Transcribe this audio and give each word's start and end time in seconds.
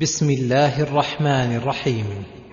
بسم 0.00 0.30
الله 0.30 0.82
الرحمن 0.82 1.56
الرحيم 1.56 2.04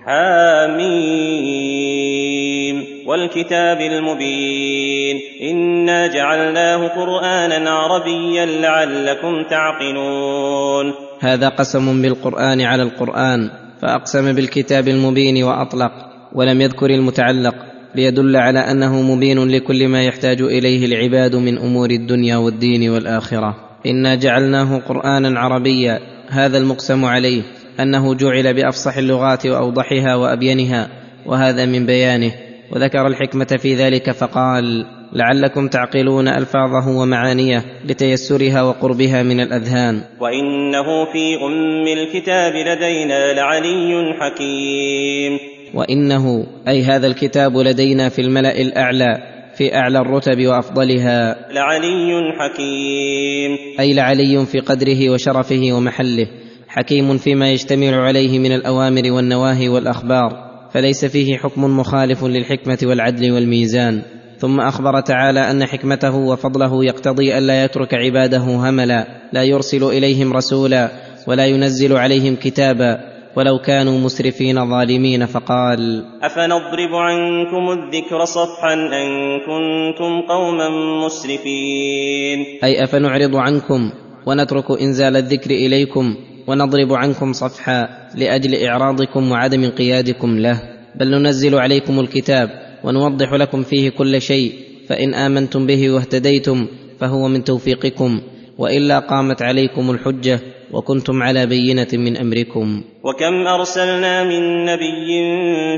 حاميم 0.05 2.75
والكتاب 3.07 3.77
المبين 3.77 5.15
إنا 5.41 6.07
جعلناه 6.07 6.87
قرآنا 6.87 7.69
عربيا 7.69 8.45
لعلكم 8.45 9.43
تعقلون 9.49 10.93
هذا 11.19 11.47
قسم 11.49 12.01
بالقرآن 12.01 12.61
على 12.61 12.83
القرآن 12.83 13.49
فأقسم 13.81 14.35
بالكتاب 14.35 14.87
المبين 14.87 15.43
وأطلق 15.43 15.91
ولم 16.35 16.61
يذكر 16.61 16.89
المتعلق 16.89 17.55
ليدل 17.95 18.35
على 18.35 18.59
أنه 18.59 19.01
مبين 19.01 19.47
لكل 19.47 19.87
ما 19.87 20.03
يحتاج 20.03 20.41
إليه 20.41 20.85
العباد 20.85 21.35
من 21.35 21.57
أمور 21.57 21.89
الدنيا 21.89 22.37
والدين 22.37 22.89
والآخرة 22.89 23.55
إنا 23.85 24.15
جعلناه 24.15 24.77
قرآنا 24.87 25.39
عربيا 25.39 26.12
هذا 26.33 26.57
المقسم 26.57 27.05
عليه 27.05 27.41
انه 27.79 28.15
جعل 28.15 28.53
بافصح 28.53 28.97
اللغات 28.97 29.45
واوضحها 29.45 30.15
وابينها 30.15 30.87
وهذا 31.25 31.65
من 31.65 31.85
بيانه 31.85 32.31
وذكر 32.71 33.07
الحكمه 33.07 33.57
في 33.61 33.75
ذلك 33.75 34.11
فقال 34.11 34.85
لعلكم 35.13 35.67
تعقلون 35.67 36.27
الفاظه 36.27 36.89
ومعانيه 36.97 37.63
لتيسرها 37.87 38.61
وقربها 38.61 39.23
من 39.23 39.39
الاذهان 39.39 40.01
وانه 40.19 41.05
في 41.13 41.35
ام 41.47 41.87
الكتاب 41.99 42.53
لدينا 42.53 43.33
لعلي 43.33 44.13
حكيم 44.19 45.37
وانه 45.73 46.45
اي 46.67 46.83
هذا 46.83 47.07
الكتاب 47.07 47.57
لدينا 47.57 48.09
في 48.09 48.21
الملا 48.21 48.61
الاعلى 48.61 49.17
في 49.55 49.75
اعلى 49.75 49.99
الرتب 49.99 50.47
وافضلها 50.47 51.35
لعلي 51.51 52.09
حكيم 52.39 53.51
اي 53.79 53.93
لعلي 53.93 54.45
في 54.45 54.59
قدره 54.59 55.09
وشرفه 55.09 55.61
ومحله 55.71 56.25
حكيم 56.67 57.17
فيما 57.17 57.51
يشتمل 57.51 57.93
عليه 57.93 58.39
من 58.39 58.51
الاوامر 58.51 59.11
والنواهي 59.11 59.69
والاخبار 59.69 60.53
فليس 60.73 61.05
فيه 61.05 61.37
حكم 61.37 61.63
مخالف 61.79 62.23
للحكمه 62.23 62.77
والعدل 62.83 63.31
والميزان 63.31 64.01
ثم 64.37 64.59
اخبر 64.59 64.99
تعالى 65.01 65.51
ان 65.51 65.65
حكمته 65.65 66.15
وفضله 66.15 66.85
يقتضي 66.85 67.37
الا 67.37 67.63
يترك 67.63 67.93
عباده 67.93 68.37
هملا 68.37 69.07
لا 69.33 69.43
يرسل 69.43 69.83
اليهم 69.83 70.33
رسولا 70.33 70.91
ولا 71.27 71.45
ينزل 71.45 71.97
عليهم 71.97 72.35
كتابا 72.35 73.12
ولو 73.35 73.59
كانوا 73.59 73.99
مسرفين 73.99 74.69
ظالمين 74.69 75.25
فقال 75.25 76.05
افنضرب 76.23 76.95
عنكم 76.95 77.71
الذكر 77.81 78.25
صفحا 78.25 78.73
ان 78.73 79.09
كنتم 79.47 80.21
قوما 80.29 80.69
مسرفين 81.05 82.39
اي 82.63 82.83
افنعرض 82.83 83.35
عنكم 83.35 83.91
ونترك 84.25 84.81
انزال 84.81 85.15
الذكر 85.17 85.51
اليكم 85.51 86.15
ونضرب 86.47 86.93
عنكم 86.93 87.33
صفحا 87.33 87.87
لاجل 88.15 88.55
اعراضكم 88.65 89.31
وعدم 89.31 89.63
انقيادكم 89.63 90.39
له 90.39 90.61
بل 90.95 91.11
ننزل 91.11 91.55
عليكم 91.55 91.99
الكتاب 91.99 92.49
ونوضح 92.83 93.33
لكم 93.33 93.63
فيه 93.63 93.89
كل 93.89 94.21
شيء 94.21 94.53
فان 94.89 95.13
امنتم 95.13 95.65
به 95.67 95.89
واهتديتم 95.89 96.67
فهو 96.99 97.27
من 97.27 97.43
توفيقكم 97.43 98.21
والا 98.57 98.99
قامت 98.99 99.41
عليكم 99.41 99.91
الحجه 99.91 100.39
وكنتم 100.73 101.23
على 101.23 101.45
بينه 101.45 101.87
من 101.93 102.17
امركم 102.17 102.81
وكم 103.03 103.47
ارسلنا 103.47 104.23
من 104.23 104.65
نبي 104.65 105.07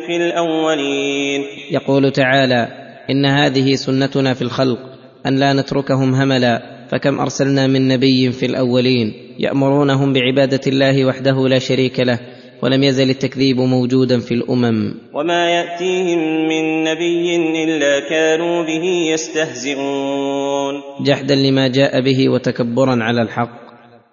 في 0.07 0.17
الاولين 0.17 1.41
يقول 1.71 2.11
تعالى 2.11 2.67
ان 3.09 3.25
هذه 3.25 3.75
سنتنا 3.75 4.33
في 4.33 4.41
الخلق 4.41 4.79
ان 5.25 5.35
لا 5.39 5.53
نتركهم 5.53 6.15
هملا 6.15 6.61
فكم 6.91 7.19
ارسلنا 7.19 7.67
من 7.67 7.87
نبي 7.87 8.31
في 8.31 8.45
الاولين 8.45 9.13
يامرونهم 9.39 10.13
بعباده 10.13 10.61
الله 10.67 11.05
وحده 11.05 11.47
لا 11.47 11.59
شريك 11.59 11.99
له 11.99 12.19
ولم 12.63 12.83
يزل 12.83 13.09
التكذيب 13.09 13.57
موجودا 13.57 14.19
في 14.19 14.33
الامم 14.33 14.93
وما 15.13 15.49
ياتيهم 15.49 16.19
من 16.47 16.83
نبي 16.83 17.35
الا 17.65 18.09
كانوا 18.09 18.63
به 18.63 18.83
يستهزئون 19.13 20.73
جحدا 21.05 21.35
لما 21.35 21.67
جاء 21.67 22.01
به 22.01 22.29
وتكبرا 22.29 23.03
على 23.03 23.21
الحق 23.21 23.64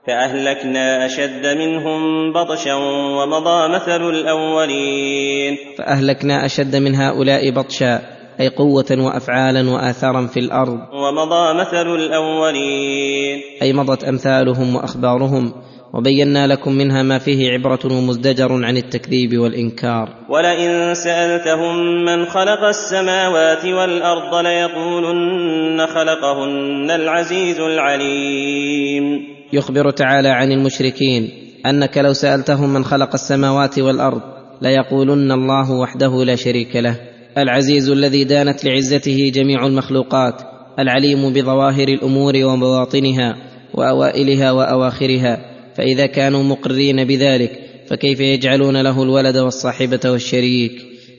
فأهلكنا 0.07 1.07
أشد 1.07 1.47
منهم 1.47 2.33
بطشا 2.33 2.75
ومضى 2.75 3.69
مثل 3.75 4.09
الأولين 4.11 5.57
فأهلكنا 5.79 6.47
أشد 6.47 6.77
من 6.77 6.95
هؤلاء 6.95 7.51
بطشا 7.51 8.01
أي 8.41 8.49
قوة 8.49 8.85
وأفعالا 8.91 9.71
وآثارا 9.71 10.27
في 10.27 10.41
الأرض 10.41 10.79
ومضى 10.95 11.55
مثل 11.61 11.95
الأولين 11.95 13.41
أي 13.63 13.73
مضت 13.73 14.05
أمثالهم 14.05 14.77
وأخبارهم 14.77 15.53
وبينا 15.95 16.47
لكم 16.47 16.73
منها 16.73 17.03
ما 17.03 17.19
فيه 17.19 17.51
عبرة 17.51 17.81
ومزدجر 17.85 18.53
عن 18.53 18.77
التكذيب 18.77 19.39
والإنكار 19.39 20.09
ولئن 20.29 20.95
سألتهم 20.95 22.05
من 22.05 22.25
خلق 22.25 22.65
السماوات 22.65 23.65
والأرض 23.65 24.35
ليقولن 24.35 25.87
خلقهن 25.87 26.91
العزيز 26.91 27.61
العليم 27.61 29.33
يخبر 29.53 29.91
تعالى 29.91 30.29
عن 30.29 30.53
المشركين 30.53 31.31
انك 31.67 31.99
لو 31.99 32.13
سالتهم 32.13 32.73
من 32.73 32.85
خلق 32.85 33.13
السماوات 33.15 33.79
والارض 33.79 34.23
ليقولن 34.63 35.33
الله 35.33 35.73
وحده 35.73 36.25
لا 36.25 36.35
شريك 36.35 36.77
له 36.77 37.01
العزيز 37.39 37.89
الذي 37.91 38.25
دانت 38.25 38.65
لعزته 38.65 39.29
جميع 39.35 39.67
المخلوقات 39.67 40.43
العليم 40.79 41.33
بظواهر 41.33 41.89
الامور 41.89 42.33
وبواطنها 42.45 43.37
واوائلها 43.75 44.53
واواخرها 44.53 45.39
فاذا 45.75 46.07
كانوا 46.07 46.43
مقرين 46.43 47.05
بذلك 47.05 47.59
فكيف 47.89 48.21
يجعلون 48.21 48.81
له 48.83 49.03
الولد 49.03 49.37
والصاحبه 49.37 50.01
والشريك 50.07 50.73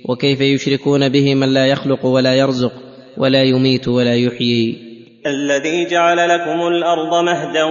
وكيف 0.10 0.42
يشركون 0.42 1.10
به 1.10 1.36
من 1.36 1.50
لا 1.54 1.66
يخلق 1.66 2.06
ولا 2.06 2.34
يرزق 2.34 2.72
ولا 3.18 3.44
يميت 3.44 3.88
ولا 3.88 4.16
يحيي 4.16 4.93
الذي 5.28 5.86
جعل 5.86 6.18
لكم 6.30 6.68
الارض 6.68 7.24
مهدا 7.24 7.64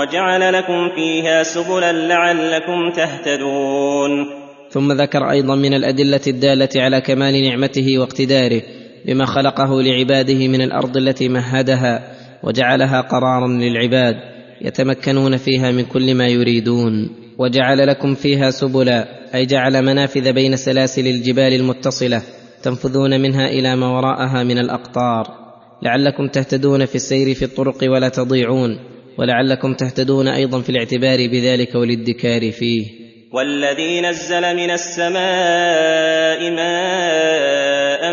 وجعل 0.00 0.52
لكم 0.52 0.88
فيها 0.94 1.42
سبلا 1.42 1.92
لعلكم 1.92 2.90
تهتدون 2.90 4.26
ثم 4.70 4.92
ذكر 4.92 5.30
ايضا 5.30 5.54
من 5.54 5.74
الادله 5.74 6.20
الداله 6.26 6.68
على 6.76 7.00
كمال 7.00 7.42
نعمته 7.48 7.98
واقتداره 8.00 8.62
بما 9.06 9.26
خلقه 9.26 9.82
لعباده 9.82 10.48
من 10.48 10.60
الارض 10.62 10.96
التي 10.96 11.28
مهدها 11.28 12.12
وجعلها 12.42 13.00
قرارا 13.00 13.48
للعباد 13.48 14.14
يتمكنون 14.62 15.36
فيها 15.36 15.70
من 15.70 15.84
كل 15.84 16.14
ما 16.14 16.26
يريدون 16.28 16.92
وجعل 17.38 17.86
لكم 17.86 18.14
فيها 18.14 18.50
سبلا 18.50 19.04
اي 19.34 19.46
جعل 19.46 19.82
منافذ 19.84 20.32
بين 20.32 20.56
سلاسل 20.56 21.06
الجبال 21.06 21.52
المتصله 21.52 22.22
تنفذون 22.62 23.20
منها 23.20 23.46
الى 23.48 23.76
ما 23.76 23.86
وراءها 23.86 24.42
من 24.42 24.58
الاقطار 24.58 25.45
لعلكم 25.82 26.28
تهتدون 26.28 26.84
في 26.86 26.94
السير 26.94 27.34
في 27.34 27.44
الطرق 27.44 27.76
ولا 27.82 28.08
تضيعون 28.08 28.78
ولعلكم 29.18 29.74
تهتدون 29.74 30.28
ايضا 30.28 30.60
في 30.60 30.70
الاعتبار 30.70 31.18
بذلك 31.28 31.74
والادكار 31.74 32.52
فيه 32.52 32.86
والذي 33.32 34.00
نزل 34.00 34.40
من 34.56 34.70
السماء 34.70 36.50
ماء 36.50 38.12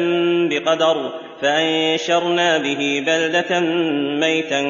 بقدر 0.50 0.96
فانشرنا 1.42 2.58
به 2.58 3.04
بلده 3.08 3.60
ميتا 4.20 4.62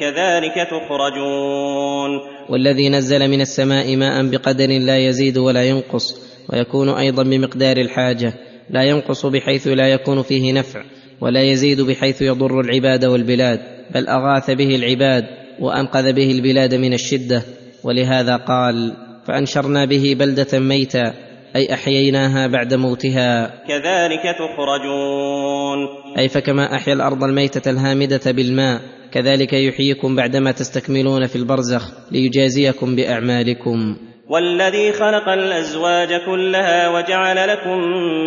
كذلك 0.00 0.54
تخرجون 0.70 2.10
والذي 2.50 2.88
نزل 2.88 3.28
من 3.28 3.40
السماء 3.40 3.96
ماء 3.96 4.26
بقدر 4.26 4.78
لا 4.78 4.98
يزيد 4.98 5.38
ولا 5.38 5.62
ينقص 5.64 6.32
ويكون 6.52 6.88
ايضا 6.88 7.22
بمقدار 7.22 7.76
الحاجه 7.76 8.32
لا 8.70 8.82
ينقص 8.82 9.26
بحيث 9.26 9.66
لا 9.66 9.88
يكون 9.88 10.22
فيه 10.22 10.52
نفع 10.52 10.82
ولا 11.22 11.42
يزيد 11.42 11.80
بحيث 11.80 12.22
يضر 12.22 12.60
العباد 12.60 13.04
والبلاد 13.04 13.60
بل 13.94 14.08
اغاث 14.08 14.50
به 14.50 14.76
العباد 14.76 15.24
وانقذ 15.60 16.12
به 16.12 16.30
البلاد 16.30 16.74
من 16.74 16.92
الشده 16.94 17.42
ولهذا 17.84 18.36
قال 18.36 18.92
فانشرنا 19.28 19.84
به 19.84 20.16
بلده 20.18 20.58
ميتا 20.58 21.14
اي 21.56 21.74
احييناها 21.74 22.46
بعد 22.46 22.74
موتها 22.74 23.46
كذلك 23.46 24.22
تخرجون 24.34 25.78
اي 26.18 26.28
فكما 26.28 26.74
احيا 26.74 26.92
الارض 26.92 27.24
الميته 27.24 27.70
الهامده 27.70 28.20
بالماء 28.30 28.80
كذلك 29.12 29.52
يحييكم 29.52 30.16
بعدما 30.16 30.50
تستكملون 30.52 31.26
في 31.26 31.36
البرزخ 31.36 31.90
ليجازيكم 32.12 32.96
باعمالكم 32.96 33.96
والذي 34.32 34.92
خلق 34.92 35.28
الازواج 35.28 36.14
كلها 36.14 36.88
وجعل 36.88 37.48
لكم 37.48 37.78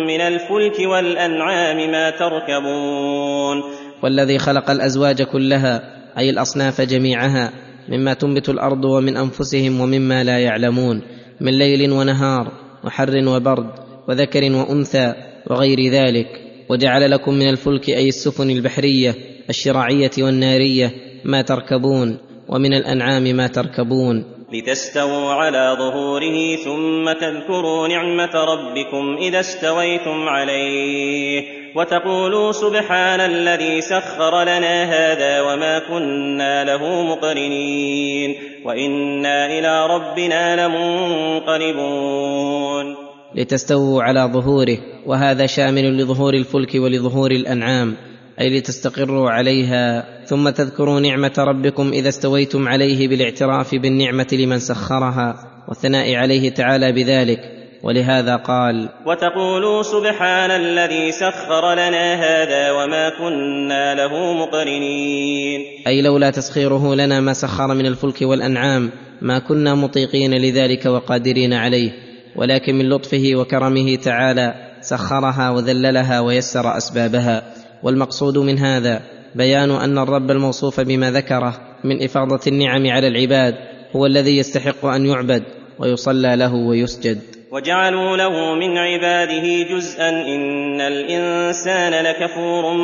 من 0.06 0.20
الفلك 0.20 0.78
والانعام 0.90 1.90
ما 1.90 2.10
تركبون 2.10 3.62
والذي 4.02 4.38
خلق 4.38 4.70
الازواج 4.70 5.22
كلها 5.22 5.80
اي 6.18 6.30
الاصناف 6.30 6.80
جميعها 6.80 7.52
مما 7.88 8.14
تنبت 8.14 8.48
الارض 8.48 8.84
ومن 8.84 9.16
انفسهم 9.16 9.80
ومما 9.80 10.24
لا 10.24 10.38
يعلمون 10.38 11.02
من 11.40 11.58
ليل 11.58 11.90
ونهار 11.90 12.52
وحر 12.84 13.22
وبرد 13.28 13.70
وذكر 14.08 14.42
وانثى 14.52 15.12
وغير 15.50 15.92
ذلك 15.92 16.28
وجعل 16.70 17.10
لكم 17.10 17.34
من 17.34 17.48
الفلك 17.50 17.88
اي 17.88 18.08
السفن 18.08 18.50
البحريه 18.50 19.14
الشراعيه 19.50 20.10
والناريه 20.18 20.92
ما 21.24 21.42
تركبون 21.42 22.18
ومن 22.48 22.74
الانعام 22.74 23.22
ما 23.22 23.46
تركبون 23.46 24.35
لتستووا 24.52 25.32
على 25.32 25.76
ظهوره 25.78 26.56
ثم 26.56 27.12
تذكروا 27.20 27.88
نعمة 27.88 28.36
ربكم 28.44 29.16
إذا 29.18 29.40
استويتم 29.40 30.28
عليه 30.28 31.42
وتقولوا 31.76 32.52
سبحان 32.52 33.20
الذي 33.20 33.80
سخر 33.80 34.42
لنا 34.42 34.84
هذا 34.84 35.40
وما 35.40 35.78
كنا 35.78 36.64
له 36.64 37.02
مقرنين 37.02 38.34
وإنا 38.64 39.58
إلى 39.58 39.86
ربنا 39.86 40.66
لمنقلبون 40.66 42.96
لتستووا 43.34 44.02
على 44.02 44.30
ظهوره 44.32 44.78
وهذا 45.06 45.46
شامل 45.46 45.96
لظهور 45.98 46.34
الفلك 46.34 46.74
ولظهور 46.74 47.30
الأنعام 47.30 47.96
أي 48.40 48.58
لتستقروا 48.58 49.30
عليها 49.30 50.15
ثم 50.26 50.50
تذكروا 50.50 51.00
نعمه 51.00 51.32
ربكم 51.38 51.90
اذا 51.92 52.08
استويتم 52.08 52.68
عليه 52.68 53.08
بالاعتراف 53.08 53.74
بالنعمه 53.74 54.26
لمن 54.32 54.58
سخرها 54.58 55.34
والثناء 55.68 56.14
عليه 56.14 56.50
تعالى 56.50 56.92
بذلك 56.92 57.38
ولهذا 57.82 58.36
قال 58.36 58.88
وتقولوا 59.06 59.82
سبحان 59.82 60.50
الذي 60.50 61.12
سخر 61.12 61.72
لنا 61.74 62.14
هذا 62.14 62.70
وما 62.70 63.08
كنا 63.18 63.94
له 63.94 64.32
مقرنين 64.32 65.60
اي 65.86 66.02
لولا 66.02 66.30
تسخيره 66.30 66.94
لنا 66.94 67.20
ما 67.20 67.32
سخر 67.32 67.74
من 67.74 67.86
الفلك 67.86 68.22
والانعام 68.22 68.90
ما 69.22 69.38
كنا 69.38 69.74
مطيقين 69.74 70.34
لذلك 70.34 70.86
وقادرين 70.86 71.52
عليه 71.52 71.90
ولكن 72.36 72.74
من 72.78 72.88
لطفه 72.88 73.30
وكرمه 73.34 73.96
تعالى 73.96 74.54
سخرها 74.80 75.50
وذللها 75.50 76.20
ويسر 76.20 76.76
اسبابها 76.76 77.42
والمقصود 77.82 78.38
من 78.38 78.58
هذا 78.58 79.15
بيان 79.36 79.70
ان 79.70 79.98
الرب 79.98 80.30
الموصوف 80.30 80.80
بما 80.80 81.10
ذكره 81.10 81.60
من 81.84 82.02
افاضه 82.04 82.40
النعم 82.46 82.86
على 82.86 83.08
العباد 83.08 83.54
هو 83.96 84.06
الذي 84.06 84.36
يستحق 84.36 84.84
ان 84.84 85.06
يعبد 85.06 85.42
ويصلى 85.78 86.36
له 86.36 86.54
ويسجد 86.54 87.18
وجعلوا 87.52 88.16
له 88.16 88.54
من 88.54 88.78
عباده 88.78 89.74
جزءا 89.76 90.08
ان 90.08 90.80
الانسان 90.80 92.04
لكفور 92.04 92.74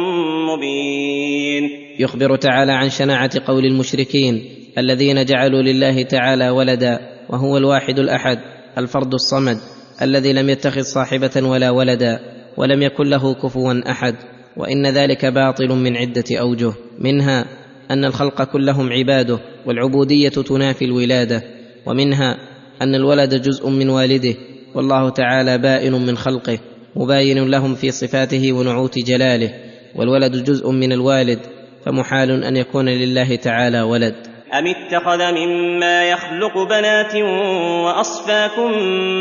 مبين 0.56 1.62
يخبر 1.98 2.36
تعالى 2.36 2.72
عن 2.72 2.90
شناعه 2.90 3.30
قول 3.46 3.64
المشركين 3.64 4.44
الذين 4.78 5.24
جعلوا 5.24 5.62
لله 5.62 6.02
تعالى 6.02 6.50
ولدا 6.50 6.98
وهو 7.28 7.56
الواحد 7.56 7.98
الاحد 7.98 8.38
الفرد 8.78 9.14
الصمد 9.14 9.56
الذي 10.02 10.32
لم 10.32 10.48
يتخذ 10.50 10.82
صاحبه 10.82 11.30
ولا 11.48 11.70
ولدا 11.70 12.18
ولم 12.56 12.82
يكن 12.82 13.04
له 13.06 13.34
كفوا 13.34 13.90
احد 13.90 14.14
وان 14.56 14.86
ذلك 14.86 15.26
باطل 15.26 15.68
من 15.68 15.96
عده 15.96 16.40
اوجه 16.40 16.72
منها 16.98 17.44
ان 17.90 18.04
الخلق 18.04 18.44
كلهم 18.44 18.92
عباده 18.92 19.38
والعبوديه 19.66 20.28
تنافي 20.28 20.84
الولاده 20.84 21.42
ومنها 21.86 22.36
ان 22.82 22.94
الولد 22.94 23.34
جزء 23.42 23.68
من 23.68 23.88
والده 23.90 24.34
والله 24.74 25.08
تعالى 25.10 25.58
بائن 25.58 25.92
من 25.92 26.16
خلقه 26.16 26.58
مباين 26.96 27.48
لهم 27.50 27.74
في 27.74 27.90
صفاته 27.90 28.52
ونعوت 28.52 28.98
جلاله 28.98 29.50
والولد 29.96 30.44
جزء 30.44 30.70
من 30.70 30.92
الوالد 30.92 31.38
فمحال 31.86 32.44
ان 32.44 32.56
يكون 32.56 32.88
لله 32.88 33.36
تعالى 33.36 33.80
ولد 33.82 34.14
أم 34.54 34.64
اتخذ 34.66 35.32
مما 35.38 36.10
يخلق 36.10 36.62
بنات 36.70 37.14
وأصفاكم 37.84 38.72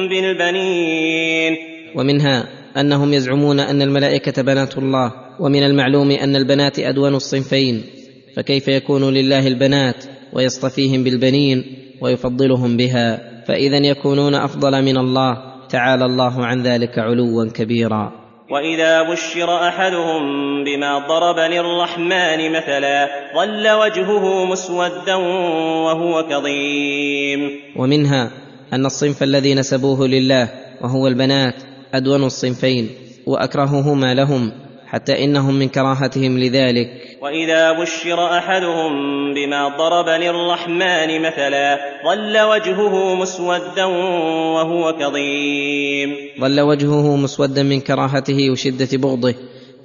بالبنين 0.10 1.54
ومنها 1.95 2.45
انهم 2.78 3.14
يزعمون 3.14 3.60
ان 3.60 3.82
الملائكه 3.82 4.42
بنات 4.42 4.78
الله 4.78 5.14
ومن 5.40 5.64
المعلوم 5.64 6.12
ان 6.12 6.36
البنات 6.36 6.80
ادون 6.80 7.16
الصنفين 7.16 7.84
فكيف 8.38 8.68
يكون 8.68 9.14
لله 9.14 9.48
البنات 9.48 10.06
ويصطفيهم 10.34 11.04
بالبنين 11.04 11.64
ويفضلهم 12.02 12.78
بها 12.78 13.20
فاذا 13.48 13.78
يكونون 13.78 14.36
افضل 14.36 14.82
من 14.84 14.98
الله 14.98 15.38
تعالى 15.70 16.06
الله 16.06 16.46
عن 16.46 16.62
ذلك 16.64 17.00
علوا 17.00 17.46
كبيرا 17.56 18.12
واذا 18.50 19.12
بشر 19.12 19.68
احدهم 19.68 20.20
بما 20.64 20.98
ضرب 21.08 21.52
للرحمن 21.52 22.52
مثلا 22.52 23.08
ظل 23.36 23.70
وجهه 23.72 24.46
مسودا 24.46 25.16
وهو 25.86 26.24
كظيم 26.24 27.40
ومنها 27.76 28.32
ان 28.74 28.86
الصنف 28.86 29.24
الذي 29.24 29.54
نسبوه 29.54 30.08
لله 30.08 30.50
وهو 30.84 31.08
البنات 31.08 31.56
ادون 31.94 32.24
الصنفين 32.24 32.90
واكرههما 33.28 34.14
لهم 34.14 34.52
حتى 34.88 35.24
انهم 35.24 35.54
من 35.54 35.70
كراهتهم 35.70 36.40
لذلك 36.40 37.18
واذا 37.22 37.72
بشر 37.72 38.38
احدهم 38.38 38.90
بما 39.34 39.68
ضرب 39.78 40.22
للرحمن 40.22 41.22
مثلا 41.22 41.78
ظل 42.12 42.40
وجهه 42.42 43.16
مسودا 43.16 43.86
وهو 44.56 44.94
كظيم 45.00 46.10
ظل 46.42 46.60
وجهه 46.62 47.16
مسودا 47.16 47.64
من 47.64 47.82
كراهته 47.82 48.52
وشده 48.52 48.98
بغضه 48.98 49.34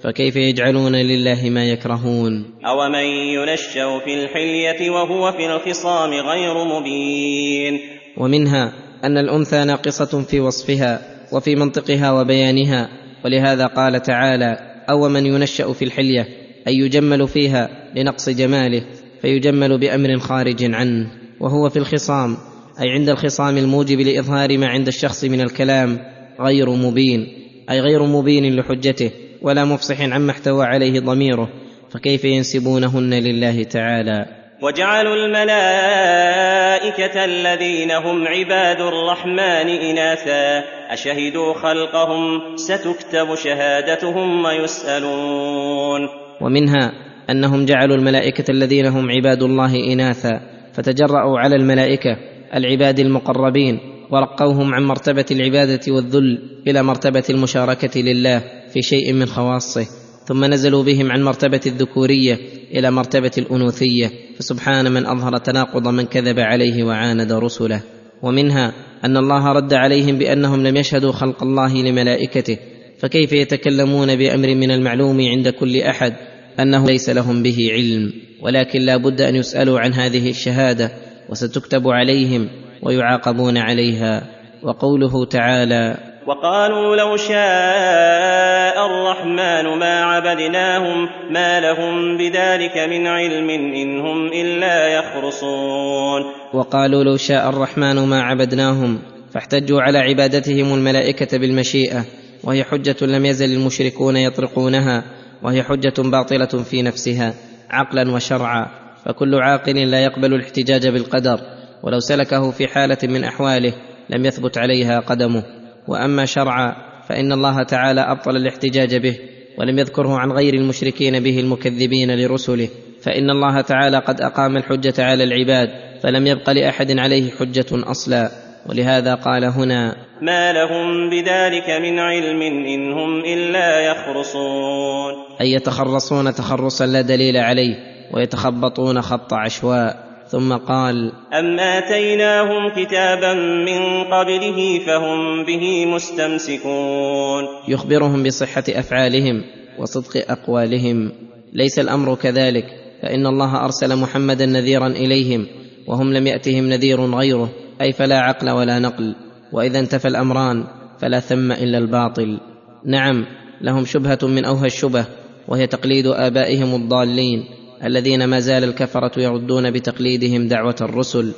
فكيف 0.05 0.37
يجعلون 0.37 0.97
لله 0.97 1.50
ما 1.50 1.69
يكرهون 1.70 2.55
أومن 2.67 2.99
ينشأ 3.05 3.99
في 3.99 4.25
الحلية 4.25 4.91
وهو 4.91 5.32
في 5.32 5.47
الخصام 5.56 6.11
غير 6.11 6.64
مبين 6.64 7.79
ومنها 8.19 8.73
أن 9.05 9.19
الأنثى 9.19 9.64
ناقصة 9.64 10.23
في 10.23 10.41
وصفها 10.41 11.15
وفي 11.32 11.56
منطقها 11.56 12.12
وبيانها 12.12 12.88
ولهذا 13.25 13.67
قال 13.67 14.02
تعالى 14.02 14.56
او 14.90 15.08
من 15.08 15.26
ينشا 15.26 15.73
في 15.73 15.84
الحليه 15.84 16.28
اي 16.69 16.76
يجمل 16.76 17.28
فيها 17.28 17.69
لنقص 17.96 18.28
جماله 18.28 18.82
فيجمل 19.23 19.78
بامر 19.78 20.19
خارج 20.19 20.75
عنه 20.75 21.11
وهو 21.40 21.69
في 21.69 21.76
الخصام 21.76 22.32
اي 22.81 22.88
عند 22.90 23.08
الخصام 23.08 23.58
الموجب 23.58 24.00
لاظهار 24.00 24.58
ما 24.58 24.67
عند 24.67 24.87
الشخص 24.88 25.25
من 25.25 25.40
الكلام 25.40 25.99
غير 26.40 26.70
مبين 26.70 27.26
اي 27.70 27.81
غير 27.81 28.06
مبين 28.06 28.56
لحجته 28.56 29.11
ولا 29.43 29.64
مفصح 29.64 30.00
عما 30.00 30.31
احتوى 30.31 30.67
عليه 30.67 31.00
ضميره 31.00 31.49
فكيف 31.90 32.25
ينسبونهن 32.25 33.14
لله 33.14 33.62
تعالى 33.64 34.26
وجعلوا 34.62 35.14
الملائكة 35.14 37.25
الذين 37.25 37.91
هم 37.91 38.29
عباد 38.29 38.81
الرحمن 38.81 39.69
إناثا 39.91 40.64
أشهدوا 40.91 41.55
خلقهم 41.55 42.56
ستكتب 42.56 43.35
شهادتهم 43.35 44.44
ويسألون 44.44 46.08
ومنها 46.41 46.93
أنهم 47.31 47.64
جعلوا 47.64 47.97
الملائكة 47.97 48.50
الذين 48.50 48.87
هم 48.87 49.11
عباد 49.11 49.43
الله 49.43 49.93
إناثا 49.93 50.41
فتجرأوا 50.73 51.38
على 51.38 51.56
الملائكة 51.56 52.17
العباد 52.55 52.99
المقربين 52.99 53.79
ورقوهم 54.11 54.75
عن 54.75 54.85
مرتبة 54.85 55.26
العبادة 55.31 55.81
والذل 55.93 56.42
إلى 56.66 56.83
مرتبة 56.83 57.25
المشاركة 57.30 58.00
لله 58.00 58.42
في 58.73 58.83
شيء 58.83 59.12
من 59.12 59.26
خواصه 59.26 59.87
ثم 60.26 60.45
نزلوا 60.45 60.83
بهم 60.83 61.12
عن 61.12 61.23
مرتبه 61.25 61.61
الذكوريه 61.66 62.38
الى 62.75 62.90
مرتبه 62.90 63.30
الانوثيه 63.38 64.11
فسبحان 64.38 64.92
من 64.92 65.06
اظهر 65.06 65.37
تناقض 65.38 65.88
من 65.88 66.04
كذب 66.04 66.38
عليه 66.38 66.85
وعاند 66.85 67.33
رسله 67.33 67.83
ومنها 68.23 68.73
ان 69.04 69.16
الله 69.16 69.47
رد 69.52 69.75
عليهم 69.75 70.18
بانهم 70.18 70.66
لم 70.66 70.76
يشهدوا 70.76 71.12
خلق 71.12 71.42
الله 71.42 71.75
لملائكته 71.83 72.59
فكيف 72.99 73.33
يتكلمون 73.33 74.16
بامر 74.16 74.49
من 74.54 74.71
المعلوم 74.71 75.21
عند 75.21 75.49
كل 75.49 75.78
احد 75.80 76.12
انه 76.61 76.87
ليس 76.87 77.11
لهم 77.11 77.42
به 77.42 77.68
علم 77.73 78.12
ولكن 78.42 78.80
لا 78.80 78.97
بد 78.97 79.21
ان 79.21 79.37
يسالوا 79.37 79.80
عن 79.80 79.92
هذه 79.92 80.30
الشهاده 80.30 80.92
وستكتب 81.28 81.88
عليهم 81.88 82.49
ويعاقبون 82.83 83.59
عليها 83.59 84.23
وقوله 84.62 85.25
تعالى 85.25 85.97
وقالوا 86.26 86.97
لو 86.97 87.16
شاء 87.16 88.87
الرحمن 88.87 89.78
ما 89.78 90.02
عبدناهم 90.04 91.09
ما 91.30 91.61
لهم 91.61 92.16
بذلك 92.18 92.78
من 92.90 93.06
علم 93.06 93.50
إن 93.50 94.00
هم 94.00 94.26
إلا 94.26 94.87
يخرصون 94.87 96.23
وقالوا 96.54 97.04
لو 97.04 97.16
شاء 97.16 97.49
الرحمن 97.49 97.99
ما 98.04 98.23
عبدناهم 98.23 98.99
فاحتجوا 99.35 99.80
على 99.83 99.99
عبادتهم 99.99 100.75
الملائكة 100.75 101.38
بالمشيئة 101.38 102.04
وهي 102.45 102.64
حجة 102.64 102.97
لم 103.06 103.26
يزل 103.26 103.52
المشركون 103.52 104.16
يطرقونها 104.16 105.04
وهي 105.42 105.62
حجة 105.62 106.02
باطلة 106.02 106.62
في 106.71 106.83
نفسها 106.83 107.35
عقلا 107.71 108.12
وشرعا 108.12 108.66
فكل 109.04 109.35
عاقل 109.35 109.90
لا 109.90 110.04
يقبل 110.04 110.35
الاحتجاج 110.35 110.88
بالقدر 110.88 111.38
ولو 111.83 112.00
سلكه 112.00 112.50
في 112.50 112.66
حالة 112.68 112.99
من 113.02 113.25
أحواله 113.25 113.73
لم 114.11 114.25
يثبت 114.25 114.59
عليها 114.59 115.00
قدمه 115.00 115.42
واما 115.88 116.25
شرعا 116.25 116.76
فان 117.09 117.33
الله 117.33 117.62
تعالى 117.64 118.00
ابطل 118.00 118.37
الاحتجاج 118.37 118.97
به 118.97 119.19
ولم 119.59 119.78
يذكره 119.78 120.19
عن 120.19 120.33
غير 120.33 120.55
المشركين 120.55 121.21
به 121.23 121.40
المكذبين 121.40 122.16
لرسله 122.19 122.69
فان 123.02 123.31
الله 123.31 123.61
تعالى 123.61 123.99
قد 123.99 124.21
اقام 124.21 124.57
الحجه 124.57 124.95
على 125.05 125.25
العباد 125.25 125.69
فلم 126.02 126.26
يبق 126.26 126.50
لاحد 126.50 126.99
عليه 126.99 127.31
حجه 127.31 127.66
اصلا 127.73 128.31
ولهذا 128.69 129.14
قال 129.14 129.45
هنا 129.45 129.97
ما 130.23 130.52
لهم 130.52 131.11
بذلك 131.11 131.71
من 131.83 131.99
علم 131.99 132.43
ان 132.66 132.93
هم 132.93 133.19
الا 133.25 133.81
يخرصون 133.81 135.12
اي 135.40 135.52
يتخرصون 135.52 136.35
تخرصا 136.35 136.87
لا 136.87 137.00
دليل 137.00 137.37
عليه 137.37 137.75
ويتخبطون 138.14 139.02
خط 139.02 139.33
عشواء 139.35 140.05
ثم 140.28 140.52
قال 140.52 141.12
أم 141.35 141.61
آتيناهم 141.61 142.71
كتابا 142.76 143.35
من 143.64 144.04
قبله 144.04 144.80
فهم 144.87 145.45
به 145.45 145.87
مستمسكون 145.87 147.45
يخبرهم 147.68 148.23
بصحة 148.23 148.64
أفعالهم 148.68 149.42
وصدق 149.78 150.25
أقوالهم 150.30 151.12
ليس 151.52 151.78
الأمر 151.78 152.14
كذلك 152.14 152.64
فإن 153.02 153.26
الله 153.26 153.64
أرسل 153.64 153.97
محمدا 153.99 154.47
نذيرا 154.47 154.87
إليهم 154.87 155.47
وهم 155.88 156.12
لم 156.12 156.26
يأتهم 156.26 156.68
نذير 156.68 157.00
غيره 157.14 157.49
أي 157.80 157.92
فلا 157.92 158.18
عقل 158.21 158.50
ولا 158.50 158.78
نقل 158.78 159.14
وإذا 159.52 159.78
انتفى 159.78 160.09
الأمران 160.09 160.64
فلا 160.99 161.21
ثم 161.21 161.52
إلا 161.52 161.78
الباطل 161.78 162.40
نعم 162.87 163.26
لهم 163.61 163.85
شبهة 163.85 164.18
من 164.23 164.45
أوهى 164.45 164.66
الشبه 164.66 165.06
وهي 165.49 165.66
تقليد 165.66 166.06
آبائهم 166.06 166.75
الضالين 166.83 167.42
الذين 167.85 168.25
ما 168.25 168.40
زال 168.40 168.64
الكفره 168.64 169.21
يردون 169.21 169.71
بتقليدهم 169.71 170.49
دعوه 170.49 170.76
الرسل 170.80 171.33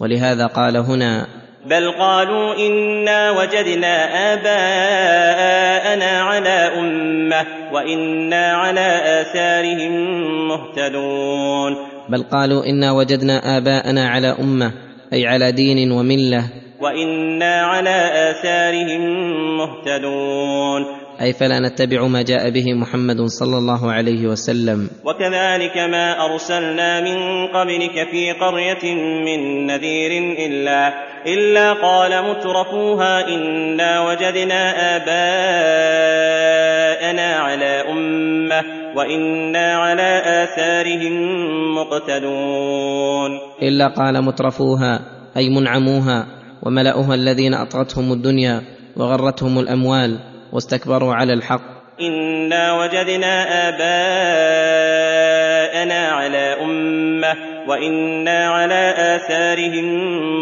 ولهذا 0.00 0.46
قال 0.46 0.76
هنا 0.76 1.26
بل 1.66 1.90
قالوا 2.00 2.54
انا 2.66 3.30
وجدنا 3.30 3.96
اباءنا 4.34 6.22
على 6.22 6.72
امه 6.78 7.46
وانا 7.72 8.46
على 8.52 9.20
اثارهم 9.20 9.94
مهتدون 10.48 11.72
بل 12.08 12.22
قالوا 12.22 12.66
انا 12.66 12.92
وجدنا 12.92 13.58
اباءنا 13.58 14.08
على 14.08 14.36
امه 14.40 14.72
اي 15.12 15.26
على 15.26 15.52
دين 15.52 15.92
ومله 15.92 16.50
وانا 16.80 17.62
على 17.62 18.30
اثارهم 18.30 19.02
مهتدون 19.56 20.99
اي 21.22 21.32
فلا 21.32 21.58
نتبع 21.58 22.06
ما 22.06 22.22
جاء 22.22 22.50
به 22.50 22.64
محمد 22.74 23.20
صلى 23.20 23.56
الله 23.58 23.92
عليه 23.92 24.26
وسلم 24.26 24.90
وكذلك 25.04 25.76
ما 25.90 26.24
ارسلنا 26.24 27.00
من 27.00 27.46
قبلك 27.46 28.08
في 28.10 28.32
قريه 28.40 28.94
من 29.24 29.66
نذير 29.66 30.36
الا 30.46 30.92
الا 31.26 31.72
قال 31.72 32.24
مترفوها 32.30 33.28
انا 33.28 34.00
وجدنا 34.08 34.72
اباءنا 34.96 37.36
على 37.36 37.82
امه 37.90 38.64
وانا 38.96 39.72
على 39.76 40.22
اثارهم 40.44 41.14
مقتدون 41.74 43.30
الا 43.62 43.88
قال 43.94 44.24
مترفوها 44.24 45.00
اي 45.36 45.48
منعموها 45.50 46.26
وملأها 46.62 47.14
الذين 47.14 47.54
اطغتهم 47.54 48.12
الدنيا 48.12 48.62
وغرتهم 48.96 49.58
الاموال 49.58 50.29
واستكبروا 50.52 51.14
على 51.14 51.32
الحق 51.32 51.80
انا 52.00 52.72
وجدنا 52.78 53.42
اباءنا 53.68 56.08
على 56.08 56.38
امه 56.60 57.34
وانا 57.68 58.46
على 58.48 58.94
اثارهم 59.16 59.86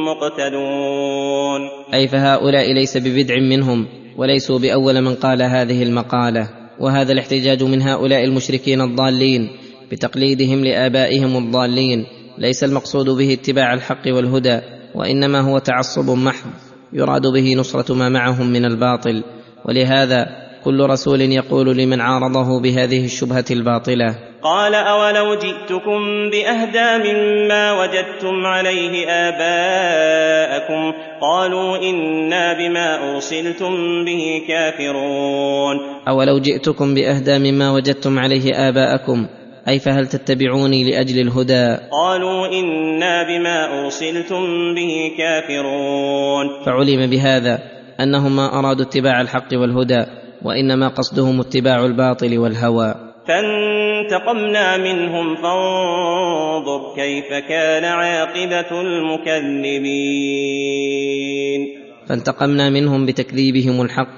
مقتدون 0.05 1.61
اي 1.95 2.09
فهؤلاء 2.09 2.73
ليس 2.75 2.97
ببدع 2.97 3.35
منهم 3.39 3.87
وليسوا 4.17 4.59
باول 4.59 5.01
من 5.01 5.15
قال 5.15 5.43
هذه 5.43 5.83
المقاله 5.83 6.49
وهذا 6.81 7.13
الاحتجاج 7.13 7.63
من 7.63 7.83
هؤلاء 7.83 8.25
المشركين 8.25 8.81
الضالين 8.81 9.49
بتقليدهم 9.93 10.65
لابائهم 10.65 11.37
الضالين 11.47 12.05
ليس 12.39 12.65
المقصود 12.65 13.11
به 13.11 13.33
اتباع 13.33 13.73
الحق 13.75 14.03
والهدى 14.15 14.61
وانما 14.95 15.41
هو 15.41 15.59
تعصب 15.59 16.11
محض 16.11 16.51
يراد 16.93 17.27
به 17.27 17.55
نصره 17.57 17.95
ما 17.95 18.09
معهم 18.09 18.47
من 18.47 18.65
الباطل 18.65 19.23
ولهذا 19.65 20.27
كل 20.65 20.81
رسول 20.91 21.21
يقول 21.21 21.77
لمن 21.77 22.01
عارضه 22.01 22.61
بهذه 22.63 23.05
الشبهه 23.05 23.45
الباطله 23.51 24.19
قال 24.43 24.75
اولو 24.75 25.35
جئتكم 25.35 26.05
باهدى 26.31 27.11
مما 27.13 27.73
وجدتم 27.73 28.47
عليه 28.47 29.07
اباءكم 29.09 30.93
قالوا 31.21 31.77
انا 31.91 32.53
بما 32.53 33.13
ارسلتم 33.15 33.75
به 34.05 34.43
كافرون 34.49 35.77
اولو 36.09 36.39
جئتكم 36.41 36.95
باهدى 36.95 37.39
مما 37.53 37.71
وجدتم 37.73 38.19
عليه 38.19 38.53
اباءكم 38.69 39.27
اي 39.69 39.79
فهل 39.79 40.07
تتبعوني 40.07 40.91
لاجل 40.91 41.19
الهدى 41.21 41.77
قالوا 41.93 42.47
انا 42.47 43.23
بما 43.23 43.81
ارسلتم 43.85 44.75
به 44.75 45.13
كافرون 45.19 46.47
فعلم 46.67 47.11
بهذا 47.11 47.78
انهم 48.01 48.37
ما 48.37 48.59
ارادوا 48.59 48.85
اتباع 48.87 49.21
الحق 49.21 49.49
والهدى 49.53 50.05
وانما 50.45 50.89
قصدهم 50.89 51.41
اتباع 51.41 51.85
الباطل 51.85 52.39
والهوى 52.39 52.95
فانتقمنا 53.29 54.77
منهم 54.77 55.35
فانظر 55.37 56.95
كيف 56.97 57.29
كان 57.49 57.85
عاقبه 57.85 58.81
المكذبين 58.81 61.61
فانتقمنا 62.09 62.71
منهم 62.71 63.07
بتكذيبهم 63.07 63.83
الحق 63.83 64.09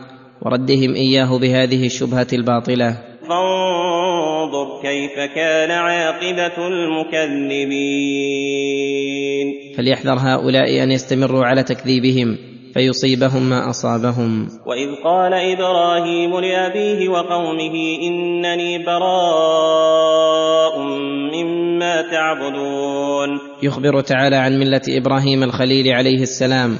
وردهم 0.42 0.94
اياه 0.94 1.38
بهذه 1.38 1.86
الشبهه 1.86 2.26
الباطله 2.32 2.98
فانظر 3.20 4.82
كيف 4.82 5.14
كان 5.34 5.70
عاقبه 5.70 6.66
المكذبين 6.66 9.52
فليحذر 9.76 10.16
هؤلاء 10.18 10.82
ان 10.82 10.90
يستمروا 10.90 11.44
على 11.44 11.62
تكذيبهم 11.62 12.38
فيصيبهم 12.74 13.50
ما 13.50 13.70
اصابهم 13.70 14.48
واذ 14.66 14.88
قال 15.04 15.34
ابراهيم 15.34 16.30
لابيه 16.38 17.08
وقومه 17.08 17.74
انني 18.02 18.78
براء 18.84 20.78
مما 21.34 22.02
تعبدون 22.10 23.28
يخبر 23.62 24.00
تعالى 24.00 24.36
عن 24.36 24.58
مله 24.58 24.80
ابراهيم 24.88 25.42
الخليل 25.42 25.88
عليه 25.88 26.22
السلام 26.22 26.76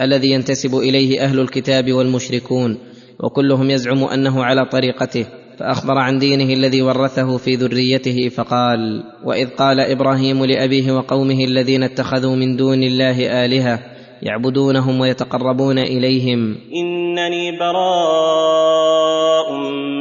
الذي 0.00 0.28
ينتسب 0.30 0.74
اليه 0.74 1.20
اهل 1.20 1.40
الكتاب 1.40 1.92
والمشركون 1.92 2.78
وكلهم 3.20 3.70
يزعم 3.70 4.04
انه 4.04 4.44
على 4.44 4.66
طريقته 4.72 5.26
فاخبر 5.58 5.98
عن 5.98 6.18
دينه 6.18 6.54
الذي 6.54 6.82
ورثه 6.82 7.36
في 7.38 7.54
ذريته 7.54 8.28
فقال 8.28 8.78
واذ 9.24 9.48
قال 9.54 9.80
ابراهيم 9.80 10.44
لابيه 10.44 10.92
وقومه 10.92 11.44
الذين 11.44 11.82
اتخذوا 11.82 12.36
من 12.36 12.56
دون 12.56 12.82
الله 12.82 13.44
الهه 13.44 13.95
يعبدونهم 14.22 15.00
ويتقربون 15.00 15.78
اليهم 15.78 16.56
انني 16.74 17.58
براء 17.58 19.52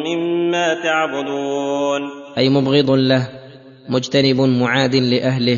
مما 0.05 0.73
تعبدون 0.83 2.01
اي 2.37 2.49
مبغض 2.49 2.91
له 2.91 3.29
مجتنب 3.89 4.41
معاد 4.41 4.95
لاهله 4.95 5.57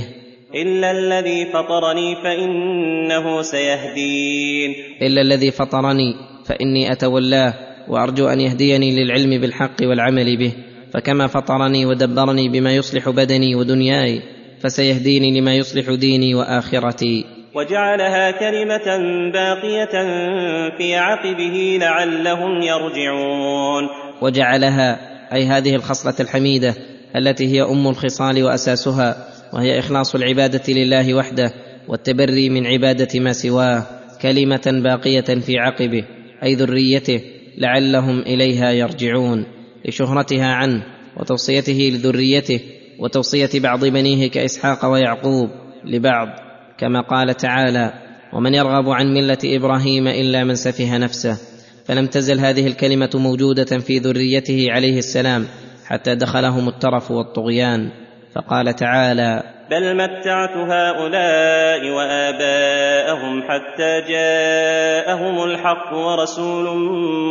الا 0.56 0.92
الذي 0.92 1.46
فطرني 1.46 2.16
فانه 2.24 3.42
سيهدين 3.42 4.74
الا 5.02 5.22
الذي 5.22 5.52
فطرني 5.52 6.16
فاني 6.46 6.92
اتولاه 6.92 7.54
وارجو 7.90 8.28
ان 8.28 8.40
يهديني 8.42 9.04
للعلم 9.04 9.42
بالحق 9.42 9.76
والعمل 9.82 10.38
به 10.38 10.52
فكما 10.94 11.28
فطرني 11.28 11.86
ودبرني 11.86 12.50
بما 12.50 12.76
يصلح 12.76 13.10
بدني 13.10 13.56
ودنياي 13.56 14.22
فسيهديني 14.60 15.42
لما 15.42 15.56
يصلح 15.56 15.90
ديني 15.94 16.36
واخرتي 16.36 17.26
وجعلها 17.58 18.32
كلمة 18.32 18.98
باقية 19.32 19.94
في 20.78 20.96
عقبه 20.96 21.78
لعلهم 21.82 22.62
يرجعون. 22.62 23.90
وجعلها 24.22 25.00
أي 25.34 25.46
هذه 25.46 25.76
الخصلة 25.76 26.14
الحميدة 26.20 26.74
التي 27.16 27.48
هي 27.56 27.62
أم 27.64 27.88
الخصال 27.88 28.44
وأساسها 28.44 29.16
وهي 29.54 29.80
إخلاص 29.80 30.16
العبادة 30.16 30.74
لله 30.74 31.14
وحده 31.14 31.54
والتبري 31.88 32.50
من 32.50 32.68
عبادة 32.68 33.20
ما 33.20 33.34
سواه 33.34 33.84
كلمة 34.22 34.82
باقية 34.84 35.22
في 35.46 35.60
عقبه 35.60 36.04
أي 36.44 36.56
ذريته 36.56 37.22
لعلهم 37.58 38.20
إليها 38.20 38.72
يرجعون 38.72 39.46
لشهرتها 39.86 40.48
عنه 40.54 40.84
وتوصيته 41.20 41.92
لذريته 41.94 42.60
وتوصية 43.00 43.50
بعض 43.60 43.86
بنيه 43.86 44.30
كإسحاق 44.30 44.86
ويعقوب 44.86 45.50
لبعض 45.86 46.28
كما 46.78 47.02
قال 47.02 47.38
تعالى 47.38 47.94
ومن 48.34 48.54
يرغب 48.54 48.90
عن 48.90 49.14
مله 49.14 49.38
ابراهيم 49.46 50.08
الا 50.08 50.44
من 50.44 50.56
سفه 50.56 50.98
نفسه 50.98 51.38
فلم 51.86 52.06
تزل 52.08 52.40
هذه 52.40 52.68
الكلمه 52.68 53.10
موجوده 53.16 53.80
في 53.80 53.98
ذريته 53.98 54.66
عليه 54.70 54.98
السلام 54.98 55.46
حتى 55.88 56.16
دخلهم 56.16 56.68
الترف 56.68 57.12
والطغيان 57.12 57.92
فقال 58.36 58.76
تعالى 58.76 59.44
بل 59.72 59.94
متعت 59.96 60.50
هؤلاء 60.72 61.90
واباءهم 61.96 63.42
حتى 63.42 64.02
جاءهم 64.12 65.44
الحق 65.44 65.94
ورسول 65.98 66.78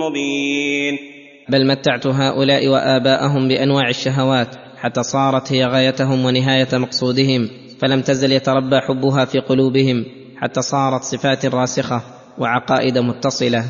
مبين 0.02 0.94
بل 1.48 1.66
متعت 1.68 2.06
هؤلاء 2.06 2.68
واباءهم 2.68 3.48
بانواع 3.48 3.88
الشهوات 3.88 4.48
حتى 4.80 5.02
صارت 5.02 5.52
هي 5.52 5.64
غايتهم 5.66 6.24
ونهايه 6.24 6.68
مقصودهم 6.72 7.48
فلم 7.78 8.00
تزل 8.00 8.32
يتربى 8.32 8.78
حبها 8.80 9.24
في 9.24 9.38
قلوبهم 9.38 10.04
حتى 10.36 10.62
صارت 10.62 11.02
صفات 11.02 11.46
راسخه 11.46 12.02
وعقائد 12.38 12.98
متصله 12.98 13.64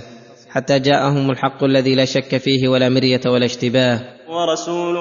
حتى 0.50 0.78
جاءهم 0.78 1.30
الحق 1.30 1.64
الذي 1.64 1.94
لا 1.94 2.04
شك 2.04 2.36
فيه 2.36 2.68
ولا 2.68 2.88
مريه 2.88 3.20
ولا 3.26 3.44
اشتباه 3.44 4.00
ورسول 4.28 4.94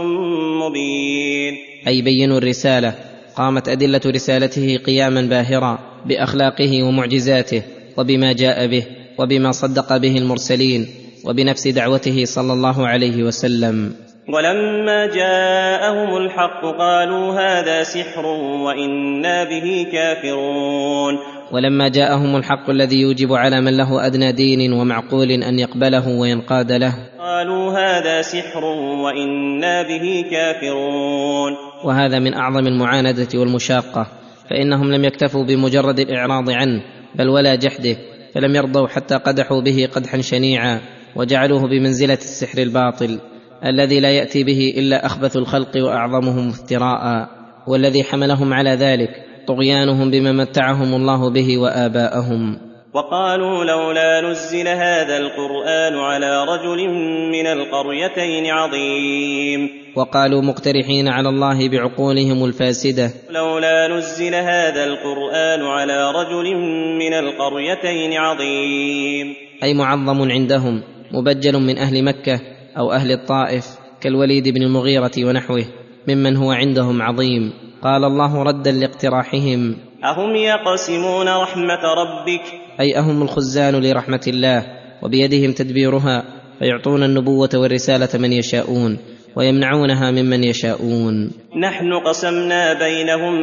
مبين 0.64 1.54
اي 1.88 2.02
بين 2.02 2.32
الرساله 2.32 2.94
قامت 3.36 3.70
ادله 3.70 4.02
رسالته 4.06 4.78
قياما 4.78 5.22
باهرا 5.22 5.80
باخلاقه 6.06 6.84
ومعجزاته 6.84 7.64
وبما 7.98 8.34
جاء 8.34 8.68
به 8.68 8.86
وبما 9.18 9.52
صدق 9.52 9.98
به 9.98 10.18
المرسلين 10.18 10.88
وبنفس 11.26 11.68
دعوته 11.68 12.26
صلى 12.26 12.54
الله 12.54 12.88
عليه 12.88 13.24
وسلم 13.24 14.05
ولما 14.30 15.06
جاءهم 15.06 16.18
الحق 16.18 16.62
قالوا 16.78 17.34
هذا 17.34 17.84
سحر 17.84 18.26
وإنا 18.66 19.44
به 19.44 19.88
كافرون 19.92 21.18
ولما 21.52 21.88
جاءهم 21.90 22.36
الحق 22.36 22.70
الذي 22.70 23.02
يوجب 23.02 23.34
على 23.34 23.62
من 23.62 23.78
له 23.78 24.06
أدنى 24.06 24.32
دين 24.32 24.74
ومعقول 24.74 25.32
أن 25.32 25.60
يقبله 25.60 26.08
وينقاد 26.08 26.72
له 26.72 26.94
قالوا 27.20 27.72
هذا 27.72 28.22
سحر 28.22 28.66
وإنا 29.04 29.82
به 29.82 30.26
كافرون 30.32 31.52
وهذا 31.86 32.20
من 32.20 32.34
أعظم 32.34 32.68
المعاندة 32.68 33.28
والمشاقة 33.40 34.08
فإنهم 34.50 34.92
لم 34.94 35.06
يكتفوا 35.06 35.44
بمجرد 35.44 36.00
الإعراض 36.00 36.50
عنه 36.50 36.82
بل 37.16 37.28
ولا 37.30 37.56
جحده 37.56 37.98
فلم 38.36 38.56
يرضوا 38.56 38.88
حتى 38.88 39.16
قدحوا 39.16 39.62
به 39.62 39.88
قدحا 39.96 40.22
شنيعا 40.22 40.82
وجعلوه 41.16 41.62
بمنزلة 41.68 42.14
السحر 42.14 42.58
الباطل 42.62 43.20
الذي 43.66 44.00
لا 44.00 44.12
ياتي 44.12 44.44
به 44.44 44.74
الا 44.78 45.06
اخبث 45.06 45.38
الخلق 45.38 45.72
واعظمهم 45.78 46.50
افتراء 46.50 47.30
والذي 47.68 48.04
حملهم 48.04 48.54
على 48.54 48.70
ذلك 48.70 49.10
طغيانهم 49.48 50.12
بما 50.12 50.32
متعهم 50.32 50.94
الله 50.94 51.30
به 51.32 51.58
واباءهم 51.58 52.58
وقالوا 52.94 53.66
لولا 53.66 54.22
نزل 54.30 54.68
هذا 54.68 55.18
القران 55.18 55.94
على 56.00 56.44
رجل 56.44 56.90
من 57.32 57.48
القريتين 57.48 58.46
عظيم 58.46 59.70
وقالوا 59.96 60.42
مقترحين 60.42 61.08
على 61.08 61.30
الله 61.30 61.70
بعقولهم 61.70 62.46
الفاسده 62.46 63.12
لولا 63.30 63.88
نزل 63.98 64.36
هذا 64.36 64.84
القران 64.86 65.62
على 65.62 66.12
رجل 66.12 66.56
من 67.00 67.14
القريتين 67.14 68.14
عظيم 68.14 69.34
اي 69.64 69.74
معظم 69.74 70.32
عندهم 70.32 70.84
مبجل 71.12 71.54
من 71.60 71.78
اهل 71.78 72.04
مكه 72.04 72.42
او 72.78 72.92
اهل 72.92 73.12
الطائف 73.12 73.66
كالوليد 74.02 74.48
بن 74.50 74.62
المغيره 74.64 75.12
ونحوه 75.20 75.66
ممن 76.08 76.38
هو 76.38 76.52
عندهم 76.52 77.02
عظيم 77.02 77.54
قال 77.82 78.04
الله 78.04 78.44
ردا 78.44 78.72
لاقتراحهم 78.72 79.76
اهم 80.04 80.36
يقسمون 80.36 81.28
رحمه 81.28 81.84
ربك 82.02 82.44
اي 82.80 83.00
اهم 83.00 83.22
الخزان 83.22 83.76
لرحمه 83.76 84.22
الله 84.28 84.66
وبيدهم 85.02 85.52
تدبيرها 85.52 86.24
فيعطون 86.60 87.04
النبوه 87.04 87.50
والرساله 87.54 88.10
من 88.16 88.34
يشاءون 88.34 88.98
ويمنعونها 89.36 90.12
ممن 90.12 90.44
يشاءون 90.44 91.32
نحن 91.62 91.94
قسمنا 91.94 92.74
بينهم 92.74 93.34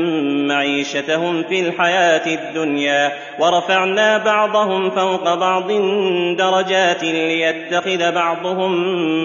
معيشتهم 0.48 1.42
في 1.48 1.68
الحياه 1.68 2.22
الدنيا 2.40 3.12
ورفعنا 3.40 4.24
بعضهم 4.24 4.90
فوق 4.90 5.34
بعض 5.34 5.66
درجات 6.38 7.04
ليتخذ 7.04 8.12
بعضهم 8.14 8.74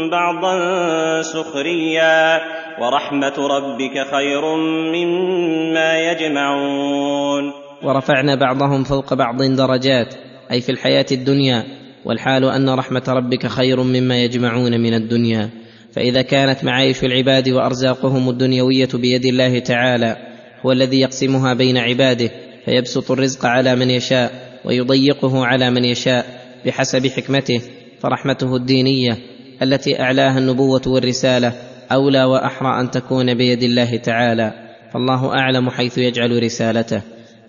بعضا 0.10 1.22
سخريا 1.22 2.42
ورحمه 2.82 3.34
ربك 3.48 4.08
خير 4.16 4.56
مما 4.96 6.00
يجمعون 6.00 7.52
ورفعنا 7.84 8.36
بعضهم 8.40 8.84
فوق 8.84 9.14
بعض 9.14 9.42
درجات 9.44 10.16
اي 10.52 10.62
في 10.62 10.72
الحياه 10.72 11.06
الدنيا 11.12 11.64
والحال 12.06 12.44
ان 12.44 12.70
رحمه 12.70 13.04
ربك 13.10 13.48
خير 13.48 13.84
مما 13.84 14.18
يجمعون 14.24 14.72
من 14.82 14.94
الدنيا 14.94 15.52
فاذا 15.98 16.22
كانت 16.22 16.64
معايش 16.64 17.04
العباد 17.04 17.50
وارزاقهم 17.50 18.30
الدنيويه 18.30 18.88
بيد 18.94 19.26
الله 19.26 19.60
تعالى 19.60 20.16
هو 20.66 20.72
الذي 20.72 21.00
يقسمها 21.00 21.54
بين 21.54 21.78
عباده 21.78 22.30
فيبسط 22.66 23.12
الرزق 23.12 23.46
على 23.46 23.76
من 23.76 23.90
يشاء 23.90 24.32
ويضيقه 24.66 25.46
على 25.46 25.70
من 25.72 25.86
يشاء 25.86 26.26
بحسب 26.66 27.08
حكمته 27.08 27.62
فرحمته 28.00 28.56
الدينيه 28.56 29.18
التي 29.62 30.02
اعلاها 30.02 30.38
النبوه 30.40 30.82
والرساله 30.88 31.54
اولى 31.92 32.24
واحرى 32.24 32.80
ان 32.82 32.92
تكون 32.92 33.34
بيد 33.34 33.64
الله 33.64 33.98
تعالى 33.98 34.52
فالله 34.94 35.28
اعلم 35.34 35.70
حيث 35.70 35.98
يجعل 35.98 36.44
رسالته 36.44 37.02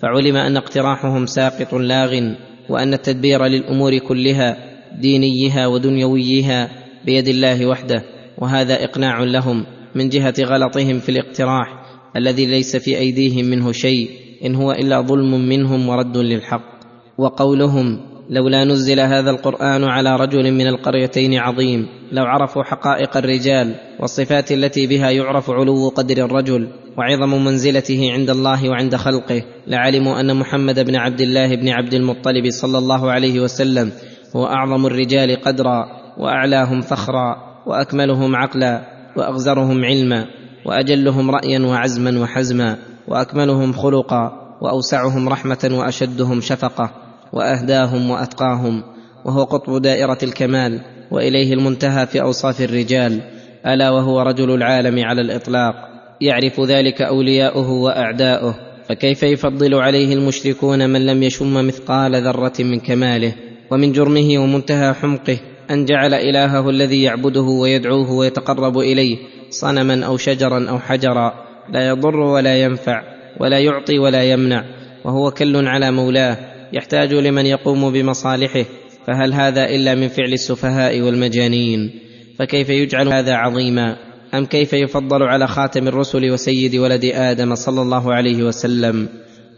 فعلم 0.03 0.37
ان 0.37 0.57
اقتراحهم 0.57 1.27
ساقط 1.27 1.75
لاغ 1.75 2.21
وان 2.69 2.95
التدبير 2.95 3.45
للامور 3.47 3.99
كلها 3.99 4.57
دينيها 5.01 5.67
ودنيويها 5.67 6.71
بيد 7.05 7.29
الله 7.29 7.67
وحده 7.67 8.05
وهذا 8.41 8.85
اقناع 8.85 9.23
لهم 9.25 9.65
من 9.95 10.09
جهه 10.09 10.35
غلطهم 10.41 10.99
في 10.99 11.09
الاقتراح 11.09 11.69
الذي 12.17 12.47
ليس 12.47 12.77
في 12.77 12.99
ايديهم 12.99 13.47
منه 13.51 13.73
شيء 13.73 14.11
ان 14.45 14.55
هو 14.55 14.73
الا 14.73 15.01
ظلم 15.01 15.49
منهم 15.49 15.89
ورد 15.89 16.17
للحق 16.17 16.79
وقولهم 17.19 18.01
لولا 18.31 18.65
نزل 18.65 19.01
هذا 19.01 19.31
القران 19.31 19.85
على 19.85 20.17
رجل 20.17 20.53
من 20.53 20.67
القريتين 20.67 21.35
عظيم 21.39 21.87
لو 22.13 22.23
عرفوا 22.25 22.63
حقائق 22.63 23.17
الرجال 23.17 23.75
والصفات 24.01 24.53
التي 24.53 24.87
بها 24.87 25.11
يعرف 25.11 25.51
علو 25.51 25.89
قدر 25.89 26.25
الرجل 26.25 26.69
وعظم 26.99 27.45
منزلته 27.45 28.13
عند 28.13 28.31
الله 28.31 28.69
وعند 28.69 28.97
خلقه 28.97 29.43
لعلموا 29.67 30.21
ان 30.21 30.37
محمد 30.37 30.81
بن 30.81 30.97
عبد 30.97 31.21
الله 31.21 31.55
بن 31.57 31.69
عبد 31.69 31.95
المطلب 31.95 32.51
صلى 32.51 32.79
الله 32.79 33.11
عليه 33.11 33.41
وسلم 33.41 33.93
هو 34.37 34.47
اعظم 34.47 34.87
الرجال 34.87 35.37
قدرا 35.43 35.85
واعلاهم 36.19 36.81
فخرا 36.81 37.48
واكملهم 37.69 38.37
عقلا 38.37 38.81
واغزرهم 39.17 39.85
علما 39.85 40.27
واجلهم 40.65 41.31
رايا 41.31 41.59
وعزما 41.61 42.21
وحزما 42.23 42.77
واكملهم 43.09 43.73
خلقا 43.73 44.57
واوسعهم 44.61 45.29
رحمه 45.29 45.69
واشدهم 45.73 46.41
شفقه 46.41 46.91
واهداهم 47.33 48.11
واتقاهم 48.11 48.83
وهو 49.25 49.45
قطب 49.45 49.83
دائره 49.83 50.19
الكمال 50.23 50.81
واليه 51.11 51.53
المنتهى 51.55 52.07
في 52.07 52.21
اوصاف 52.21 52.61
الرجال 52.61 53.21
الا 53.67 53.91
وهو 53.91 54.21
رجل 54.21 54.51
العالم 54.55 55.05
على 55.05 55.21
الاطلاق 55.21 55.75
يعرف 56.21 56.61
ذلك 56.61 57.03
اولياؤه 57.03 57.71
واعداؤه 57.71 58.55
فكيف 58.89 59.23
يفضل 59.23 59.75
عليه 59.75 60.15
المشركون 60.15 60.91
من 60.91 61.07
لم 61.07 61.23
يشم 61.23 61.67
مثقال 61.67 62.17
ذره 62.23 62.53
من 62.61 62.81
كماله 62.81 63.35
ومن 63.71 63.93
جرمه 63.93 64.39
ومنتهى 64.39 64.95
حمقه 64.95 65.39
ان 65.71 65.85
جعل 65.85 66.15
الهه 66.15 66.71
الذي 66.71 67.03
يعبده 67.03 67.43
ويدعوه 67.43 68.13
ويتقرب 68.13 68.79
اليه 68.79 69.17
صنما 69.51 70.07
او 70.07 70.17
شجرا 70.17 70.71
او 70.71 70.79
حجرا 70.79 71.33
لا 71.73 71.89
يضر 71.89 72.17
ولا 72.17 72.63
ينفع 72.63 73.03
ولا 73.41 73.59
يعطي 73.59 73.99
ولا 73.99 74.23
يمنع 74.23 74.65
وهو 75.05 75.31
كل 75.31 75.67
على 75.69 75.91
مولاه 75.91 76.37
يحتاج 76.73 77.15
لمن 77.15 77.47
يقوم 77.47 77.93
بمصالحه 77.93 78.65
فهل 79.07 79.33
هذا 79.35 79.65
الا 79.71 79.95
من 79.95 80.09
فعل 80.09 80.33
السفهاء 80.33 81.01
والمجانين 81.01 81.91
فكيف 82.39 82.69
يجعل 82.69 83.09
هذا 83.09 83.35
عظيما 83.35 83.97
ام 84.35 84.47
كيف 84.47 84.73
يفضل 84.73 85.23
على 85.23 85.47
خاتم 85.47 85.89
الرسل 85.89 86.31
وسيد 86.31 86.77
ولد 86.77 87.05
ادم 87.05 87.55
صلى 87.55 87.83
الله 87.83 88.15
عليه 88.15 88.43
وسلم 88.43 89.09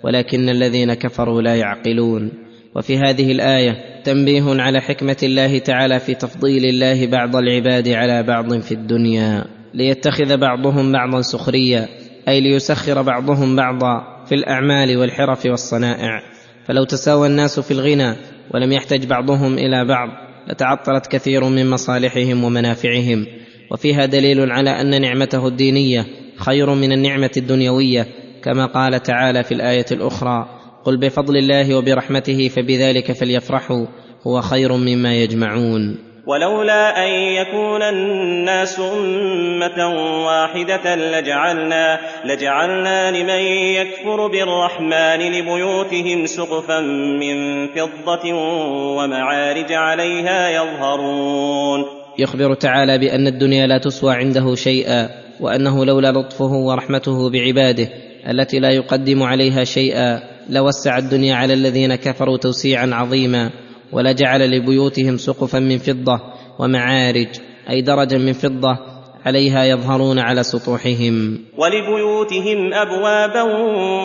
ولكن 0.04 0.48
الذين 0.48 0.94
كفروا 0.94 1.42
لا 1.42 1.56
يعقلون 1.56 2.49
وفي 2.76 2.98
هذه 2.98 3.32
الايه 3.32 4.02
تنبيه 4.04 4.42
على 4.48 4.80
حكمه 4.80 5.16
الله 5.22 5.58
تعالى 5.58 6.00
في 6.00 6.14
تفضيل 6.14 6.64
الله 6.64 7.06
بعض 7.06 7.36
العباد 7.36 7.88
على 7.88 8.22
بعض 8.22 8.60
في 8.60 8.72
الدنيا 8.72 9.44
ليتخذ 9.74 10.36
بعضهم 10.36 10.92
بعضا 10.92 11.20
سخريا 11.22 11.88
اي 12.28 12.40
ليسخر 12.40 13.02
بعضهم 13.02 13.56
بعضا 13.56 14.24
في 14.28 14.34
الاعمال 14.34 14.96
والحرف 14.96 15.46
والصنائع 15.46 16.22
فلو 16.66 16.84
تساوى 16.84 17.26
الناس 17.26 17.60
في 17.60 17.70
الغنى 17.70 18.14
ولم 18.54 18.72
يحتج 18.72 19.06
بعضهم 19.06 19.54
الى 19.54 19.84
بعض 19.84 20.08
لتعطلت 20.50 21.06
كثير 21.06 21.44
من 21.48 21.70
مصالحهم 21.70 22.44
ومنافعهم 22.44 23.26
وفيها 23.72 24.06
دليل 24.06 24.50
على 24.50 24.70
ان 24.70 25.00
نعمته 25.02 25.46
الدينيه 25.48 26.06
خير 26.36 26.74
من 26.74 26.92
النعمه 26.92 27.30
الدنيويه 27.36 28.06
كما 28.42 28.66
قال 28.66 29.02
تعالى 29.02 29.44
في 29.44 29.54
الايه 29.54 29.86
الاخرى 29.92 30.59
قل 30.84 30.96
بفضل 30.96 31.36
الله 31.36 31.74
وبرحمته 31.76 32.48
فبذلك 32.48 33.12
فليفرحوا 33.12 33.86
هو 34.26 34.40
خير 34.40 34.72
مما 34.76 35.14
يجمعون 35.14 35.98
ولولا 36.26 36.96
ان 36.96 37.08
يكون 37.12 37.82
الناس 37.82 38.80
امه 38.80 39.88
واحده 40.26 40.96
لجعلنا 40.96 41.98
لجعلنا 42.24 43.10
لمن 43.10 43.46
يكفر 43.74 44.26
بالرحمن 44.26 45.30
لبيوتهم 45.36 46.26
سقفا 46.26 46.80
من 47.20 47.66
فضه 47.68 48.32
ومعارج 48.96 49.72
عليها 49.72 50.50
يظهرون 50.50 51.84
يخبر 52.18 52.54
تعالى 52.54 52.98
بان 52.98 53.26
الدنيا 53.26 53.66
لا 53.66 53.78
تسوى 53.78 54.14
عنده 54.14 54.54
شيئا 54.54 55.08
وانه 55.40 55.84
لولا 55.84 56.12
لطفه 56.12 56.52
ورحمته 56.52 57.30
بعباده 57.30 57.88
التي 58.30 58.58
لا 58.58 58.70
يقدم 58.70 59.22
عليها 59.22 59.64
شيئا 59.64 60.29
لوسع 60.48 60.98
الدنيا 60.98 61.34
على 61.34 61.54
الذين 61.54 61.94
كفروا 61.94 62.36
توسيعا 62.38 62.90
عظيما 62.92 63.50
ولجعل 63.92 64.50
لبيوتهم 64.50 65.16
سقفا 65.16 65.58
من 65.58 65.78
فضه 65.78 66.20
ومعارج 66.58 67.28
اي 67.70 67.82
درجا 67.82 68.18
من 68.18 68.32
فضه 68.32 68.78
عليها 69.26 69.64
يظهرون 69.64 70.18
على 70.18 70.42
سطوحهم 70.42 71.38
ولبيوتهم 71.58 72.74
ابوابا 72.74 73.42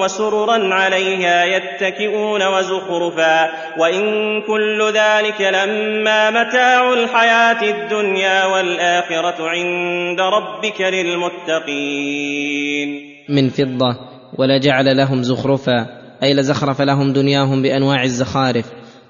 وسررا 0.04 0.74
عليها 0.74 1.45
يتكئون 1.45 2.48
وزخرفا 2.48 3.48
وان 3.80 4.02
كل 4.48 4.82
ذلك 4.88 5.41
لما 5.41 6.30
متاع 6.30 6.93
الحياه 6.93 7.62
الدنيا 7.76 8.45
والاخره 8.45 9.50
عند 9.50 10.19
ربك 10.21 10.82
للمتقين 10.82 12.89
من 13.30 13.50
فضه 13.50 13.98
ولجعل 14.39 14.98
لهم 14.98 15.24
زخرفا 15.24 16.05
اي 16.23 16.34
لزخرف 16.34 16.82
لهم 16.82 17.13
دنياهم 17.13 17.62
بانواع 17.62 18.04
الزخارف 18.04 18.65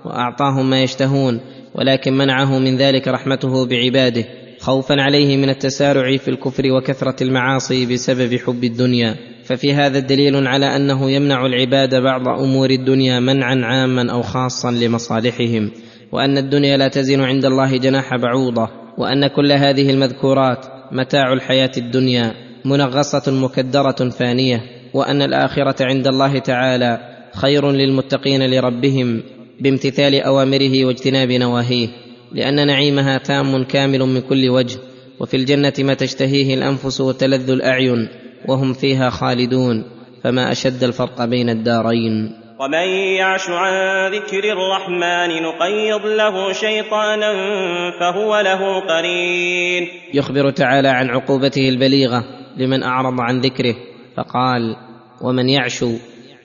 واعطاهم 0.06 0.70
ما 0.70 0.84
يشتهون 0.84 1.40
ولكن 1.76 2.18
منعه 2.18 2.60
من 2.60 2.78
ذلك 2.78 3.08
رحمته 3.08 3.66
بعباده 3.66 4.26
خوفا 4.60 4.96
عليه 5.02 5.38
من 5.38 5.50
التسارع 5.50 6.18
في 6.18 6.28
الكفر 6.28 6.64
وكثره 6.72 7.16
المعاصي 7.24 7.86
بسبب 7.94 8.38
حب 8.38 8.64
الدنيا 8.64 9.16
ففي 9.44 9.74
هذا 9.74 10.00
دليل 10.00 10.48
على 10.48 10.66
انه 10.66 11.12
يمنع 11.12 11.46
العباد 11.46 11.96
بعض 11.96 12.28
امور 12.28 12.70
الدنيا 12.70 13.20
منعا 13.20 13.56
عاما 13.64 14.12
او 14.12 14.22
خاصا 14.22 14.72
لمصالحهم 14.72 15.72
وان 16.12 16.38
الدنيا 16.38 16.78
لا 16.78 16.88
تزن 16.88 17.22
عند 17.22 17.46
الله 17.46 17.78
جناح 17.78 18.16
بعوضه 18.16 18.68
وان 18.98 19.28
كل 19.28 19.52
هذه 19.52 19.90
المذكورات 19.92 20.66
متاع 20.92 21.34
الحياه 21.34 21.72
الدنيا 21.78 22.34
منغصه 22.66 23.32
مكدره 23.32 24.10
فانيه 24.10 24.62
وان 24.96 25.22
الاخره 25.22 25.76
عند 25.86 26.08
الله 26.08 26.40
تعالى 26.40 27.00
خير 27.36 27.72
للمتقين 27.72 28.50
لربهم 28.50 29.24
بامتثال 29.60 30.16
اوامره 30.22 30.86
واجتناب 30.86 31.32
نواهيه 31.32 31.88
لان 32.32 32.68
نعيمها 32.68 33.18
تام 33.18 33.64
كامل 33.64 34.00
من 34.00 34.22
كل 34.22 34.50
وجه 34.50 34.80
وفي 35.20 35.38
الجنه 35.38 35.74
ما 35.80 35.94
تشتهيه 35.94 36.54
الانفس 36.56 37.02
وتلذ 37.02 37.50
الاعين 37.52 38.10
وهم 38.48 38.74
فيها 38.74 39.10
خالدون 39.10 39.84
فما 40.24 40.52
اشد 40.52 40.84
الفرق 40.84 41.26
بين 41.26 41.50
الدارين 41.50 42.42
ومن 42.60 42.88
يعش 43.20 43.50
عن 43.50 44.12
ذكر 44.12 44.44
الرحمن 44.52 45.44
نقيض 45.44 46.06
له 46.06 46.54
شيطانا 46.54 47.34
فهو 48.00 48.40
له 48.40 48.80
قرين 48.80 49.88
يخبر 50.14 50.50
تعالى 50.50 50.88
عن 50.88 51.10
عقوبته 51.10 51.70
البليغه 51.70 52.24
لمن 52.58 52.84
اعرض 52.84 53.22
عن 53.22 53.40
ذكره 53.42 53.76
فقال 54.18 54.85
ومن 55.22 55.50
يعشو 55.50 55.88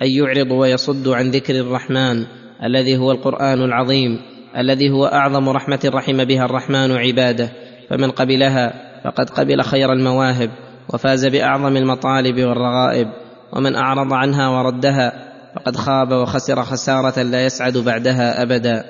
ان 0.02 0.08
يعرض 0.10 0.50
ويصد 0.50 1.08
عن 1.08 1.30
ذكر 1.30 1.54
الرحمن 1.54 2.24
الذي 2.64 2.96
هو 2.96 3.12
القران 3.12 3.62
العظيم 3.62 4.18
الذي 4.58 4.90
هو 4.90 5.06
اعظم 5.06 5.48
رحمه 5.48 5.80
رحم 5.84 6.24
بها 6.24 6.44
الرحمن 6.44 6.92
عباده 6.96 7.50
فمن 7.90 8.10
قبلها 8.10 8.72
فقد 9.04 9.30
قبل 9.30 9.62
خير 9.62 9.92
المواهب 9.92 10.50
وفاز 10.94 11.26
باعظم 11.26 11.76
المطالب 11.76 12.40
والرغائب 12.40 13.08
ومن 13.52 13.74
اعرض 13.74 14.12
عنها 14.12 14.48
وردها 14.48 15.12
فقد 15.56 15.76
خاب 15.76 16.12
وخسر 16.12 16.62
خساره 16.62 17.22
لا 17.22 17.44
يسعد 17.46 17.78
بعدها 17.78 18.42
ابدا 18.42 18.84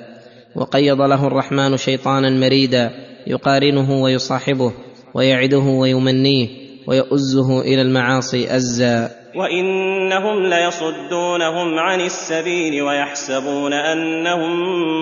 وقيض 0.55 1.01
له 1.01 1.27
الرحمن 1.27 1.77
شيطانا 1.77 2.29
مريدا 2.29 2.89
يقارنه 3.27 3.91
ويصاحبه 4.01 4.73
ويعده 5.13 5.57
ويمنيه 5.57 6.47
ويؤزه 6.87 7.61
الى 7.61 7.81
المعاصي 7.81 8.55
ازا 8.55 9.20
وانهم 9.35 10.43
ليصدونهم 10.45 11.79
عن 11.79 12.01
السبيل 12.01 12.81
ويحسبون 12.81 13.73
انهم 13.73 14.57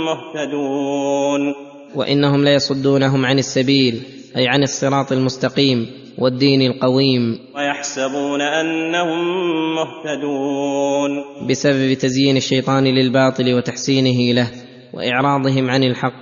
مهتدون 0.06 1.56
وانهم 1.96 2.44
ليصدونهم 2.44 3.26
عن 3.26 3.38
السبيل 3.39 4.02
اي 4.38 4.48
عن 4.48 4.63
الصراط 4.63 5.12
المستقيم 5.12 5.86
والدين 6.18 6.62
القويم 6.72 7.39
ويحسبون 7.56 8.42
انهم 8.42 9.46
مهتدون 9.76 11.10
بسبب 11.50 11.94
تزيين 11.94 12.38
الشيطان 12.38 12.84
للباطل 12.84 13.54
وتحسينه 13.54 14.34
له 14.34 14.48
واعراضهم 14.94 15.70
عن 15.70 15.84
الحق 15.84 16.13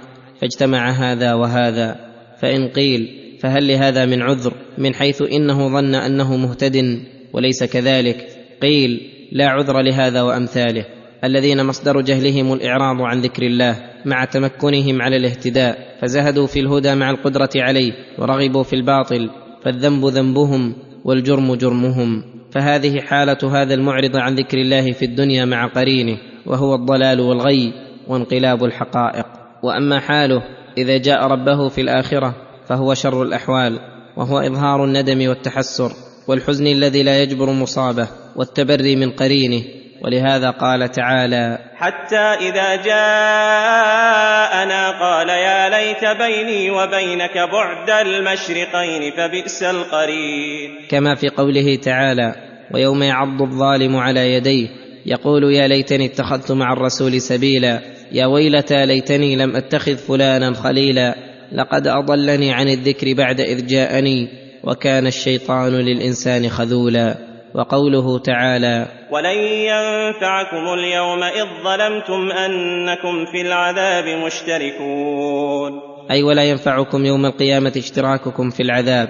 فاجتمع 0.41 0.89
هذا 0.91 1.33
وهذا 1.33 1.95
فان 2.41 2.69
قيل 2.69 3.07
فهل 3.43 3.67
لهذا 3.67 4.05
من 4.05 4.21
عذر 4.21 4.53
من 4.77 4.95
حيث 4.95 5.21
انه 5.21 5.67
ظن 5.67 5.95
انه 5.95 6.37
مهتد 6.37 7.01
وليس 7.33 7.63
كذلك 7.63 8.27
قيل 8.61 9.01
لا 9.31 9.47
عذر 9.47 9.81
لهذا 9.81 10.21
وامثاله 10.21 10.85
الذين 11.23 11.65
مصدر 11.65 12.01
جهلهم 12.01 12.53
الاعراض 12.53 13.01
عن 13.01 13.21
ذكر 13.21 13.43
الله 13.43 13.75
مع 14.05 14.25
تمكنهم 14.25 15.01
على 15.01 15.15
الاهتداء 15.15 15.97
فزهدوا 16.01 16.47
في 16.47 16.59
الهدى 16.59 16.95
مع 16.95 17.09
القدره 17.09 17.49
عليه 17.55 17.91
ورغبوا 18.17 18.63
في 18.63 18.73
الباطل 18.73 19.29
فالذنب 19.63 20.05
ذنبهم 20.05 20.73
والجرم 21.05 21.55
جرمهم 21.55 22.23
فهذه 22.51 23.01
حاله 23.01 23.61
هذا 23.61 23.73
المعرض 23.73 24.15
عن 24.15 24.35
ذكر 24.35 24.57
الله 24.57 24.91
في 24.91 25.05
الدنيا 25.05 25.45
مع 25.45 25.65
قرينه 25.67 26.17
وهو 26.45 26.75
الضلال 26.75 27.19
والغي 27.19 27.73
وانقلاب 28.07 28.63
الحقائق 28.63 29.25
واما 29.63 29.99
حاله 29.99 30.43
اذا 30.77 30.97
جاء 30.97 31.27
ربه 31.27 31.69
في 31.69 31.81
الاخره 31.81 32.35
فهو 32.67 32.93
شر 32.93 33.23
الاحوال 33.23 33.79
وهو 34.17 34.39
اظهار 34.39 34.85
الندم 34.85 35.29
والتحسر 35.29 35.91
والحزن 36.27 36.67
الذي 36.67 37.03
لا 37.03 37.21
يجبر 37.21 37.49
مصابه 37.51 38.07
والتبري 38.35 38.95
من 38.95 39.11
قرينه 39.11 39.63
ولهذا 40.01 40.49
قال 40.49 40.91
تعالى 40.91 41.57
حتى 41.75 42.15
اذا 42.17 42.75
جاءنا 42.75 44.99
قال 44.99 45.29
يا 45.29 45.69
ليت 45.69 46.03
بيني 46.17 46.71
وبينك 46.71 47.37
بعد 47.51 47.89
المشرقين 48.07 49.11
فبئس 49.17 49.63
القرين 49.63 50.69
كما 50.89 51.15
في 51.15 51.29
قوله 51.29 51.75
تعالى 51.75 52.35
ويوم 52.73 53.03
يعض 53.03 53.41
الظالم 53.41 53.95
على 53.97 54.33
يديه 54.33 54.67
يقول 55.05 55.43
يا 55.53 55.67
ليتني 55.67 56.05
اتخذت 56.05 56.51
مع 56.51 56.73
الرسول 56.73 57.21
سبيلا 57.21 57.81
يا 58.11 58.25
ويلتى 58.25 58.85
ليتني 58.85 59.35
لم 59.35 59.55
اتخذ 59.55 59.95
فلانا 59.97 60.53
خليلا 60.53 61.15
لقد 61.51 61.87
اضلني 61.87 62.53
عن 62.53 62.69
الذكر 62.69 63.13
بعد 63.13 63.39
اذ 63.39 63.65
جاءني 63.67 64.27
وكان 64.63 65.07
الشيطان 65.07 65.71
للانسان 65.73 66.49
خذولا 66.49 67.27
وقوله 67.55 68.19
تعالى 68.19 68.87
ولن 69.11 69.37
ينفعكم 69.37 70.73
اليوم 70.79 71.23
اذ 71.23 71.63
ظلمتم 71.63 72.31
انكم 72.37 73.25
في 73.31 73.41
العذاب 73.41 74.23
مشتركون 74.25 75.71
اي 76.11 76.23
ولا 76.23 76.45
ينفعكم 76.49 77.05
يوم 77.05 77.25
القيامه 77.25 77.71
اشتراككم 77.77 78.49
في 78.49 78.63
العذاب 78.63 79.09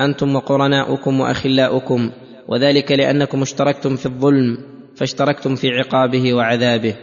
انتم 0.00 0.36
وقرناؤكم 0.36 1.20
واخلاؤكم 1.20 2.10
وذلك 2.48 2.92
لانكم 2.92 3.42
اشتركتم 3.42 3.96
في 3.96 4.06
الظلم 4.06 4.58
فاشتركتم 4.96 5.54
في 5.54 5.68
عقابه 5.70 6.34
وعذابه 6.34 6.94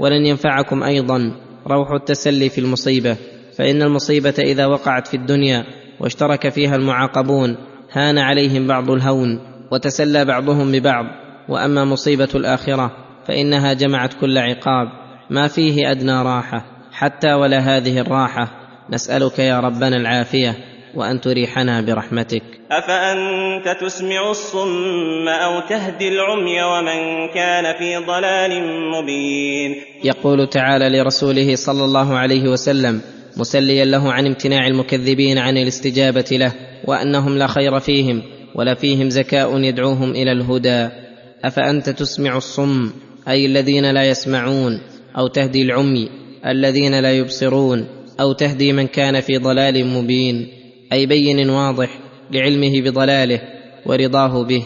ولن 0.00 0.26
ينفعكم 0.26 0.82
ايضا 0.82 1.32
روح 1.66 1.90
التسلي 1.90 2.48
في 2.48 2.58
المصيبه 2.58 3.16
فان 3.58 3.82
المصيبه 3.82 4.34
اذا 4.38 4.66
وقعت 4.66 5.06
في 5.08 5.14
الدنيا 5.16 5.64
واشترك 6.02 6.48
فيها 6.48 6.76
المعاقبون 6.76 7.56
هان 7.92 8.18
عليهم 8.18 8.66
بعض 8.66 8.90
الهون 8.90 9.40
وتسلى 9.72 10.24
بعضهم 10.24 10.72
ببعض 10.72 11.04
واما 11.48 11.84
مصيبه 11.84 12.28
الاخره 12.34 12.90
فانها 13.28 13.72
جمعت 13.72 14.14
كل 14.14 14.38
عقاب 14.38 14.86
ما 15.30 15.48
فيه 15.48 15.90
ادنى 15.90 16.12
راحه 16.22 16.66
حتى 16.92 17.32
ولا 17.34 17.58
هذه 17.58 17.98
الراحه 18.00 18.48
نسالك 18.90 19.38
يا 19.38 19.60
ربنا 19.60 19.96
العافيه 19.96 20.56
وان 20.94 21.20
تريحنا 21.20 21.80
برحمتك 21.80 22.42
افانت 22.70 23.80
تسمع 23.80 24.30
الصم 24.30 25.28
او 25.28 25.60
تهدي 25.68 26.08
العمي 26.08 26.62
ومن 26.62 27.28
كان 27.34 27.64
في 27.78 27.96
ضلال 28.06 28.50
مبين 28.94 29.70
يقول 30.04 30.46
تعالى 30.48 31.02
لرسوله 31.02 31.56
صلى 31.56 31.84
الله 31.84 32.16
عليه 32.16 32.48
وسلم 32.48 33.00
مسليا 33.36 33.84
له 33.84 34.12
عن 34.12 34.26
امتناع 34.26 34.66
المكذبين 34.66 35.38
عن 35.38 35.56
الاستجابه 35.56 36.24
له 36.32 36.52
وانهم 36.84 37.38
لا 37.38 37.46
خير 37.46 37.80
فيهم 37.80 38.22
ولا 38.54 38.74
فيهم 38.74 39.10
زكاء 39.10 39.58
يدعوهم 39.60 40.10
الى 40.10 40.32
الهدى 40.32 40.88
افانت 41.44 41.90
تسمع 41.90 42.36
الصم 42.36 42.90
اي 43.28 43.46
الذين 43.46 43.90
لا 43.94 44.04
يسمعون 44.08 44.72
او 45.18 45.26
تهدي 45.26 45.62
العمي 45.62 46.08
الذين 46.46 47.00
لا 47.00 47.12
يبصرون 47.18 47.86
او 48.20 48.32
تهدي 48.32 48.72
من 48.72 48.86
كان 48.86 49.20
في 49.20 49.38
ضلال 49.38 49.86
مبين 49.86 50.48
اي 50.92 51.06
بين 51.06 51.50
واضح 51.50 51.98
لعلمه 52.30 52.80
بضلاله 52.80 53.40
ورضاه 53.86 54.42
به 54.44 54.62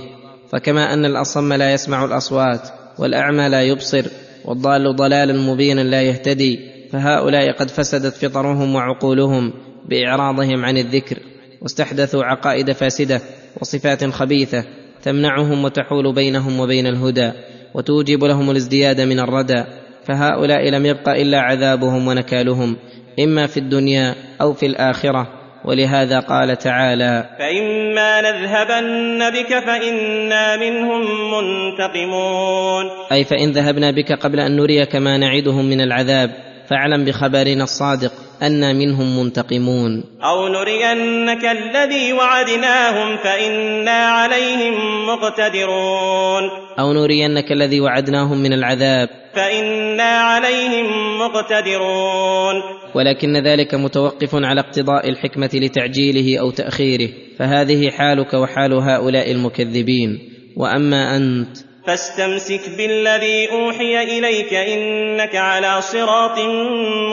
فكما 0.52 0.92
ان 0.92 1.04
الاصم 1.04 1.52
لا 1.52 1.72
يسمع 1.72 2.04
الاصوات 2.04 2.68
والاعمى 2.98 3.48
لا 3.48 3.62
يبصر 3.62 4.06
والضال 4.44 4.96
ضلالا 4.96 5.32
مبينا 5.32 5.80
لا 5.80 6.02
يهتدي 6.02 6.75
فهؤلاء 6.92 7.52
قد 7.52 7.70
فسدت 7.70 8.16
فطرهم 8.26 8.74
وعقولهم 8.74 9.52
باعراضهم 9.88 10.64
عن 10.64 10.76
الذكر 10.76 11.16
واستحدثوا 11.62 12.24
عقائد 12.24 12.72
فاسده 12.72 13.20
وصفات 13.60 14.04
خبيثه 14.04 14.64
تمنعهم 15.02 15.64
وتحول 15.64 16.14
بينهم 16.14 16.60
وبين 16.60 16.86
الهدى 16.86 17.32
وتوجب 17.74 18.24
لهم 18.24 18.50
الازدياد 18.50 19.00
من 19.00 19.18
الردى 19.20 19.64
فهؤلاء 20.04 20.68
لم 20.70 20.86
يبق 20.86 21.08
الا 21.08 21.40
عذابهم 21.40 22.08
ونكالهم 22.08 22.76
اما 23.20 23.46
في 23.46 23.56
الدنيا 23.56 24.14
او 24.40 24.52
في 24.52 24.66
الاخره 24.66 25.32
ولهذا 25.64 26.18
قال 26.20 26.58
تعالى 26.58 27.28
فاما 27.38 28.20
نذهبن 28.20 29.30
بك 29.40 29.48
فانا 29.66 30.56
منهم 30.56 31.00
منتقمون 31.30 32.84
اي 33.12 33.24
فان 33.24 33.52
ذهبنا 33.52 33.90
بك 33.90 34.12
قبل 34.12 34.40
ان 34.40 34.56
نريك 34.56 34.96
ما 34.96 35.16
نعدهم 35.16 35.64
من 35.64 35.80
العذاب 35.80 36.30
فاعلم 36.68 37.04
بخبرنا 37.04 37.64
الصادق 37.64 38.12
انا 38.42 38.72
منهم 38.72 39.18
منتقمون 39.18 40.04
او 40.22 40.48
نرينك 40.48 41.44
الذي 41.44 42.12
وعدناهم 42.12 43.16
فانا 43.16 43.90
عليهم 43.90 44.74
مقتدرون 45.08 46.42
او 46.78 46.92
نرينك 46.92 47.52
الذي 47.52 47.80
وعدناهم 47.80 48.38
من 48.42 48.52
العذاب 48.52 49.08
فانا 49.34 50.02
عليهم 50.02 51.18
مقتدرون 51.18 52.54
ولكن 52.94 53.36
ذلك 53.46 53.74
متوقف 53.74 54.34
على 54.34 54.60
اقتضاء 54.60 55.08
الحكمه 55.08 55.50
لتعجيله 55.54 56.40
او 56.40 56.50
تاخيره 56.50 57.08
فهذه 57.38 57.90
حالك 57.90 58.34
وحال 58.34 58.72
هؤلاء 58.72 59.32
المكذبين 59.32 60.18
واما 60.56 61.16
انت 61.16 61.65
فاستمسك 61.86 62.68
بالذي 62.76 63.50
اوحي 63.50 64.02
اليك 64.18 64.54
انك 64.54 65.36
على 65.36 65.82
صراط 65.82 66.38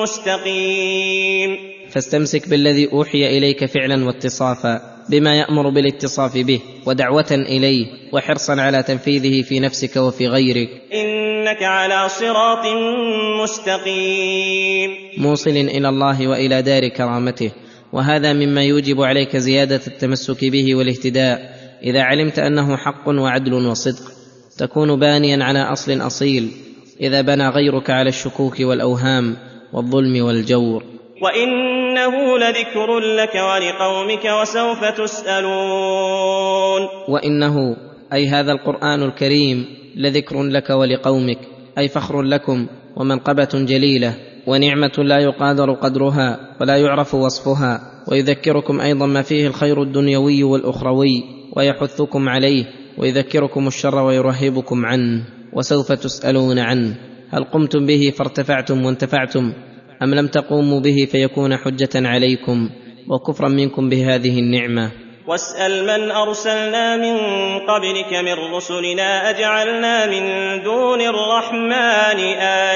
مستقيم 0.02 1.58
فاستمسك 1.90 2.50
بالذي 2.50 2.92
اوحي 2.94 3.38
اليك 3.38 3.66
فعلا 3.66 4.06
واتصافا 4.06 4.82
بما 5.10 5.36
يامر 5.36 5.70
بالاتصاف 5.70 6.38
به 6.38 6.60
ودعوه 6.86 7.26
اليه 7.32 7.86
وحرصا 8.14 8.62
على 8.62 8.84
تنفيذه 8.84 9.42
في 9.42 9.60
نفسك 9.60 9.96
وفي 9.96 10.28
غيرك 10.28 10.70
انك 10.94 11.64
على 11.64 12.10
صراط 12.10 12.66
مستقيم 13.44 14.90
موصل 15.18 15.50
الى 15.50 15.90
الله 15.90 16.28
والى 16.28 16.62
دار 16.62 16.88
كرامته 16.88 17.52
وهذا 17.94 18.34
مما 18.34 18.64
يوجب 18.64 19.02
عليك 19.02 19.38
زياده 19.38 19.82
التمسك 19.88 20.46
به 20.46 20.76
والاهتداء 20.76 21.56
اذا 21.84 22.02
علمت 22.02 22.40
انه 22.40 22.78
حق 22.78 23.08
وعدل 23.08 23.54
وصدق 23.54 24.14
تكون 24.58 25.00
بانيا 25.00 25.44
على 25.44 25.60
اصل 25.60 25.92
اصيل 26.02 26.52
اذا 27.02 27.22
بنى 27.22 27.48
غيرك 27.50 27.90
على 27.90 28.10
الشكوك 28.10 28.60
والاوهام 28.60 29.36
والظلم 29.74 30.26
والجور 30.26 30.84
وانه 31.22 32.38
لذكر 32.38 33.00
لك 33.00 33.36
ولقومك 33.36 34.26
وسوف 34.42 34.86
تسالون 34.98 36.82
وانه 37.08 37.76
اي 38.14 38.28
هذا 38.28 38.52
القران 38.52 39.04
الكريم 39.04 39.66
لذكر 39.96 40.44
لك 40.44 40.70
ولقومك 40.70 41.40
اي 41.78 41.88
فخر 41.88 42.22
لكم 42.22 42.68
ومنقبه 42.96 43.50
جليله 43.54 44.16
ونعمه 44.48 44.92
لا 44.98 45.20
يقادر 45.20 45.74
قدرها 45.74 46.40
ولا 46.62 46.78
يعرف 46.78 47.16
وصفها 47.16 47.80
ويذكركم 48.12 48.80
ايضا 48.80 49.06
ما 49.06 49.22
فيه 49.22 49.48
الخير 49.48 49.82
الدنيوي 49.82 50.44
والاخروي 50.44 51.24
ويحثكم 51.58 52.30
عليه 52.30 52.83
ويذكركم 52.98 53.68
الشر 53.68 53.96
ويرهبكم 53.96 54.86
عنه 54.86 55.24
وسوف 55.54 55.92
تسالون 55.92 56.60
عنه 56.60 56.96
هل 57.34 57.44
قمتم 57.44 57.86
به 57.86 58.14
فارتفعتم 58.18 58.86
وانتفعتم 58.86 59.54
ام 60.04 60.14
لم 60.16 60.28
تقوموا 60.28 60.80
به 60.80 61.08
فيكون 61.12 61.58
حجه 61.58 61.90
عليكم 61.96 62.70
وكفرا 63.10 63.48
منكم 63.50 63.90
بهذه 63.90 64.40
النعمه 64.40 64.92
واسال 65.28 65.84
من 65.84 66.12
ارسلنا 66.12 66.98
من 66.98 67.18
قبلك 67.70 68.14
من 68.26 68.36
رسلنا 68.56 69.30
اجعلنا 69.30 70.06
من 70.08 70.24
دون 70.64 71.02
الرحمن 71.02 72.20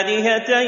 الهه 0.05 0.61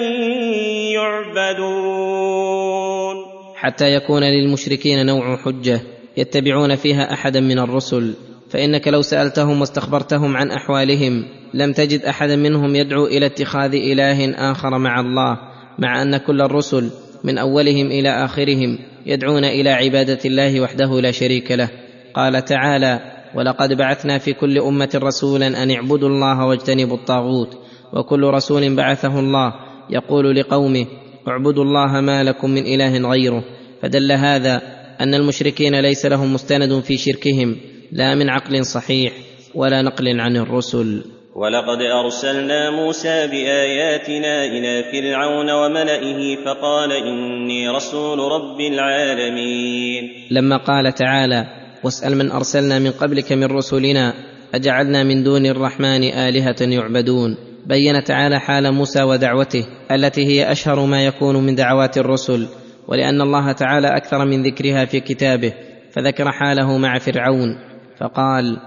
يعبدون 0.94 3.16
حتى 3.56 3.86
يكون 3.94 4.24
للمشركين 4.24 5.06
نوع 5.06 5.38
حجه 5.38 5.82
يتبعون 6.18 6.76
فيها 6.76 7.14
احدا 7.14 7.40
من 7.40 7.60
الرسل 7.60 8.14
فانك 8.50 8.88
لو 8.88 9.02
سالتهم 9.02 9.60
واستخبرتهم 9.60 10.38
عن 10.38 10.52
احوالهم 10.52 11.26
لم 11.54 11.74
تجد 11.74 12.02
احدا 12.06 12.36
منهم 12.36 12.76
يدعو 12.76 13.06
الى 13.06 13.26
اتخاذ 13.26 13.74
اله 13.76 14.30
اخر 14.52 14.78
مع 14.78 15.00
الله 15.00 15.38
مع 15.80 16.02
ان 16.02 16.18
كل 16.18 16.42
الرسل 16.42 16.92
من 17.24 17.38
اولهم 17.38 17.88
الى 17.88 18.26
اخرهم 18.26 18.78
يدعون 19.06 19.46
الى 19.46 19.70
عباده 19.70 20.20
الله 20.26 20.62
وحده 20.62 21.02
لا 21.02 21.12
شريك 21.12 21.52
له 21.52 21.70
قال 22.14 22.46
تعالى 22.46 23.00
ولقد 23.36 23.74
بعثنا 23.74 24.18
في 24.18 24.34
كل 24.34 24.58
امه 24.60 24.90
رسولا 24.96 25.64
ان 25.64 25.72
اعبدوا 25.72 26.10
الله 26.10 26.46
واجتنبوا 26.46 26.98
الطاغوت 26.98 27.58
وكل 27.94 28.24
رسول 28.24 28.76
بعثه 28.76 29.20
الله 29.20 29.54
يقول 29.90 30.36
لقومه 30.36 30.86
اعبدوا 31.28 31.64
الله 31.64 32.02
ما 32.02 32.24
لكم 32.24 32.50
من 32.50 32.66
اله 32.66 33.10
غيره 33.10 33.44
فدل 33.82 34.12
هذا 34.12 34.62
ان 35.02 35.14
المشركين 35.14 35.80
ليس 35.80 36.06
لهم 36.06 36.34
مستند 36.34 36.80
في 36.80 36.98
شركهم 36.98 37.56
لا 37.92 38.16
من 38.16 38.30
عقل 38.30 38.66
صحيح 38.66 39.14
ولا 39.56 39.82
نقل 39.82 40.20
عن 40.22 40.38
الرسل 40.38 41.04
ولقد 41.36 41.82
ارسلنا 42.04 42.70
موسى 42.72 43.28
باياتنا 43.28 44.46
الى 44.46 44.84
فرعون 44.92 45.50
وملئه 45.52 46.36
فقال 46.46 46.92
اني 46.92 47.70
رسول 47.70 48.20
رب 48.20 48.60
العالمين 48.62 50.04
لما 50.32 50.58
قال 50.58 50.94
تعالى 50.94 51.46
واسال 51.84 52.18
من 52.18 52.32
ارسلنا 52.32 52.80
من 52.80 52.92
قبلك 52.92 53.32
من 53.32 53.44
رسلنا 53.44 54.14
اجعلنا 54.54 55.04
من 55.04 55.24
دون 55.24 55.46
الرحمن 55.46 56.04
الهه 56.04 56.56
يعبدون 56.62 57.38
بين 57.66 58.04
تعالى 58.04 58.40
حال 58.40 58.72
موسى 58.72 59.04
ودعوته 59.04 59.66
التي 59.92 60.26
هي 60.26 60.52
اشهر 60.52 60.86
ما 60.86 61.06
يكون 61.06 61.36
من 61.36 61.56
دعوات 61.56 61.98
الرسل 61.98 62.48
ولان 62.88 63.22
الله 63.22 63.52
تعالى 63.52 63.88
اكثر 63.88 64.26
من 64.26 64.44
ذكرها 64.44 64.86
في 64.86 65.00
كتابه 65.00 65.54
فذكر 65.96 66.32
حاله 66.32 66.78
مع 66.78 67.00
فرعون 67.00 67.69
فقال 68.00 68.58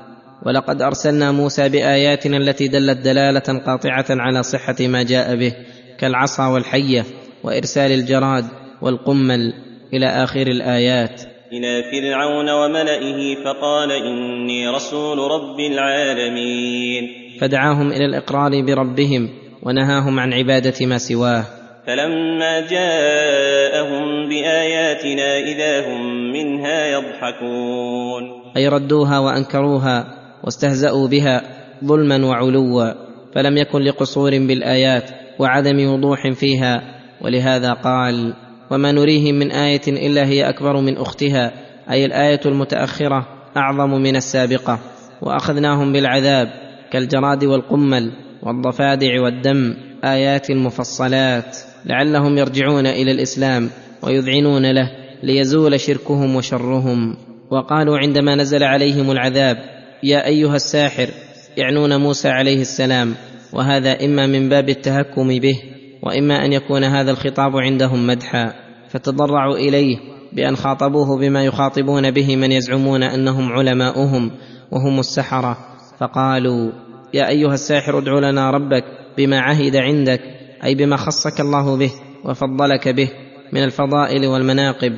ولقد 0.46 0.82
ارسلنا 0.82 1.32
موسى 1.32 1.68
باياتنا 1.68 2.36
التي 2.36 2.68
دلت 2.68 2.98
دلاله 2.98 3.62
قاطعه 3.66 4.04
على 4.10 4.42
صحه 4.42 4.76
ما 4.80 5.02
جاء 5.02 5.36
به 5.36 5.52
كالعصا 5.98 6.46
والحيه 6.46 7.04
وارسال 7.44 7.92
الجراد 7.92 8.44
والقمل 8.82 9.52
الى 9.94 10.06
اخر 10.06 10.46
الايات 10.46 11.22
الى 11.52 11.82
فرعون 11.92 12.50
وملئه 12.50 13.34
فقال 13.44 13.92
اني 13.92 14.68
رسول 14.68 15.18
رب 15.30 15.60
العالمين 15.72 17.02
فدعاهم 17.40 17.92
الى 17.92 18.04
الاقرار 18.04 18.50
بربهم 18.66 19.28
ونهاهم 19.62 20.20
عن 20.20 20.32
عباده 20.32 20.86
ما 20.86 20.98
سواه 20.98 21.44
فلما 21.86 22.60
جاءهم 22.60 24.28
باياتنا 24.28 25.38
اذا 25.38 25.88
هم 25.88 26.32
منها 26.32 26.86
يضحكون 26.86 28.41
اي 28.56 28.68
ردوها 28.68 29.18
وانكروها 29.18 30.04
واستهزاوا 30.44 31.08
بها 31.08 31.42
ظلما 31.84 32.26
وعلوا 32.26 32.92
فلم 33.34 33.56
يكن 33.56 33.78
لقصور 33.78 34.30
بالايات 34.30 35.10
وعدم 35.38 35.88
وضوح 35.92 36.28
فيها 36.32 36.82
ولهذا 37.20 37.72
قال 37.72 38.34
وما 38.70 38.92
نريهم 38.92 39.34
من 39.34 39.52
ايه 39.52 39.80
الا 39.88 40.26
هي 40.26 40.48
اكبر 40.48 40.80
من 40.80 40.96
اختها 40.96 41.52
اي 41.90 42.04
الايه 42.04 42.40
المتاخره 42.46 43.26
اعظم 43.56 43.90
من 43.90 44.16
السابقه 44.16 44.78
واخذناهم 45.22 45.92
بالعذاب 45.92 46.48
كالجراد 46.92 47.44
والقمل 47.44 48.12
والضفادع 48.42 49.20
والدم 49.22 49.76
ايات 50.04 50.50
مفصلات 50.50 51.58
لعلهم 51.86 52.38
يرجعون 52.38 52.86
الى 52.86 53.10
الاسلام 53.12 53.70
ويذعنون 54.02 54.70
له 54.70 54.90
ليزول 55.22 55.80
شركهم 55.80 56.36
وشرهم 56.36 57.16
وقالوا 57.52 57.98
عندما 57.98 58.34
نزل 58.34 58.62
عليهم 58.62 59.10
العذاب 59.10 59.56
يا 60.02 60.26
ايها 60.26 60.54
الساحر 60.56 61.08
يعنون 61.56 62.00
موسى 62.00 62.28
عليه 62.28 62.60
السلام 62.60 63.14
وهذا 63.52 64.04
اما 64.04 64.26
من 64.26 64.48
باب 64.48 64.68
التهكم 64.68 65.28
به 65.28 65.54
واما 66.02 66.34
ان 66.44 66.52
يكون 66.52 66.84
هذا 66.84 67.10
الخطاب 67.10 67.56
عندهم 67.56 68.06
مدحا 68.06 68.52
فتضرعوا 68.88 69.56
اليه 69.56 69.96
بان 70.32 70.56
خاطبوه 70.56 71.18
بما 71.18 71.44
يخاطبون 71.44 72.10
به 72.10 72.36
من 72.36 72.52
يزعمون 72.52 73.02
انهم 73.02 73.52
علماؤهم 73.52 74.30
وهم 74.72 75.00
السحره 75.00 75.56
فقالوا 75.98 76.72
يا 77.14 77.28
ايها 77.28 77.54
الساحر 77.54 77.98
ادع 77.98 78.18
لنا 78.30 78.50
ربك 78.50 78.84
بما 79.18 79.40
عهد 79.40 79.76
عندك 79.76 80.20
اي 80.64 80.74
بما 80.74 80.96
خصك 80.96 81.40
الله 81.40 81.76
به 81.76 81.90
وفضلك 82.24 82.88
به 82.88 83.08
من 83.52 83.64
الفضائل 83.64 84.26
والمناقب 84.26 84.92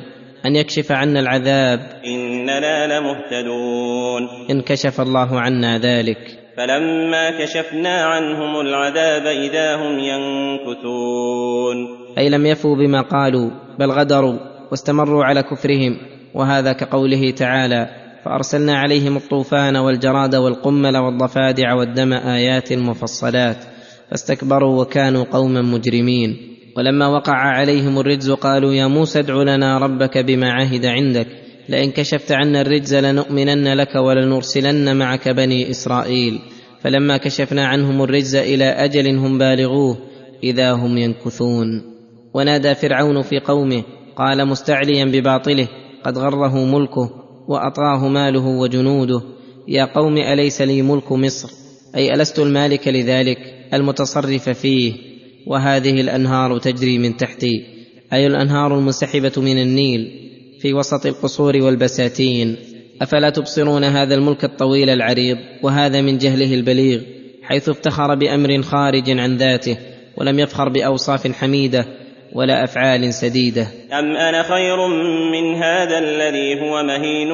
ان 0.45 0.55
يكشف 0.55 0.91
عنا 0.91 1.19
العذاب 1.19 1.79
اننا 2.05 2.87
لمهتدون 2.99 4.27
ان 4.51 4.61
كشف 4.61 5.01
الله 5.01 5.39
عنا 5.41 5.77
ذلك 5.77 6.17
فلما 6.57 7.41
كشفنا 7.43 8.01
عنهم 8.03 8.59
العذاب 8.61 9.21
اذا 9.27 9.75
هم 9.75 9.99
ينكثون 9.99 11.75
اي 12.17 12.29
لم 12.29 12.45
يفوا 12.45 12.75
بما 12.75 13.01
قالوا 13.01 13.51
بل 13.79 13.91
غدروا 13.91 14.39
واستمروا 14.71 15.25
على 15.25 15.43
كفرهم 15.43 15.97
وهذا 16.35 16.73
كقوله 16.73 17.31
تعالى 17.31 17.87
فارسلنا 18.25 18.77
عليهم 18.77 19.17
الطوفان 19.17 19.75
والجراد 19.77 20.35
والقمل 20.35 20.97
والضفادع 20.97 21.73
والدم 21.73 22.13
ايات 22.13 22.73
مفصلات 22.73 23.57
فاستكبروا 24.11 24.81
وكانوا 24.81 25.23
قوما 25.31 25.61
مجرمين 25.61 26.54
ولما 26.77 27.07
وقع 27.07 27.33
عليهم 27.33 27.99
الرجز 27.99 28.31
قالوا 28.31 28.73
يا 28.73 28.87
موسى 28.87 29.19
ادع 29.19 29.33
لنا 29.55 29.77
ربك 29.77 30.17
بما 30.17 30.51
عهد 30.51 30.85
عندك 30.85 31.27
لئن 31.69 31.91
كشفت 31.91 32.31
عنا 32.31 32.61
الرجز 32.61 32.95
لنؤمنن 32.95 33.73
لك 33.73 33.95
ولنرسلن 33.95 34.97
معك 34.97 35.29
بني 35.29 35.69
اسرائيل 35.69 36.39
فلما 36.81 37.17
كشفنا 37.17 37.65
عنهم 37.67 38.01
الرجز 38.01 38.35
الى 38.35 38.65
اجل 38.65 39.17
هم 39.17 39.37
بالغوه 39.37 39.97
اذا 40.43 40.71
هم 40.71 40.97
ينكثون 40.97 41.67
ونادى 42.33 42.75
فرعون 42.75 43.21
في 43.21 43.39
قومه 43.39 43.83
قال 44.15 44.47
مستعليا 44.47 45.05
بباطله 45.05 45.67
قد 46.03 46.17
غره 46.17 46.65
ملكه 46.65 47.09
واطغاه 47.47 48.07
ماله 48.07 48.45
وجنوده 48.45 49.21
يا 49.67 49.85
قوم 49.85 50.17
اليس 50.17 50.61
لي 50.61 50.81
ملك 50.81 51.11
مصر 51.11 51.49
اي 51.95 52.13
الست 52.13 52.39
المالك 52.39 52.87
لذلك 52.87 53.37
المتصرف 53.73 54.49
فيه 54.49 55.14
وهذه 55.47 56.01
الانهار 56.01 56.57
تجري 56.57 56.97
من 56.97 57.17
تحتي 57.17 57.65
اي 58.13 58.27
الانهار 58.27 58.77
المنسحبه 58.77 59.31
من 59.37 59.61
النيل 59.61 60.11
في 60.61 60.73
وسط 60.73 61.05
القصور 61.05 61.57
والبساتين 61.57 62.55
افلا 63.01 63.29
تبصرون 63.29 63.83
هذا 63.83 64.15
الملك 64.15 64.43
الطويل 64.43 64.89
العريض 64.89 65.37
وهذا 65.63 66.01
من 66.01 66.17
جهله 66.17 66.53
البليغ 66.53 67.01
حيث 67.43 67.69
افتخر 67.69 68.15
بامر 68.15 68.61
خارج 68.61 69.09
عن 69.09 69.37
ذاته 69.37 69.77
ولم 70.17 70.39
يفخر 70.39 70.69
باوصاف 70.69 71.27
حميده 71.41 71.85
ولا 72.33 72.63
افعال 72.63 73.13
سديده 73.13 73.67
ام 73.93 74.05
انا 74.15 74.43
خير 74.43 74.87
من 75.31 75.55
هذا 75.63 75.99
الذي 75.99 76.61
هو 76.61 76.83
مهين 76.83 77.31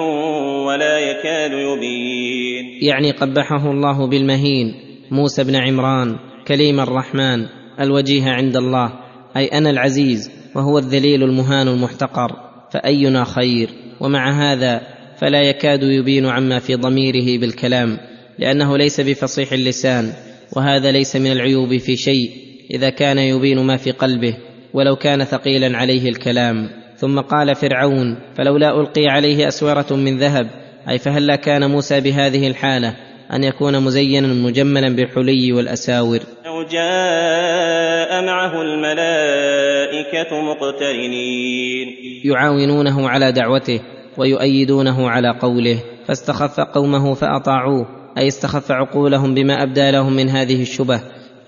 ولا 0.67 0.99
يكاد 0.99 1.51
يبين 1.51 2.63
يعني 2.89 3.11
قبحه 3.11 3.71
الله 3.71 4.07
بالمهين 4.07 4.71
موسى 5.11 5.43
بن 5.43 5.55
عمران 5.55 6.15
كليم 6.47 6.79
الرحمن 6.79 7.60
الوجيه 7.79 8.29
عند 8.29 8.57
الله 8.57 8.89
اي 9.37 9.45
انا 9.47 9.69
العزيز 9.69 10.31
وهو 10.55 10.77
الذليل 10.77 11.23
المهان 11.23 11.67
المحتقر 11.67 12.31
فاينا 12.71 13.23
خير 13.23 13.69
ومع 13.99 14.31
هذا 14.51 14.81
فلا 15.17 15.41
يكاد 15.41 15.83
يبين 15.83 16.25
عما 16.25 16.59
في 16.59 16.75
ضميره 16.75 17.39
بالكلام 17.39 17.97
لانه 18.39 18.77
ليس 18.77 19.01
بفصيح 19.01 19.51
اللسان 19.51 20.13
وهذا 20.55 20.91
ليس 20.91 21.15
من 21.15 21.31
العيوب 21.31 21.77
في 21.77 21.95
شيء 21.95 22.29
اذا 22.73 22.89
كان 22.89 23.17
يبين 23.19 23.59
ما 23.59 23.77
في 23.77 23.91
قلبه 23.91 24.33
ولو 24.73 24.95
كان 24.95 25.23
ثقيلا 25.23 25.77
عليه 25.77 26.09
الكلام 26.09 26.69
ثم 26.97 27.19
قال 27.19 27.55
فرعون 27.55 28.17
فلولا 28.37 28.79
القي 28.81 29.07
عليه 29.07 29.47
اسوره 29.47 29.87
من 29.91 30.17
ذهب 30.17 30.47
اي 30.89 30.97
فهلا 30.97 31.35
كان 31.35 31.69
موسى 31.69 31.99
بهذه 31.99 32.47
الحاله 32.47 32.95
ان 33.33 33.43
يكون 33.43 33.83
مزينا 33.83 34.27
مجملا 34.27 34.95
بالحلي 34.95 35.53
والاساور 35.53 36.19
او 36.45 36.63
جاء 36.71 38.25
معه 38.25 38.61
الملائكه 38.61 40.41
مقترنين 40.41 41.87
يعاونونه 42.25 43.09
على 43.09 43.31
دعوته 43.31 43.79
ويؤيدونه 44.17 45.09
على 45.09 45.29
قوله 45.39 45.79
فاستخف 46.07 46.59
قومه 46.59 47.13
فاطاعوه 47.13 47.85
اي 48.17 48.27
استخف 48.27 48.71
عقولهم 48.71 49.33
بما 49.33 49.63
ابدى 49.63 49.91
لهم 49.91 50.13
من 50.13 50.29
هذه 50.29 50.61
الشبه 50.61 51.01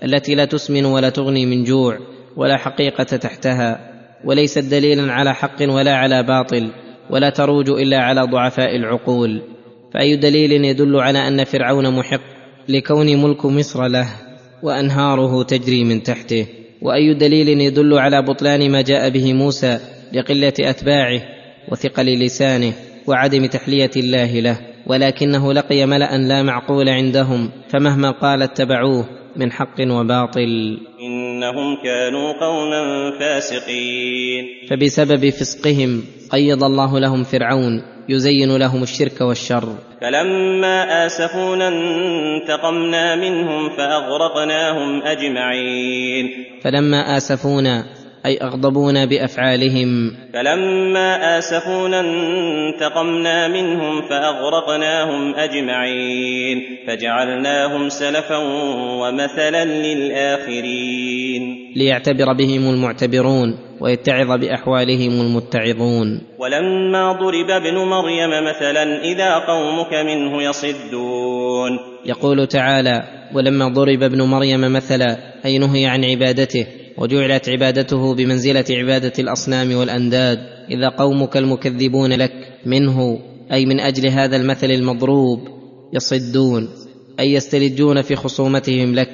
التي 0.04 0.34
لا 0.34 0.44
تسمن 0.44 0.84
ولا 0.84 1.08
تغني 1.10 1.46
من 1.46 1.64
جوع 1.64 1.98
ولا 2.36 2.56
حقيقه 2.56 3.04
تحتها 3.16 3.90
وليست 4.24 4.58
دليلا 4.64 5.12
على 5.12 5.34
حق 5.34 5.62
ولا 5.68 5.96
على 5.96 6.22
باطل 6.22 6.70
ولا 7.10 7.30
تروج 7.30 7.68
الا 7.70 7.98
على 8.02 8.20
ضعفاء 8.32 8.76
العقول 8.76 9.42
فاي 9.94 10.16
دليل 10.16 10.64
يدل 10.64 10.96
على 10.96 11.18
ان 11.28 11.44
فرعون 11.44 11.98
محق 11.98 12.20
لكون 12.68 13.22
ملك 13.22 13.46
مصر 13.46 13.86
له 13.86 14.06
وانهاره 14.62 15.42
تجري 15.42 15.84
من 15.84 16.02
تحته 16.02 16.46
واي 16.82 17.14
دليل 17.14 17.48
يدل 17.48 17.98
على 17.98 18.22
بطلان 18.22 18.70
ما 18.72 18.82
جاء 18.82 19.10
به 19.10 19.32
موسى 19.32 19.78
لقله 20.12 20.52
اتباعه 20.60 21.20
وثقل 21.68 22.06
لسانه 22.24 22.72
وعدم 23.06 23.46
تحليه 23.46 23.90
الله 23.96 24.40
له 24.40 24.60
ولكنه 24.86 25.52
لقي 25.52 25.86
ملا 25.86 26.18
لا 26.18 26.42
معقول 26.42 26.88
عندهم 26.88 27.50
فمهما 27.68 28.10
قال 28.10 28.42
اتبعوه 28.42 29.04
من 29.36 29.52
حق 29.52 29.74
وباطل 29.80 30.78
انهم 31.00 31.76
كانوا 31.84 32.32
قوما 32.40 33.10
فاسقين 33.20 34.44
فبسبب 34.70 35.30
فسقهم 35.30 36.02
قيض 36.30 36.64
الله 36.64 36.98
لهم 36.98 37.24
فرعون 37.24 37.93
يزين 38.08 38.56
لهم 38.56 38.82
الشرك 38.82 39.20
والشر 39.20 39.68
فلما 40.00 41.06
اسفونا 41.06 41.68
انتقمنا 41.68 43.16
منهم 43.16 43.70
فاغرقناهم 43.76 45.02
اجمعين 45.02 46.28
فلما 46.62 47.16
اسفونا 47.16 47.84
اي 48.26 48.38
اغضبونا 48.42 49.04
بافعالهم 49.04 50.10
فلما 50.32 51.38
اسفونا 51.38 52.00
انتقمنا 52.00 53.48
منهم 53.48 54.02
فاغرقناهم 54.10 55.34
اجمعين 55.34 56.58
فجعلناهم 56.86 57.88
سلفا 57.88 58.36
ومثلا 59.00 59.64
للاخرين 59.64 61.72
ليعتبر 61.76 62.32
بهم 62.38 62.70
المعتبرون 62.74 63.58
ويتعظ 63.80 64.38
باحوالهم 64.40 65.20
المتعظون 65.20 66.20
ولما 66.38 67.12
ضرب 67.12 67.50
ابن 67.50 67.74
مريم 67.78 68.30
مثلا 68.48 69.02
اذا 69.04 69.34
قومك 69.38 69.94
منه 69.94 70.42
يصدون 70.42 71.70
يقول 72.06 72.46
تعالى 72.46 73.02
ولما 73.34 73.68
ضرب 73.68 74.02
ابن 74.02 74.22
مريم 74.22 74.72
مثلا 74.72 75.16
اي 75.44 75.58
نهي 75.58 75.86
عن 75.86 76.04
عبادته 76.04 76.66
وجعلت 76.98 77.48
عبادته 77.48 78.14
بمنزله 78.14 78.64
عباده 78.70 79.12
الاصنام 79.18 79.74
والانداد 79.74 80.38
اذا 80.70 80.88
قومك 80.88 81.36
المكذبون 81.36 82.12
لك 82.12 82.32
منه 82.66 83.18
اي 83.52 83.66
من 83.66 83.80
اجل 83.80 84.08
هذا 84.08 84.36
المثل 84.36 84.70
المضروب 84.70 85.40
يصدون 85.92 86.68
اي 87.20 87.32
يستلجون 87.32 88.02
في 88.02 88.16
خصومتهم 88.16 88.94
لك 88.94 89.10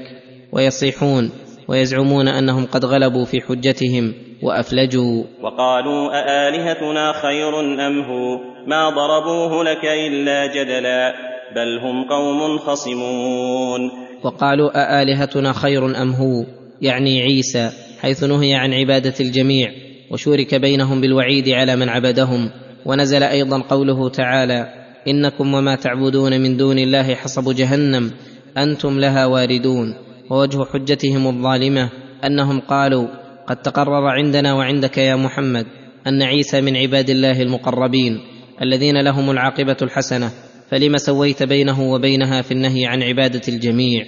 ويصيحون 0.52 1.30
ويزعمون 1.68 2.28
انهم 2.28 2.66
قد 2.66 2.84
غلبوا 2.84 3.24
في 3.24 3.40
حجتهم 3.40 4.14
وافلجوا 4.42 5.24
وقالوا 5.42 6.10
االهتنا 6.12 7.12
خير 7.22 7.60
ام 7.60 8.00
هو 8.02 8.38
ما 8.66 8.88
ضربوه 8.90 9.64
لك 9.64 9.84
الا 9.84 10.46
جدلا 10.46 11.12
بل 11.54 11.78
هم 11.82 12.04
قوم 12.10 12.58
خصمون 12.58 13.80
وقالوا 14.24 14.70
االهتنا 15.00 15.52
خير 15.52 15.86
ام 16.02 16.10
هو 16.12 16.44
يعني 16.82 17.22
عيسى 17.22 17.70
حيث 18.00 18.24
نهي 18.24 18.54
عن 18.54 18.74
عباده 18.74 19.14
الجميع 19.20 19.72
وشورك 20.10 20.54
بينهم 20.54 21.00
بالوعيد 21.00 21.48
على 21.48 21.76
من 21.76 21.88
عبدهم 21.88 22.50
ونزل 22.86 23.22
ايضا 23.22 23.60
قوله 23.62 24.08
تعالى 24.08 24.66
انكم 25.08 25.54
وما 25.54 25.74
تعبدون 25.76 26.40
من 26.40 26.56
دون 26.56 26.78
الله 26.78 27.14
حصب 27.14 27.54
جهنم 27.54 28.10
انتم 28.58 28.98
لها 29.00 29.26
واردون 29.26 29.94
ووجه 30.30 30.64
حجتهم 30.64 31.26
الظالمه 31.26 31.90
انهم 32.24 32.60
قالوا 32.60 33.08
قد 33.46 33.56
تقرر 33.62 34.06
عندنا 34.08 34.54
وعندك 34.54 34.98
يا 34.98 35.16
محمد 35.16 35.66
ان 36.06 36.22
عيسى 36.22 36.60
من 36.60 36.76
عباد 36.76 37.10
الله 37.10 37.42
المقربين 37.42 38.18
الذين 38.62 39.00
لهم 39.00 39.30
العاقبه 39.30 39.76
الحسنه 39.82 40.30
فلم 40.70 40.96
سويت 40.96 41.42
بينه 41.42 41.82
وبينها 41.92 42.42
في 42.42 42.52
النهي 42.52 42.86
عن 42.86 43.02
عباده 43.02 43.42
الجميع 43.48 44.04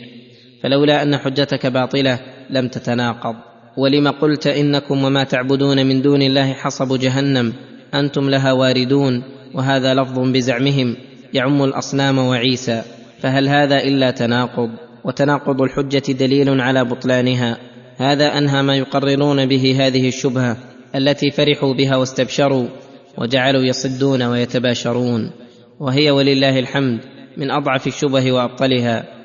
فلولا 0.63 1.03
ان 1.03 1.17
حجتك 1.19 1.67
باطله 1.67 2.19
لم 2.53 2.69
تتناقض 2.69 3.37
ولم 3.77 4.09
قلت 4.09 4.47
انكم 4.47 5.05
وما 5.05 5.25
تعبدون 5.25 5.87
من 5.87 6.03
دون 6.03 6.23
الله 6.23 6.53
حصب 6.53 6.99
جهنم 6.99 7.53
انتم 7.95 8.31
لها 8.31 8.53
واردون 8.53 9.23
وهذا 9.55 9.95
لفظ 9.95 10.19
بزعمهم 10.19 10.97
يعم 11.35 11.63
الاصنام 11.63 12.19
وعيسى 12.19 12.83
فهل 13.21 13.49
هذا 13.49 13.83
الا 13.83 14.11
تناقض 14.11 14.71
وتناقض 15.05 15.63
الحجه 15.63 16.13
دليل 16.13 16.61
على 16.61 16.85
بطلانها 16.85 17.59
هذا 17.97 18.39
انهى 18.39 18.63
ما 18.63 18.77
يقررون 18.77 19.47
به 19.47 19.77
هذه 19.87 20.09
الشبهه 20.09 20.57
التي 20.95 21.31
فرحوا 21.31 21.75
بها 21.75 21.97
واستبشروا 21.97 22.67
وجعلوا 23.19 23.63
يصدون 23.63 24.23
ويتباشرون 24.23 25.31
وهي 25.81 26.11
ولله 26.11 26.59
الحمد 26.59 27.01
من 27.37 27.51
اضعف 27.51 27.87
الشبه 27.87 28.33
وابطلها 28.33 29.22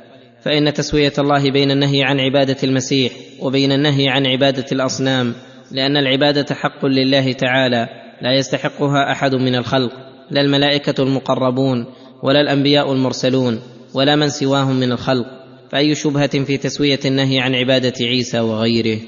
فان 0.48 0.74
تسويه 0.74 1.14
الله 1.20 1.52
بين 1.52 1.72
النهي 1.72 2.04
عن 2.04 2.20
عباده 2.20 2.56
المسيح 2.64 3.14
وبين 3.40 3.72
النهي 3.72 4.10
عن 4.10 4.28
عباده 4.28 4.66
الاصنام 4.72 5.34
لان 5.72 5.98
العباده 5.98 6.56
حق 6.56 6.86
لله 6.86 7.32
تعالى 7.34 7.88
لا 8.22 8.36
يستحقها 8.38 9.12
احد 9.12 9.36
من 9.36 9.56
الخلق 9.56 9.92
لا 10.32 10.42
الملائكه 10.42 11.04
المقربون 11.04 11.86
ولا 12.24 12.42
الانبياء 12.42 12.92
المرسلون 12.94 13.60
ولا 13.94 14.16
من 14.16 14.30
سواهم 14.30 14.76
من 14.80 14.92
الخلق 14.92 15.26
فاي 15.72 15.96
شبهه 15.96 16.44
في 16.44 16.58
تسويه 16.58 17.00
النهي 17.06 17.40
عن 17.40 17.56
عباده 17.56 17.94
عيسى 18.02 18.40
وغيره 18.40 19.00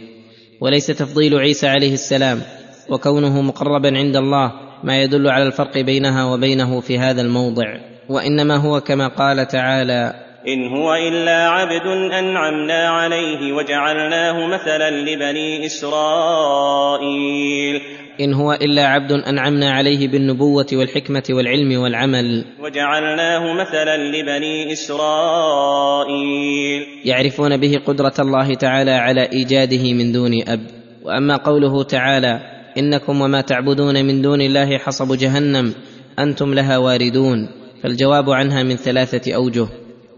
وليس 0.61 0.87
تفضيل 0.87 1.37
عيسى 1.39 1.67
عليه 1.67 1.93
السلام 1.93 2.41
وكونه 2.89 3.41
مقربا 3.41 3.97
عند 3.97 4.15
الله 4.15 4.51
ما 4.83 5.01
يدل 5.03 5.29
على 5.29 5.43
الفرق 5.43 5.77
بينها 5.77 6.25
وبينه 6.25 6.79
في 6.79 6.99
هذا 6.99 7.21
الموضع 7.21 7.65
وانما 8.09 8.55
هو 8.57 8.81
كما 8.81 9.07
قال 9.07 9.47
تعالى 9.47 10.28
ان 10.47 10.67
هو 10.67 10.93
الا 10.93 11.47
عبد 11.49 11.87
انعمنا 12.11 12.89
عليه 12.89 13.53
وجعلناه 13.53 14.47
مثلا 14.47 14.91
لبني 14.91 15.65
اسرائيل 15.65 17.81
ان 18.19 18.33
هو 18.33 18.53
الا 18.53 18.85
عبد 18.87 19.11
انعمنا 19.11 19.71
عليه 19.71 20.07
بالنبوه 20.07 20.65
والحكمه 20.73 21.23
والعلم 21.29 21.81
والعمل 21.81 22.45
وجعلناه 22.59 23.53
مثلا 23.53 23.97
لبني 23.97 24.71
اسرائيل 24.73 26.83
يعرفون 27.05 27.57
به 27.57 27.77
قدره 27.85 28.13
الله 28.19 28.53
تعالى 28.53 28.91
على 28.91 29.21
ايجاده 29.31 29.93
من 29.93 30.11
دون 30.11 30.31
اب 30.47 30.61
واما 31.05 31.35
قوله 31.35 31.83
تعالى 31.83 32.39
انكم 32.77 33.21
وما 33.21 33.41
تعبدون 33.41 34.05
من 34.05 34.21
دون 34.21 34.41
الله 34.41 34.77
حصب 34.77 35.17
جهنم 35.17 35.73
انتم 36.19 36.53
لها 36.53 36.77
واردون 36.77 37.49
فالجواب 37.83 38.29
عنها 38.29 38.63
من 38.63 38.75
ثلاثه 38.75 39.35
اوجه 39.35 39.67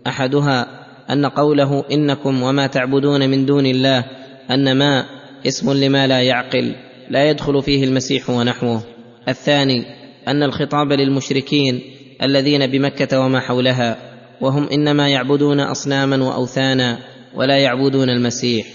احدها 0.08 0.68
ان 1.10 1.26
قوله 1.26 1.86
انكم 1.92 2.44
وما 2.44 2.68
تعبدون 2.68 3.30
من 3.30 3.46
دون 3.46 3.66
الله 3.66 4.06
ان 4.52 4.78
ما 4.78 5.06
اسم 5.48 5.74
لما 5.74 6.08
لا 6.08 6.22
يعقل 6.22 6.74
لا 7.10 7.30
يدخل 7.30 7.62
فيه 7.64 7.84
المسيح 7.84 8.30
ونحوه 8.30 8.82
الثاني 9.30 9.84
ان 10.28 10.44
الخطاب 10.44 10.92
للمشركين 10.92 11.82
الذين 12.24 12.68
بمكه 12.68 13.20
وما 13.20 13.40
حولها 13.40 13.98
وهم 14.42 14.68
انما 14.70 15.10
يعبدون 15.10 15.60
اصناما 15.60 16.18
واوثانا 16.24 16.98
ولا 17.36 17.58
يعبدون 17.58 18.10
المسيح 18.10 18.68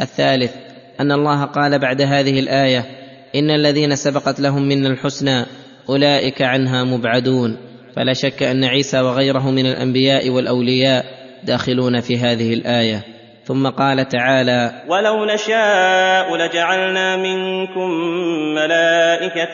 الثالث 0.00 0.52
ان 1.00 1.12
الله 1.12 1.44
قال 1.44 1.78
بعد 1.78 2.00
هذه 2.02 2.40
الايه 2.40 2.84
ان 3.34 3.50
الذين 3.50 3.96
سبقت 3.96 4.40
لهم 4.40 4.62
منا 4.62 4.88
الحسنى 4.88 5.44
اولئك 5.88 6.42
عنها 6.42 6.84
مبعدون 6.84 7.56
فلا 7.96 8.12
شك 8.12 8.42
ان 8.42 8.64
عيسى 8.64 9.00
وغيره 9.00 9.50
من 9.50 9.66
الانبياء 9.66 10.30
والاولياء 10.30 11.04
داخلون 11.44 12.00
في 12.00 12.18
هذه 12.18 12.54
الايه 12.54 13.04
ثم 13.44 13.68
قال 13.68 14.08
تعالى 14.08 14.82
ولو 14.88 15.24
نشاء 15.24 16.36
لجعلنا 16.36 17.16
منكم 17.16 17.90
ملائكه 18.56 19.52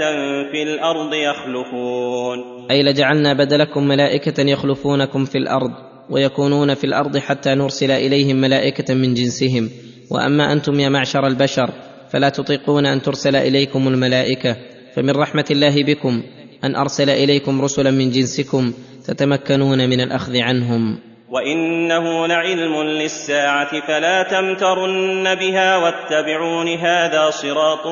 في 0.53 0.63
الارض 0.63 1.15
يخلفون 1.15 2.39
اي 2.71 2.83
لجعلنا 2.83 3.33
بدلكم 3.35 3.83
ملائكه 3.89 4.41
يخلفونكم 4.43 5.25
في 5.25 5.39
الارض 5.39 5.71
ويكونون 6.11 6.75
في 6.75 6.85
الارض 6.85 7.19
حتى 7.19 7.55
نرسل 7.55 7.91
اليهم 7.91 8.37
ملائكه 8.37 8.95
من 8.95 9.15
جنسهم 9.15 9.71
واما 10.11 10.53
انتم 10.53 10.81
يا 10.81 10.89
معشر 10.89 11.27
البشر 11.27 11.71
فلا 12.11 12.29
تطيقون 12.29 12.87
ان 12.87 13.03
ترسل 13.03 13.37
اليكم 13.37 13.89
الملائكه 13.89 14.57
فمن 14.97 15.11
رحمه 15.11 15.45
الله 15.51 15.83
بكم 15.85 16.23
ان 16.65 16.77
ارسل 16.77 17.11
اليكم 17.11 17.63
رسلا 17.63 17.91
من 17.91 18.11
جنسكم 18.11 18.73
تتمكنون 19.05 19.79
من 19.91 20.01
الاخذ 20.01 20.33
عنهم 20.37 20.99
وانه 21.31 22.27
لعلم 22.27 22.83
للساعه 22.83 23.87
فلا 23.89 24.23
تمترن 24.31 25.35
بها 25.35 25.77
واتبعون 25.77 26.69
هذا 26.69 27.31
صراط 27.31 27.87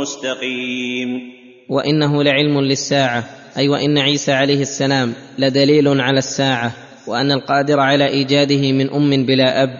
مستقيم 0.00 1.08
وانه 1.68 2.22
لعلم 2.22 2.60
للساعه 2.60 3.24
اي 3.56 3.68
وان 3.68 3.98
عيسى 3.98 4.32
عليه 4.32 4.62
السلام 4.62 5.12
لدليل 5.38 6.00
على 6.00 6.18
الساعه 6.18 6.72
وان 7.06 7.32
القادر 7.32 7.80
على 7.80 8.06
ايجاده 8.08 8.72
من 8.72 8.90
ام 8.90 9.26
بلا 9.26 9.62
اب 9.62 9.70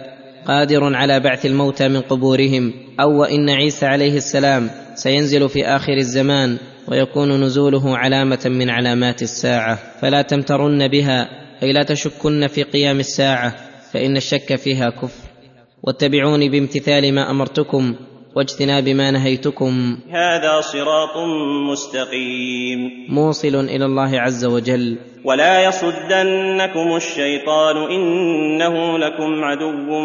قادر 0.47 0.83
على 0.95 1.19
بعث 1.19 1.45
الموتى 1.45 1.87
من 1.87 2.01
قبورهم 2.01 2.73
او 2.99 3.21
وان 3.21 3.49
عيسى 3.49 3.85
عليه 3.85 4.17
السلام 4.17 4.69
سينزل 4.95 5.49
في 5.49 5.65
اخر 5.65 5.93
الزمان 5.97 6.57
ويكون 6.87 7.43
نزوله 7.43 7.97
علامه 7.97 8.39
من 8.45 8.69
علامات 8.69 9.21
الساعه 9.21 9.79
فلا 10.01 10.21
تمترن 10.21 10.87
بها 10.87 11.29
اي 11.63 11.73
لا 11.73 11.83
تشكن 11.83 12.47
في 12.47 12.63
قيام 12.63 12.99
الساعه 12.99 13.55
فان 13.91 14.17
الشك 14.17 14.55
فيها 14.55 14.89
كفر 14.89 15.29
واتبعوني 15.83 16.49
بامتثال 16.49 17.13
ما 17.15 17.31
امرتكم 17.31 17.95
واجتناب 18.35 18.89
ما 18.89 19.11
نهيتكم 19.11 19.99
هذا 20.09 20.61
صراط 20.61 21.15
مستقيم 21.71 22.79
موصل 23.09 23.55
الى 23.65 23.85
الله 23.85 24.19
عز 24.19 24.45
وجل 24.45 24.97
ولا 25.25 25.63
يصدنكم 25.67 26.95
الشيطان 26.95 27.75
انه 27.91 28.97
لكم 28.97 29.43
عدو 29.43 29.99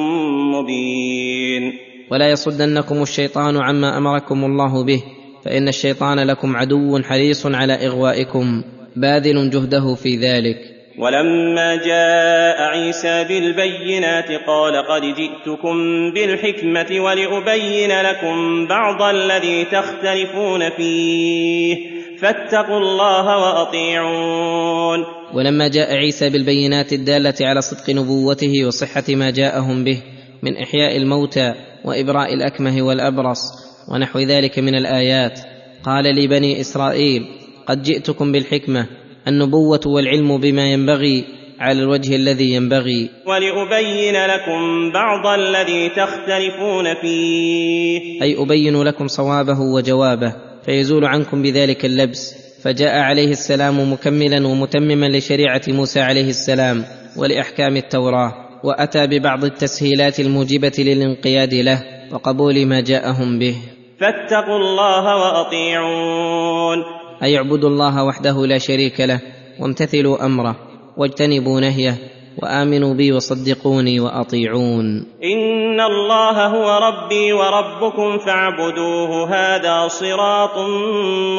مبين 0.55 1.72
ولا 2.12 2.31
يصدنكم 2.31 3.03
الشيطان 3.03 3.57
عما 3.57 3.99
امركم 3.99 4.45
الله 4.45 4.85
به 4.85 5.03
فان 5.49 5.68
الشيطان 5.68 6.20
لكم 6.26 6.57
عدو 6.57 7.03
حريص 7.03 7.46
على 7.46 7.72
اغوائكم 7.72 8.62
باذل 8.96 9.51
جهده 9.51 9.94
في 9.94 10.16
ذلك 10.16 10.57
ولما 10.99 11.76
جاء 11.86 12.62
عيسى 12.62 13.24
بالبينات 13.24 14.24
قال 14.46 14.74
قد 14.88 15.03
جئتكم 15.03 15.76
بالحكمه 16.14 17.03
ولابين 17.05 17.90
لكم 18.01 18.66
بعض 18.68 19.03
الذي 19.14 19.64
تختلفون 19.64 20.70
فيه 20.76 21.76
فاتقوا 22.20 22.78
الله 22.78 23.36
واطيعون 23.38 24.99
ولما 25.34 25.68
جاء 25.68 25.96
عيسى 25.96 26.30
بالبينات 26.30 26.92
الداله 26.92 27.34
على 27.40 27.61
صدق 27.61 27.90
نبوته 27.90 28.66
وصحه 28.66 29.05
ما 29.09 29.30
جاءهم 29.30 29.84
به 29.84 30.03
من 30.42 30.57
احياء 30.57 30.96
الموتى 30.96 31.55
وابراء 31.84 32.34
الاكمه 32.34 32.82
والابرص 32.82 33.68
ونحو 33.91 34.18
ذلك 34.18 34.59
من 34.59 34.74
الايات 34.74 35.41
قال 35.82 36.05
لبني 36.05 36.61
اسرائيل 36.61 37.26
قد 37.66 37.82
جئتكم 37.82 38.32
بالحكمه 38.32 38.86
النبوه 39.28 39.80
والعلم 39.86 40.39
بما 40.41 40.62
ينبغي 40.66 41.24
على 41.61 41.82
الوجه 41.82 42.16
الذي 42.16 42.51
ينبغي 42.53 43.11
ولأبين 43.26 44.14
لكم 44.14 44.93
بعض 44.95 45.39
الذي 45.41 45.89
تختلفون 45.89 46.84
فيه 47.03 48.22
أي 48.22 48.43
أبين 48.43 48.82
لكم 48.82 49.07
صوابه 49.09 49.61
وجوابه 49.61 50.34
فيزول 50.66 51.05
عنكم 51.05 51.43
بذلك 51.43 51.84
اللبس 51.84 52.34
فجاء 52.62 52.99
عليه 52.99 53.30
السلام 53.30 53.93
مكملا 53.93 54.47
ومتمما 54.47 55.07
لشريعة 55.09 55.62
موسى 55.68 56.01
عليه 56.01 56.28
السلام 56.30 56.84
ولإحكام 57.16 57.76
التوراة 57.76 58.32
وأتى 58.64 59.07
ببعض 59.07 59.45
التسهيلات 59.45 60.20
الموجبة 60.20 60.72
للانقياد 60.78 61.55
له 61.55 61.82
وقبول 62.12 62.66
ما 62.66 62.80
جاءهم 62.80 63.39
به 63.39 63.57
فاتقوا 64.01 64.57
الله 64.57 65.16
واطيعون 65.16 66.84
اي 67.22 67.36
اعبدوا 67.38 67.68
الله 67.68 68.05
وحده 68.05 68.46
لا 68.46 68.59
شريك 68.59 69.01
له 69.01 69.20
وامتثلوا 69.61 70.26
امره 70.26 70.57
واجتنبوا 70.96 71.61
نهيه 71.61 71.99
وامنوا 72.42 72.94
بي 72.94 73.12
وصدقوني 73.12 74.01
واطيعون 74.01 75.07
ان 75.24 75.80
الله 75.80 76.46
هو 76.46 76.78
ربي 76.88 77.32
وربكم 77.32 78.18
فاعبدوه 78.26 79.28
هذا 79.34 79.88
صراط 79.88 80.59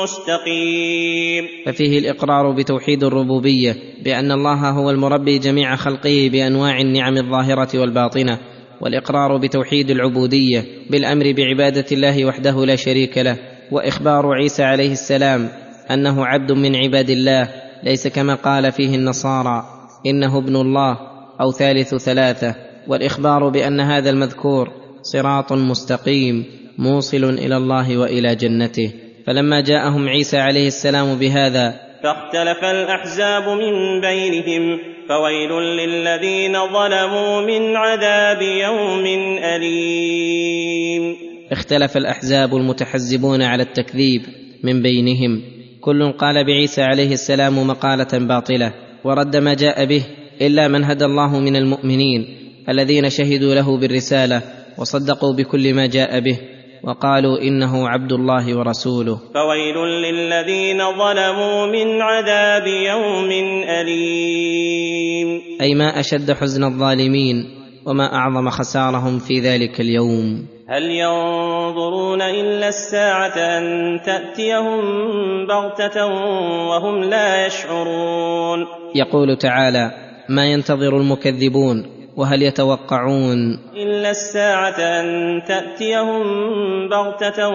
مستقيم 0.03 1.47
ففيه 1.66 1.99
الاقرار 1.99 2.51
بتوحيد 2.51 3.03
الربوبيه 3.03 3.76
بان 4.05 4.32
الله 4.32 4.70
هو 4.70 4.89
المربي 4.89 5.38
جميع 5.38 5.76
خلقه 5.76 6.30
بانواع 6.32 6.80
النعم 6.80 7.18
الظاهره 7.18 7.80
والباطنه 7.80 8.39
والاقرار 8.82 9.38
بتوحيد 9.38 9.90
العبوديه 9.92 10.66
بالامر 10.90 11.32
بعباده 11.32 11.86
الله 11.92 12.26
وحده 12.26 12.66
لا 12.66 12.76
شريك 12.76 13.18
له 13.18 13.38
واخبار 13.72 14.32
عيسى 14.34 14.64
عليه 14.64 14.92
السلام 14.92 15.50
انه 15.92 16.26
عبد 16.26 16.52
من 16.52 16.76
عباد 16.76 17.10
الله 17.10 17.50
ليس 17.84 18.08
كما 18.08 18.36
قال 18.36 18.72
فيه 18.72 18.96
النصارى 18.96 19.64
انه 20.06 20.38
ابن 20.38 20.56
الله 20.56 20.98
او 21.42 21.52
ثالث 21.52 21.96
ثلاثه 21.96 22.56
والاخبار 22.88 23.50
بان 23.50 23.80
هذا 23.80 24.10
المذكور 24.10 24.68
صراط 25.02 25.54
مستقيم 25.54 26.46
موصل 26.78 27.24
الى 27.24 27.58
الله 27.58 27.98
والى 27.98 28.36
جنته 28.36 28.94
فلما 29.28 29.62
جاءهم 29.62 30.08
عيسى 30.10 30.38
عليه 30.38 30.68
السلام 30.68 31.16
بهذا 31.20 31.89
فاختلف 32.04 32.64
الأحزاب 32.64 33.50
من 33.50 34.02
بينهم 34.02 34.80
فويل 35.10 35.52
للذين 35.52 36.54
ظلموا 36.54 37.41
من 37.41 37.76
عذاب 37.76 38.41
يوم 38.41 39.06
أليم 39.43 41.16
اختلف 41.52 41.97
الأحزاب 41.97 42.56
المتحزبون 42.56 43.41
على 43.41 43.64
التكذيب 43.64 44.22
من 44.64 44.82
بينهم 44.82 45.41
كل 45.82 46.12
قال 46.12 46.45
بعيسى 46.45 46.82
عليه 46.82 47.12
السلام 47.14 47.68
مقالة 47.68 48.18
باطلة 48.28 48.74
ورد 49.04 49.38
ما 49.38 49.54
جاء 49.54 49.86
به 49.86 50.04
إلا 50.41 50.68
من 50.68 50.84
هدى 50.84 51.06
الله 51.06 51.39
من 51.39 51.56
المؤمنين 51.56 52.26
الذين 52.70 53.10
شهدوا 53.10 53.56
له 53.56 53.78
بالرسالة 53.78 54.41
وصدقوا 54.78 55.34
بكل 55.36 55.74
ما 55.74 55.88
جاء 55.88 56.20
به 56.20 56.39
وقالوا 56.84 57.42
انه 57.42 57.90
عبد 57.90 58.12
الله 58.14 58.58
ورسوله 58.58 59.20
فويل 59.34 59.78
للذين 59.78 60.78
ظلموا 60.78 61.66
من 61.66 62.02
عذاب 62.02 62.68
يوم 62.68 63.26
اليم 63.80 65.42
اي 65.62 65.76
ما 65.76 66.00
اشد 66.00 66.32
حزن 66.32 66.64
الظالمين 66.64 67.36
وما 67.86 68.14
اعظم 68.16 68.50
خسارهم 68.50 69.20
في 69.20 69.40
ذلك 69.40 69.82
اليوم 69.82 70.46
هل 70.70 70.84
ينظرون 70.84 72.22
الا 72.22 72.68
الساعه 72.68 73.38
ان 73.38 73.66
تاتيهم 74.06 74.82
بغته 75.48 76.06
وهم 76.70 77.04
لا 77.04 77.46
يشعرون 77.46 78.66
يقول 78.96 79.38
تعالى 79.38 79.92
ما 80.30 80.46
ينتظر 80.46 80.98
المكذبون 80.98 81.99
وهل 82.20 82.41
يتوقعون 82.43 83.59
إلا 83.74 84.09
الساعة 84.11 84.80
أن 84.80 85.05
تأتيهم 85.47 86.24
بغتة 86.89 87.47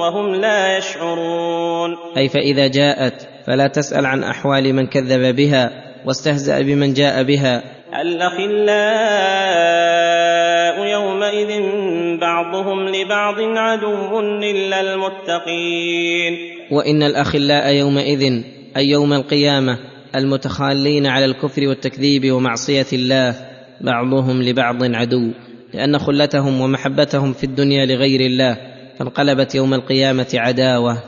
وهم 0.00 0.34
لا 0.34 0.76
يشعرون 0.76 1.96
أي 2.16 2.28
فإذا 2.28 2.66
جاءت 2.66 3.28
فلا 3.46 3.66
تسأل 3.66 4.06
عن 4.06 4.24
أحوال 4.24 4.72
من 4.74 4.86
كذب 4.86 5.36
بها 5.36 5.70
واستهزأ 6.06 6.60
بمن 6.62 6.94
جاء 6.94 7.22
بها 7.22 7.62
الأخلاء 8.00 8.76
يومئذ 10.86 11.60
بعضهم 12.20 12.88
لبعض 12.88 13.34
عدو 13.40 14.20
إلا 14.20 14.80
المتقين 14.80 16.36
وإن 16.72 17.02
الأخلاء 17.02 17.74
يومئذ 17.74 18.42
أي 18.76 18.86
يوم 18.86 19.12
القيامة 19.12 19.78
المتخالين 20.16 21.06
على 21.06 21.24
الكفر 21.24 21.66
والتكذيب 21.68 22.32
ومعصية 22.32 22.86
الله 22.92 23.34
بعضهم 23.80 24.42
لبعض 24.42 24.84
عدو 24.94 25.30
لان 25.74 25.98
خلتهم 25.98 26.60
ومحبتهم 26.60 27.32
في 27.32 27.44
الدنيا 27.44 27.86
لغير 27.86 28.20
الله 28.20 28.56
فانقلبت 28.98 29.54
يوم 29.54 29.74
القيامه 29.74 30.28
عداوه 30.34 31.02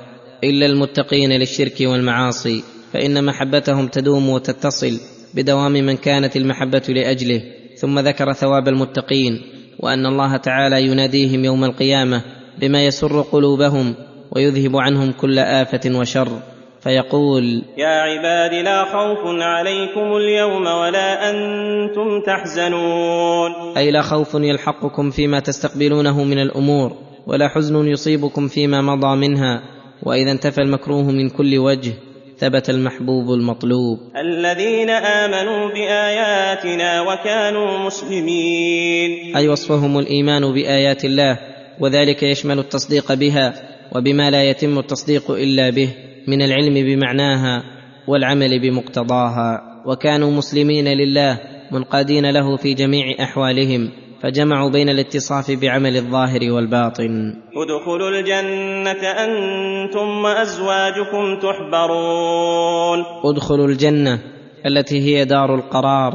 الا 0.44 0.66
المتقين 0.66 1.32
للشرك 1.32 1.80
والمعاصي 1.80 2.62
فان 2.92 3.24
محبتهم 3.24 3.88
تدوم 3.88 4.28
وتتصل 4.28 5.00
بدوام 5.34 5.72
من 5.72 5.96
كانت 5.96 6.36
المحبه 6.36 6.82
لاجله 6.88 7.42
ثم 7.76 7.98
ذكر 7.98 8.32
ثواب 8.32 8.68
المتقين 8.68 9.40
وان 9.80 10.06
الله 10.06 10.36
تعالى 10.36 10.82
يناديهم 10.82 11.44
يوم 11.44 11.64
القيامه 11.64 12.22
بما 12.58 12.86
يسر 12.86 13.20
قلوبهم 13.22 13.94
ويذهب 14.30 14.76
عنهم 14.76 15.12
كل 15.12 15.38
افه 15.38 15.98
وشر 15.98 16.42
فيقول 16.82 17.62
يا 17.78 17.86
عباد 17.88 18.54
لا 18.64 18.84
خوف 18.84 19.18
عليكم 19.42 20.16
اليوم 20.16 20.66
ولا 20.66 21.30
انتم 21.30 22.20
تحزنون 22.26 23.50
اي 23.76 23.90
لا 23.90 24.02
خوف 24.02 24.34
يلحقكم 24.34 25.10
فيما 25.10 25.40
تستقبلونه 25.40 26.24
من 26.24 26.38
الامور 26.38 26.92
ولا 27.26 27.48
حزن 27.48 27.86
يصيبكم 27.88 28.48
فيما 28.48 28.80
مضى 28.80 29.16
منها 29.16 29.62
واذا 30.02 30.30
انتفى 30.32 30.60
المكروه 30.60 31.02
من 31.02 31.28
كل 31.30 31.56
وجه 31.58 31.92
ثبت 32.38 32.70
المحبوب 32.70 33.30
المطلوب 33.30 33.98
الذين 34.20 34.90
امنوا 34.90 35.68
باياتنا 35.68 37.00
وكانوا 37.00 37.78
مسلمين 37.78 39.36
اي 39.36 39.48
وصفهم 39.48 39.98
الايمان 39.98 40.52
بايات 40.52 41.04
الله 41.04 41.38
وذلك 41.80 42.22
يشمل 42.22 42.58
التصديق 42.58 43.12
بها 43.14 43.54
وبما 43.96 44.30
لا 44.30 44.50
يتم 44.50 44.78
التصديق 44.78 45.30
الا 45.30 45.70
به 45.70 45.88
من 46.28 46.42
العلم 46.42 46.74
بمعناها 46.74 47.62
والعمل 48.08 48.60
بمقتضاها 48.60 49.60
وكانوا 49.86 50.30
مسلمين 50.30 50.88
لله 50.88 51.40
منقادين 51.72 52.30
له 52.30 52.56
في 52.56 52.74
جميع 52.74 53.22
احوالهم 53.24 53.90
فجمعوا 54.22 54.70
بين 54.70 54.88
الاتصاف 54.88 55.50
بعمل 55.50 55.96
الظاهر 55.96 56.40
والباطن 56.50 57.34
ادخلوا 57.56 58.10
الجنة 58.10 58.92
أنتم 59.10 60.08
وأزواجكم 60.24 61.36
تحبرون 61.42 62.98
ادخلوا 63.24 63.66
الجنة 63.68 64.18
التي 64.66 65.00
هي 65.00 65.24
دار 65.24 65.54
القرار 65.54 66.12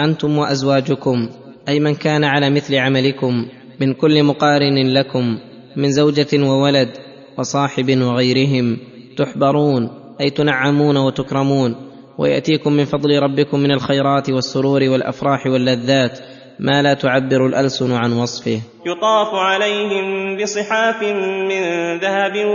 أنتم 0.00 0.38
وأزواجكم 0.38 1.28
أي 1.68 1.80
من 1.80 1.94
كان 1.94 2.24
على 2.24 2.50
مثل 2.50 2.74
عملكم 2.76 3.32
من 3.80 3.94
كل 3.94 4.22
مقارن 4.22 4.86
لكم 4.92 5.38
من 5.76 5.90
زوجة 5.92 6.48
وولد 6.50 6.88
وصاحب 7.38 7.90
وغيرهم 8.02 8.78
تحبرون 9.16 9.88
اي 10.20 10.30
تنعمون 10.30 10.96
وتكرمون 10.96 11.76
وياتيكم 12.18 12.72
من 12.72 12.84
فضل 12.84 13.10
ربكم 13.22 13.60
من 13.60 13.72
الخيرات 13.72 14.30
والسرور 14.30 14.82
والافراح 14.88 15.46
واللذات 15.46 16.18
ما 16.60 16.82
لا 16.82 16.94
تعبر 16.94 17.46
الالسن 17.46 17.92
عن 17.92 18.12
وصفه 18.12 18.60
يطاف 18.86 19.28
عليهم 19.34 20.36
بصحاف 20.42 21.02
من 21.48 21.60
ذهب 22.00 22.46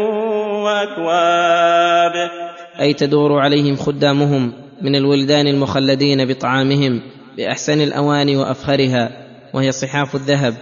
واكواب 0.66 2.30
اي 2.80 2.94
تدور 2.94 3.40
عليهم 3.40 3.76
خدامهم 3.76 4.54
من 4.82 4.96
الولدان 4.96 5.48
المخلدين 5.48 6.26
بطعامهم 6.28 7.02
باحسن 7.38 7.82
الاواني 7.82 8.38
وافخرها 8.38 9.10
وهي 9.54 9.72
صحاف 9.72 10.16
الذهب 10.16 10.54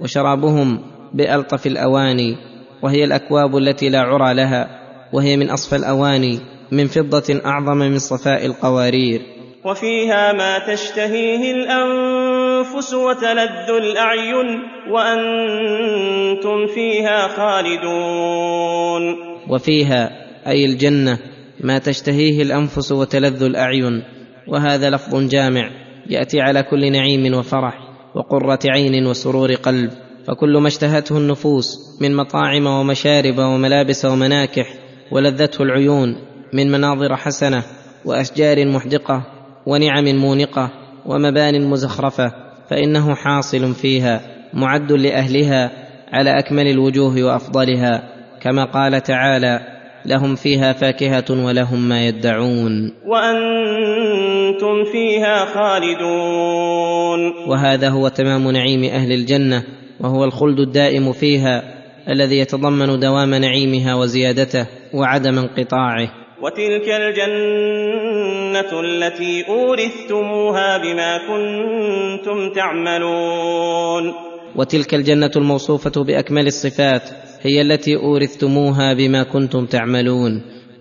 وشرابهم 0.00 0.80
بالطف 1.14 1.66
الاواني 1.66 2.36
وهي 2.82 3.04
الاكواب 3.04 3.56
التي 3.56 3.88
لا 3.88 3.98
عرى 4.00 4.34
لها 4.34 4.77
وهي 5.12 5.36
من 5.36 5.50
اصفى 5.50 5.76
الاواني 5.76 6.40
من 6.72 6.86
فضه 6.86 7.40
اعظم 7.44 7.76
من 7.76 7.98
صفاء 7.98 8.46
القوارير 8.46 9.20
وفيها 9.64 10.32
ما 10.32 10.74
تشتهيه 10.74 11.52
الانفس 11.54 12.94
وتلذ 12.94 13.70
الاعين 13.82 14.46
وانتم 14.90 16.74
فيها 16.74 17.28
خالدون 17.28 19.16
وفيها 19.50 20.10
اي 20.46 20.64
الجنه 20.64 21.18
ما 21.60 21.78
تشتهيه 21.78 22.42
الانفس 22.42 22.92
وتلذ 22.92 23.42
الاعين 23.42 24.02
وهذا 24.48 24.90
لفظ 24.90 25.28
جامع 25.28 25.70
ياتي 26.10 26.40
على 26.40 26.62
كل 26.62 26.92
نعيم 26.92 27.34
وفرح 27.34 27.78
وقره 28.14 28.58
عين 28.68 29.06
وسرور 29.06 29.52
قلب 29.52 29.90
فكل 30.28 30.56
ما 30.58 30.68
اشتهته 30.68 31.18
النفوس 31.18 31.78
من 32.00 32.16
مطاعم 32.16 32.66
ومشارب 32.66 33.38
وملابس 33.38 34.04
ومناكح 34.04 34.74
ولذته 35.10 35.62
العيون 35.62 36.16
من 36.52 36.72
مناظر 36.72 37.16
حسنه 37.16 37.62
واشجار 38.04 38.66
محدقه 38.66 39.22
ونعم 39.66 40.04
مونقه 40.04 40.70
ومبان 41.06 41.66
مزخرفه 41.70 42.32
فانه 42.70 43.14
حاصل 43.14 43.74
فيها 43.74 44.20
معد 44.54 44.92
لاهلها 44.92 45.70
على 46.12 46.38
اكمل 46.38 46.66
الوجوه 46.66 47.22
وافضلها 47.24 48.02
كما 48.42 48.64
قال 48.64 49.00
تعالى 49.02 49.60
لهم 50.06 50.34
فيها 50.34 50.72
فاكهه 50.72 51.24
ولهم 51.30 51.88
ما 51.88 52.06
يدعون 52.08 52.92
وانتم 53.06 54.84
فيها 54.92 55.44
خالدون 55.44 57.50
وهذا 57.50 57.88
هو 57.88 58.08
تمام 58.08 58.50
نعيم 58.50 58.84
اهل 58.84 59.12
الجنه 59.12 59.64
وهو 60.00 60.24
الخلد 60.24 60.58
الدائم 60.60 61.12
فيها 61.12 61.77
الذي 62.10 62.38
يتضمن 62.38 62.98
دوام 63.00 63.34
نعيمها 63.34 63.94
وزيادته 63.94 64.66
وعدم 64.94 65.38
انقطاعه 65.38 66.08
وتلك 66.42 66.88
الجنه 66.88 68.80
التي 68.84 69.44
اورثتموها 69.48 70.78
بما 70.78 71.18
كنتم 71.28 72.52
تعملون 72.54 74.12
وتلك 74.56 74.94
الجنه 74.94 75.30
الموصوفه 75.36 76.04
باكمل 76.04 76.46
الصفات 76.46 77.10
هي 77.42 77.60
التي 77.62 77.96
اورثتموها 77.96 78.94
بما 78.94 79.22
كنتم 79.22 79.66
تعملون 79.66 80.32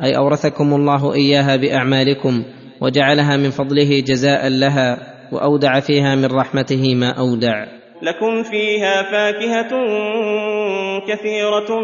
اي 0.03 0.17
اورثكم 0.17 0.73
الله 0.73 1.13
اياها 1.13 1.55
باعمالكم 1.55 2.43
وجعلها 2.81 3.37
من 3.37 3.49
فضله 3.51 3.99
جزاء 3.99 4.47
لها 4.49 4.97
واودع 5.31 5.79
فيها 5.79 6.15
من 6.15 6.25
رحمته 6.25 6.95
ما 6.95 7.09
اودع 7.09 7.65
لكم 8.01 8.43
فيها 8.43 9.03
فاكهة 9.11 9.71
كثيرة 11.07 11.79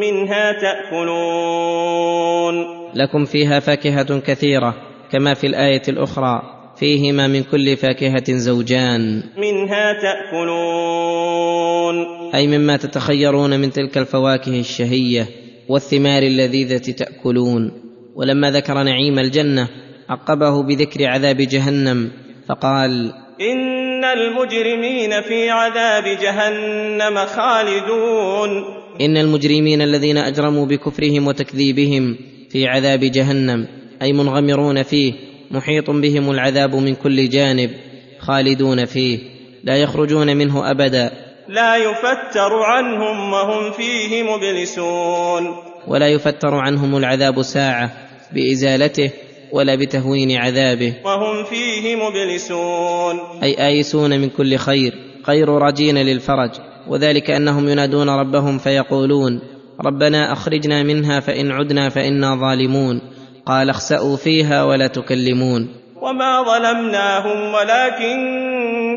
منها 0.00 0.52
تأكلون. 0.52 2.64
لكم 2.94 3.24
فيها 3.24 3.60
فاكهة 3.60 4.18
كثيرة 4.20 4.74
كما 5.12 5.34
في 5.34 5.46
الآية 5.46 5.82
الأخرى 5.88 6.42
فيهما 6.76 7.26
من 7.26 7.42
كل 7.42 7.76
فاكهة 7.76 8.32
زوجان. 8.36 9.22
منها 9.38 9.92
تأكلون. 10.02 12.04
أي 12.34 12.46
مما 12.58 12.76
تتخيرون 12.76 13.60
من 13.60 13.70
تلك 13.72 13.98
الفواكه 13.98 14.60
الشهية 14.60 15.28
والثمار 15.68 16.22
اللذيذة 16.22 16.92
تأكلون. 16.92 17.72
ولما 18.16 18.50
ذكر 18.50 18.82
نعيم 18.82 19.18
الجنة 19.18 19.68
عقبه 20.08 20.62
بذكر 20.62 21.06
عذاب 21.06 21.36
جهنم 21.36 22.10
فقال: 22.48 23.12
إن 23.40 23.81
إن 24.04 24.08
المجرمين 24.08 25.20
في 25.22 25.50
عذاب 25.50 26.04
جهنم 26.04 27.14
خالدون 27.26 28.64
إن 29.00 29.16
المجرمين 29.16 29.82
الذين 29.82 30.16
أجرموا 30.16 30.66
بكفرهم 30.66 31.26
وتكذيبهم 31.26 32.16
في 32.50 32.66
عذاب 32.66 33.00
جهنم 33.00 33.66
أي 34.02 34.12
منغمرون 34.12 34.82
فيه 34.82 35.12
محيط 35.50 35.90
بهم 35.90 36.30
العذاب 36.30 36.74
من 36.76 36.94
كل 36.94 37.28
جانب 37.28 37.70
خالدون 38.18 38.84
فيه 38.84 39.18
لا 39.64 39.76
يخرجون 39.76 40.36
منه 40.36 40.70
أبدا 40.70 41.10
لا 41.48 41.76
يفتر 41.76 42.62
عنهم 42.62 43.32
وهم 43.32 43.72
فيه 43.72 44.22
مبلسون 44.22 45.42
ولا 45.88 46.08
يفتر 46.08 46.54
عنهم 46.54 46.96
العذاب 46.96 47.42
ساعة 47.42 47.92
بإزالته 48.34 49.10
ولا 49.52 49.74
بتهوين 49.74 50.32
عذابه 50.36 50.92
وهم 51.04 51.44
فيه 51.44 51.96
مبلسون 51.96 53.14
اي 53.42 53.66
ايسون 53.66 54.20
من 54.20 54.28
كل 54.28 54.56
خير 54.56 54.92
غير 55.28 55.48
راجين 55.48 55.98
للفرج 55.98 56.50
وذلك 56.88 57.30
انهم 57.30 57.68
ينادون 57.68 58.08
ربهم 58.08 58.58
فيقولون 58.58 59.40
ربنا 59.80 60.32
اخرجنا 60.32 60.82
منها 60.82 61.20
فان 61.20 61.50
عدنا 61.50 61.88
فانا 61.88 62.36
ظالمون 62.36 63.00
قال 63.46 63.70
اخسأوا 63.70 64.16
فيها 64.16 64.64
ولا 64.64 64.86
تكلمون 64.86 65.68
وما 66.02 66.42
ظلمناهم 66.42 67.54
ولكن 67.54 68.18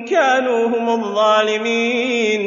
كانوا 0.10 0.68
هم 0.68 1.00
الظالمين 1.04 2.40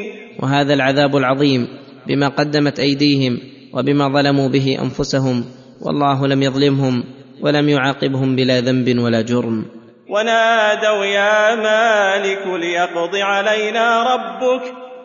وهذا 0.43 0.75
العذاب 0.75 1.17
العظيم 1.17 1.69
بما 2.07 2.29
قدمت 2.29 2.81
ايديهم 2.81 3.39
وبما 3.75 4.09
ظلموا 4.09 4.49
به 4.49 4.79
انفسهم 4.83 5.45
والله 5.83 6.27
لم 6.27 6.43
يظلمهم 6.43 7.05
ولم 7.43 7.69
يعاقبهم 7.69 8.37
بلا 8.37 8.61
ذنب 8.61 8.99
ولا 8.99 9.21
جرم 9.23 9.65
ونادوا 10.09 11.05
يا 11.05 11.55
مالك 11.55 12.47
ليقض 12.47 13.17
علينا 13.17 14.03
ربك 14.15 14.63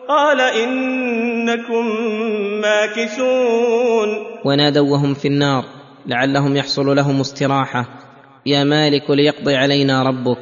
قال 0.08 0.40
انكم 0.40 1.86
ماكثون 2.62 4.08
ونادوا 4.44 4.92
وهم 4.92 5.14
في 5.14 5.28
النار 5.28 5.64
لعلهم 6.06 6.56
يحصل 6.56 6.86
لهم 6.96 7.20
استراحه 7.20 7.84
يا 8.46 8.64
مالك 8.64 9.10
ليقضي 9.10 9.56
علينا 9.56 10.02
ربك 10.02 10.38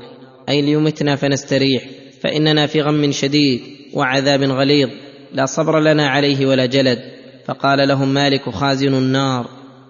اي 0.49 0.63
ليمتنا 0.63 1.17
فنستريح 1.17 1.83
فاننا 2.23 2.67
في 2.67 2.83
غم 2.83 3.13
شديد 3.13 3.61
وعذاب 3.95 4.43
غليظ 4.43 4.89
لا 5.33 5.47
صبر 5.47 5.81
لنا 5.81 6.09
عليه 6.09 6.47
ولا 6.47 6.67
جلد 6.67 6.99
فقال 7.47 7.89
لهم 7.89 8.09
مالك 8.15 8.51
خازن 8.51 8.95
النار 8.95 9.47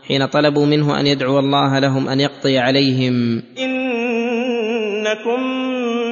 حين 0.08 0.26
طلبوا 0.26 0.66
منه 0.66 1.00
ان 1.00 1.06
يدعو 1.06 1.38
الله 1.38 1.78
لهم 1.78 2.08
ان 2.08 2.20
يقضي 2.20 2.58
عليهم 2.58 3.42
انكم 3.58 5.40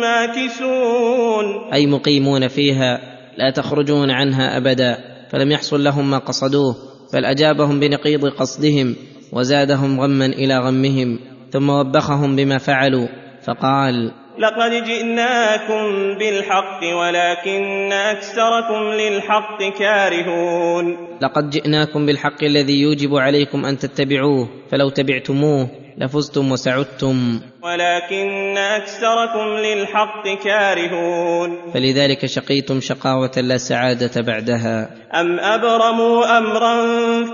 ماكثون 0.01 1.73
اي 1.73 1.87
مقيمون 1.87 2.49
فيها 2.49 3.01
لا 3.39 3.51
تخرجون 3.51 4.11
عنها 4.11 4.57
ابدا 4.57 4.99
فلم 5.31 5.53
يحصل 5.53 5.85
لهم 5.85 6.11
ما 6.11 6.19
قصدوه 6.19 6.75
بل 7.15 7.25
اجابهم 7.25 7.81
بنقيض 7.81 8.25
قصدهم 8.27 8.97
وزادهم 9.33 10.01
غما 10.01 10.27
الى 10.27 10.59
غمهم 10.59 11.19
ثم 11.53 11.71
وبخهم 11.71 12.37
بما 12.37 12.59
فعلوا 12.59 13.09
فقال 13.43 14.13
لقد 14.41 14.71
جئناكم 14.71 16.15
بالحق 16.19 16.81
ولكن 16.97 17.93
أكثركم 17.93 18.83
للحق 18.83 19.63
كارهون 19.63 20.97
لقد 21.23 21.51
جئناكم 21.51 22.07
بالحق 22.07 22.45
الذي 22.45 22.81
يوجب 22.81 23.15
عليكم 23.15 23.65
أن 23.65 23.79
تتبعوه 23.79 24.49
فلو 24.73 24.89
تبعتموه 24.89 25.69
لفزتم 25.99 26.53
وسعدتم 26.53 27.41
ولكن 27.63 28.59
أكثركم 28.59 29.49
للحق 29.57 30.29
كارهون 30.45 31.73
فلذلك 31.75 32.27
شقيتم 32.27 32.81
شقاوة 32.81 33.31
لا 33.37 33.57
سعادة 33.57 34.21
بعدها 34.23 34.91
أم 35.21 35.41
أبرموا 35.41 36.39
أمرا 36.39 36.75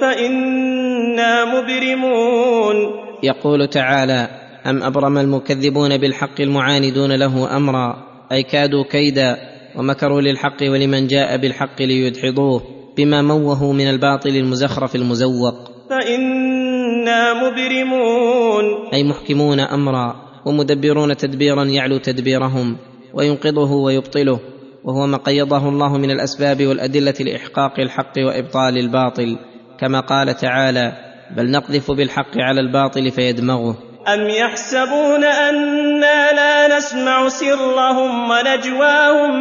فإنا 0.01 1.45
مبرمون 1.45 2.77
يقول 3.23 3.69
تعالى 3.69 4.29
ام 4.71 4.83
ابرم 4.83 5.19
المكذبون 5.19 5.99
بالحق 5.99 6.41
المعاندون 6.41 7.13
له 7.13 7.57
امرا 7.57 8.03
اي 8.33 8.43
كادوا 8.43 8.85
كيدا 8.91 9.37
ومكروا 9.77 10.21
للحق 10.21 10.63
ولمن 10.63 11.07
جاء 11.07 11.37
بالحق 11.37 11.83
ليدحضوه 11.83 12.63
بما 12.99 13.23
موهوا 13.23 13.73
من 13.73 13.91
الباطل 13.91 14.29
المزخرف 14.37 14.97
المزوق 14.97 15.55
فانا 15.91 17.35
مبرمون 17.35 18.65
اي 18.93 19.05
محكمون 19.05 19.61
امرا 19.61 20.17
ومدبرون 20.47 21.17
تدبيرا 21.17 21.65
يعلو 21.65 21.99
تدبيرهم 21.99 22.77
وينقضه 23.15 23.73
ويبطله 23.73 24.41
وهو 24.85 25.07
ما 25.07 25.17
قيضه 25.17 25.69
الله 25.69 25.97
من 25.99 26.11
الاسباب 26.11 26.67
والادله 26.67 27.15
لاحقاق 27.21 27.81
الحق 27.81 28.13
وابطال 28.19 28.79
الباطل 28.79 29.39
كما 29.81 30.01
قال 30.01 30.37
تعالى 30.37 30.93
بل 31.37 31.51
نقذف 31.51 31.91
بالحق 31.91 32.39
على 32.39 32.61
الباطل 32.61 33.11
فيدمغه 33.11 33.77
أم 34.07 34.29
يحسبون 34.29 35.25
أنا 35.25 36.33
لا 36.33 36.77
نسمع 36.77 37.29
سرهم 37.29 38.31
ونجواهم 38.31 39.33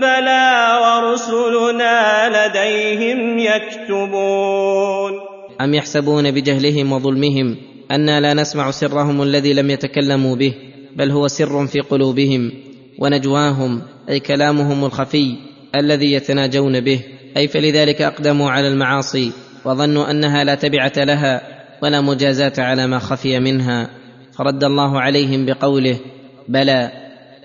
بلى 0.00 0.78
ورسلنا 0.82 1.98
لديهم 2.28 3.38
يكتبون 3.38 5.12
أم 5.60 5.74
يحسبون 5.74 6.30
بجهلهم 6.30 6.92
وظلمهم 6.92 7.56
أنا 7.90 8.20
لا 8.20 8.34
نسمع 8.34 8.70
سرهم 8.70 9.22
الذي 9.22 9.52
لم 9.54 9.70
يتكلموا 9.70 10.36
به 10.36 10.54
بل 10.96 11.10
هو 11.10 11.28
سر 11.28 11.66
في 11.66 11.80
قلوبهم 11.80 12.52
ونجواهم 12.98 13.82
أي 14.08 14.20
كلامهم 14.20 14.84
الخفي 14.84 15.34
الذي 15.76 16.12
يتناجون 16.12 16.80
به 16.80 17.00
أي 17.36 17.48
فلذلك 17.48 18.02
أقدموا 18.02 18.50
على 18.50 18.68
المعاصي 18.68 19.32
وظنوا 19.64 20.10
أنها 20.10 20.44
لا 20.44 20.54
تبعة 20.54 20.92
لها 20.96 21.57
ولا 21.82 22.00
مجازاه 22.00 22.52
على 22.58 22.86
ما 22.86 22.98
خفي 22.98 23.38
منها 23.40 23.90
فرد 24.38 24.64
الله 24.64 25.00
عليهم 25.00 25.46
بقوله 25.46 25.98
بلى 26.48 26.90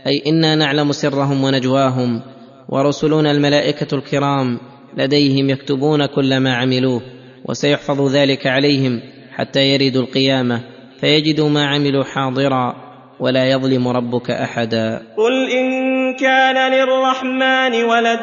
اي 0.08 0.24
انا 0.28 0.56
نعلم 0.56 0.92
سرهم 0.92 1.44
ونجواهم 1.44 2.22
ورسلنا 2.70 3.32
الملائكه 3.32 3.96
الكرام 3.96 4.60
لديهم 4.98 5.50
يكتبون 5.50 6.06
كل 6.06 6.38
ما 6.40 6.54
عملوه 6.56 7.02
وسيحفظ 7.46 8.16
ذلك 8.16 8.48
عليهم 8.48 9.02
حتى 9.36 9.60
يردوا 9.74 10.02
القيامه 10.02 10.62
فيجدوا 11.02 11.50
ما 11.50 11.66
عملوا 11.68 12.04
حاضرا 12.04 12.76
ولا 13.20 13.50
يظلم 13.50 13.88
ربك 13.88 14.32
احدا 14.32 15.02
قل 15.18 15.50
ان 15.52 15.78
كان 16.20 16.72
للرحمن 16.72 17.84
ولد 17.84 18.22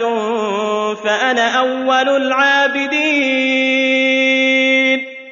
فانا 1.05 1.59
اول 1.59 2.09
العابدين 2.25 4.30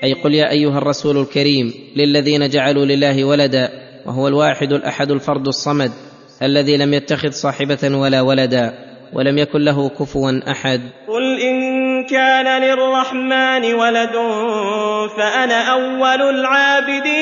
اي 0.05 0.13
قل 0.13 0.35
يا 0.35 0.51
ايها 0.51 0.79
الرسول 0.79 1.17
الكريم 1.19 1.73
للذين 1.97 2.49
جعلوا 2.49 2.85
لله 2.85 3.25
ولدا 3.25 3.69
وهو 4.07 4.29
الواحد 4.29 4.73
الاحد 4.73 5.11
الفرد 5.11 5.47
الصمد 5.47 5.91
الذي 6.43 6.77
لم 6.77 6.95
يتخذ 6.95 7.31
صاحبه 7.31 7.79
ولا 7.99 8.21
ولدا 8.21 8.73
ولم 9.13 9.39
يكن 9.39 9.61
له 9.61 9.89
كفوا 9.89 10.33
احد 10.51 10.81
قل 11.09 11.41
ان 11.41 11.59
كان 12.11 12.63
للرحمن 12.63 13.75
ولد 13.75 14.13
فانا 15.19 15.67
اول 15.73 16.31
العابدين 16.37 17.19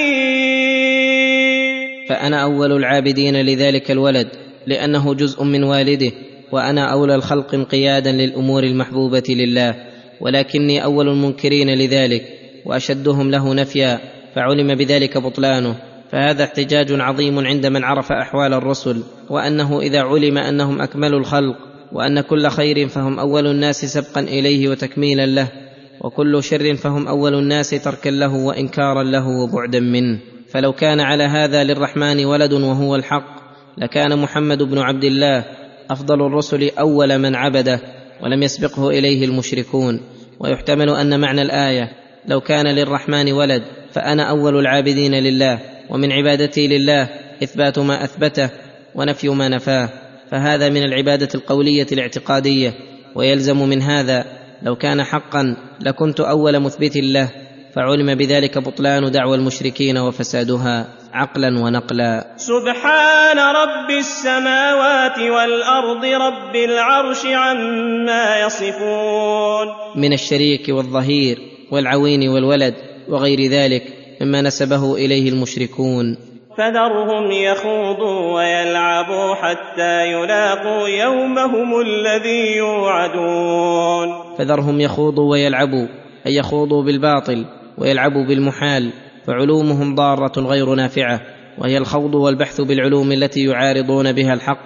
فانا 2.08 2.42
اول 2.42 2.72
العابدين 2.72 3.46
لذلك 3.46 3.90
الولد 3.90 4.28
لانه 4.66 5.14
جزء 5.14 5.42
من 5.44 5.64
والده 5.64 6.12
وانا 6.52 6.92
اولى 6.92 7.14
الخلق 7.14 7.54
انقيادا 7.54 8.12
للامور 8.12 8.62
المحبوبه 8.62 9.22
لله 9.28 9.74
ولكني 10.20 10.84
اول 10.84 11.08
المنكرين 11.08 11.74
لذلك 11.78 12.26
واشدهم 12.66 13.30
له 13.30 13.54
نفيا 13.54 14.00
فعلم 14.34 14.74
بذلك 14.74 15.18
بطلانه 15.18 15.74
فهذا 16.10 16.44
احتجاج 16.44 16.92
عظيم 17.00 17.38
عند 17.46 17.66
من 17.66 17.84
عرف 17.84 18.12
احوال 18.12 18.52
الرسل 18.54 19.02
وانه 19.30 19.80
اذا 19.80 20.02
علم 20.02 20.38
انهم 20.38 20.80
اكمل 20.80 21.14
الخلق 21.14 21.56
وان 21.92 22.20
كل 22.20 22.48
خير 22.48 22.88
فهم 22.88 23.18
اول 23.18 23.46
الناس 23.46 23.84
سبقا 23.84 24.20
اليه 24.20 24.68
وتكميلا 24.68 25.26
له 25.26 25.48
وكل 26.00 26.42
شر 26.42 26.74
فهم 26.74 27.08
اول 27.08 27.34
الناس 27.34 27.70
تركا 27.70 28.08
له 28.08 28.34
وانكارا 28.34 29.02
له 29.02 29.28
وبعدا 29.28 29.80
منه 29.80 30.18
فلو 30.48 30.72
كان 30.72 31.00
على 31.00 31.24
هذا 31.24 31.64
للرحمن 31.64 32.24
ولد 32.24 32.52
وهو 32.52 32.96
الحق 32.96 33.36
لكان 33.78 34.18
محمد 34.18 34.62
بن 34.62 34.78
عبد 34.78 35.04
الله 35.04 35.44
افضل 35.90 36.26
الرسل 36.26 36.70
اول 36.78 37.18
من 37.18 37.34
عبده 37.34 37.80
ولم 38.24 38.42
يسبقه 38.42 38.88
اليه 38.90 39.24
المشركون 39.24 40.00
ويحتمل 40.40 40.90
ان 40.90 41.20
معنى 41.20 41.42
الايه 41.42 42.05
لو 42.28 42.40
كان 42.40 42.66
للرحمن 42.66 43.32
ولد 43.32 43.62
فانا 43.92 44.22
اول 44.30 44.58
العابدين 44.58 45.14
لله 45.14 45.58
ومن 45.90 46.12
عبادتي 46.12 46.66
لله 46.66 47.08
اثبات 47.42 47.78
ما 47.78 48.04
اثبته 48.04 48.50
ونفي 48.94 49.28
ما 49.28 49.48
نفاه 49.48 49.88
فهذا 50.30 50.68
من 50.68 50.82
العباده 50.82 51.28
القوليه 51.34 51.86
الاعتقاديه 51.92 52.74
ويلزم 53.14 53.58
من 53.68 53.82
هذا 53.82 54.24
لو 54.62 54.76
كان 54.76 55.04
حقا 55.04 55.56
لكنت 55.80 56.20
اول 56.20 56.58
مثبت 56.60 56.96
له 56.96 57.28
فعلم 57.76 58.14
بذلك 58.14 58.58
بطلان 58.58 59.10
دعوى 59.10 59.36
المشركين 59.36 59.98
وفسادها 59.98 60.88
عقلا 61.12 61.48
ونقلا 61.60 62.26
سبحان 62.36 63.38
رب 63.38 63.98
السماوات 63.98 65.18
والارض 65.18 66.04
رب 66.04 66.56
العرش 66.56 67.26
عما 67.26 68.40
يصفون 68.46 69.66
من 69.96 70.12
الشريك 70.12 70.68
والظهير 70.68 71.38
والعوين 71.70 72.28
والولد 72.28 72.74
وغير 73.08 73.50
ذلك 73.50 73.82
مما 74.20 74.40
نسبه 74.42 74.94
اليه 74.94 75.28
المشركون 75.30 76.16
فذرهم 76.58 77.30
يخوضوا 77.30 78.34
ويلعبوا 78.36 79.34
حتى 79.34 80.06
يلاقوا 80.12 80.88
يومهم 80.88 81.70
الذي 81.80 82.56
يوعدون 82.56 84.08
فذرهم 84.38 84.80
يخوضوا 84.80 85.30
ويلعبوا 85.30 85.86
اي 86.26 86.34
يخوضوا 86.34 86.82
بالباطل 86.84 87.44
ويلعبوا 87.78 88.26
بالمحال 88.28 88.90
فعلومهم 89.26 89.94
ضاره 89.94 90.40
غير 90.40 90.74
نافعه 90.74 91.20
وهي 91.58 91.78
الخوض 91.78 92.14
والبحث 92.14 92.60
بالعلوم 92.60 93.12
التي 93.12 93.44
يعارضون 93.44 94.12
بها 94.12 94.34
الحق 94.34 94.58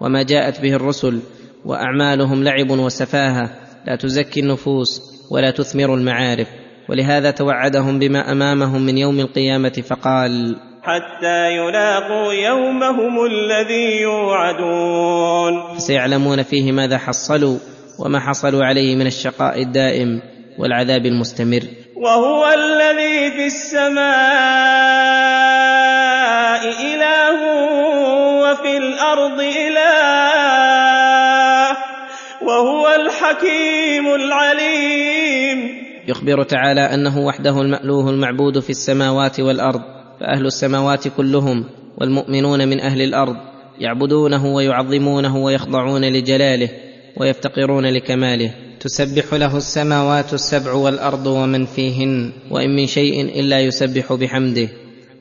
وما 0.00 0.22
جاءت 0.22 0.60
به 0.60 0.74
الرسل 0.74 1.20
واعمالهم 1.64 2.44
لعب 2.44 2.70
وسفاهه 2.70 3.50
لا 3.86 3.96
تزكي 3.96 4.40
النفوس 4.40 5.11
ولا 5.32 5.50
تثمر 5.50 5.94
المعارف 5.94 6.48
ولهذا 6.88 7.30
توعدهم 7.30 7.98
بما 7.98 8.32
امامهم 8.32 8.82
من 8.86 8.98
يوم 8.98 9.20
القيامه 9.20 9.82
فقال 9.88 10.56
حتى 10.82 11.50
يلاقوا 11.56 12.32
يومهم 12.32 13.24
الذي 13.24 14.00
يوعدون 14.02 15.78
سيعلمون 15.78 16.42
فيه 16.42 16.72
ماذا 16.72 16.98
حصلوا 16.98 17.58
وما 17.98 18.20
حصلوا 18.20 18.64
عليه 18.64 18.96
من 18.96 19.06
الشقاء 19.06 19.62
الدائم 19.62 20.22
والعذاب 20.58 21.06
المستمر 21.06 21.60
وهو 21.96 22.46
الذي 22.52 23.30
في 23.36 23.46
السماء 23.46 24.02
إله 26.66 27.52
وفي 28.42 28.76
الأرض 28.76 29.40
إله 29.40 31.76
وهو 32.46 32.88
الحكيم 32.94 34.14
العليم 34.14 35.11
يخبر 36.12 36.42
تعالى 36.42 36.80
انه 36.80 37.18
وحده 37.18 37.60
المالوه 37.60 38.10
المعبود 38.10 38.58
في 38.58 38.70
السماوات 38.70 39.40
والارض 39.40 39.80
فاهل 40.20 40.46
السماوات 40.46 41.08
كلهم 41.08 41.64
والمؤمنون 42.00 42.68
من 42.68 42.80
اهل 42.80 43.02
الارض 43.02 43.34
يعبدونه 43.78 44.46
ويعظمونه 44.54 45.36
ويخضعون 45.36 46.04
لجلاله 46.04 46.68
ويفتقرون 47.16 47.86
لكماله 47.86 48.54
تسبح 48.80 49.34
له 49.34 49.56
السماوات 49.56 50.34
السبع 50.34 50.72
والارض 50.72 51.26
ومن 51.26 51.64
فيهن 51.66 52.32
وان 52.50 52.76
من 52.76 52.86
شيء 52.86 53.40
الا 53.40 53.60
يسبح 53.60 54.12
بحمده 54.12 54.68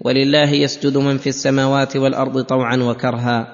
ولله 0.02 0.50
يسجد 0.50 0.98
من 0.98 1.18
في 1.18 1.28
السماوات 1.30 1.98
والارض 1.98 2.42
طوعا 2.42 2.78
وكرها 2.78 3.48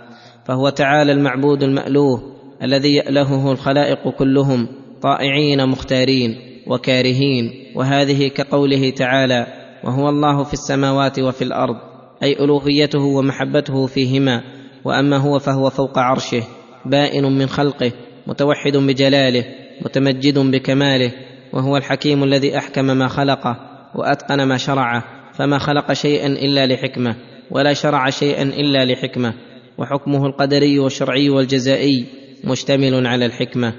فهو 0.46 0.70
تعالى 0.70 1.12
المعبود 1.12 1.64
المالوه 1.64 2.22
الذي 2.64 2.96
يالهه 2.96 3.52
الخلائق 3.52 4.10
كلهم 4.10 4.68
طائعين 5.02 5.66
مختارين 5.68 6.47
وكارهين 6.70 7.52
وهذه 7.76 8.28
كقوله 8.28 8.90
تعالى 8.90 9.48
وهو 9.84 10.10
الله 10.10 10.44
في 10.44 10.54
السماوات 10.54 11.20
وفي 11.20 11.42
الارض 11.44 11.76
اي 12.24 12.44
الوهيته 12.44 13.00
ومحبته 13.02 13.86
فيهما 13.86 14.42
واما 14.86 15.18
هو 15.18 15.40
فهو 15.40 15.70
فوق 15.70 16.00
عرشه 16.00 16.44
بائن 16.86 17.24
من 17.24 17.48
خلقه 17.48 17.92
متوحد 18.28 18.78
بجلاله 18.78 19.46
متمجد 19.82 20.40
بكماله 20.40 21.12
وهو 21.54 21.78
الحكيم 21.78 22.24
الذي 22.24 22.58
احكم 22.58 22.86
ما 22.86 23.08
خلقه 23.08 23.58
واتقن 23.96 24.44
ما 24.44 24.58
شرعه 24.58 25.04
فما 25.34 25.58
خلق 25.58 25.94
شيئا 25.94 26.28
الا 26.28 26.66
لحكمه 26.68 27.16
ولا 27.52 27.74
شرع 27.74 28.10
شيئا 28.10 28.42
الا 28.44 28.86
لحكمه 28.86 29.34
وحكمه 29.78 30.26
القدري 30.26 30.80
والشرعي 30.80 31.30
والجزائي 31.30 32.06
مشتمل 32.44 33.08
على 33.08 33.26
الحكمه 33.26 33.74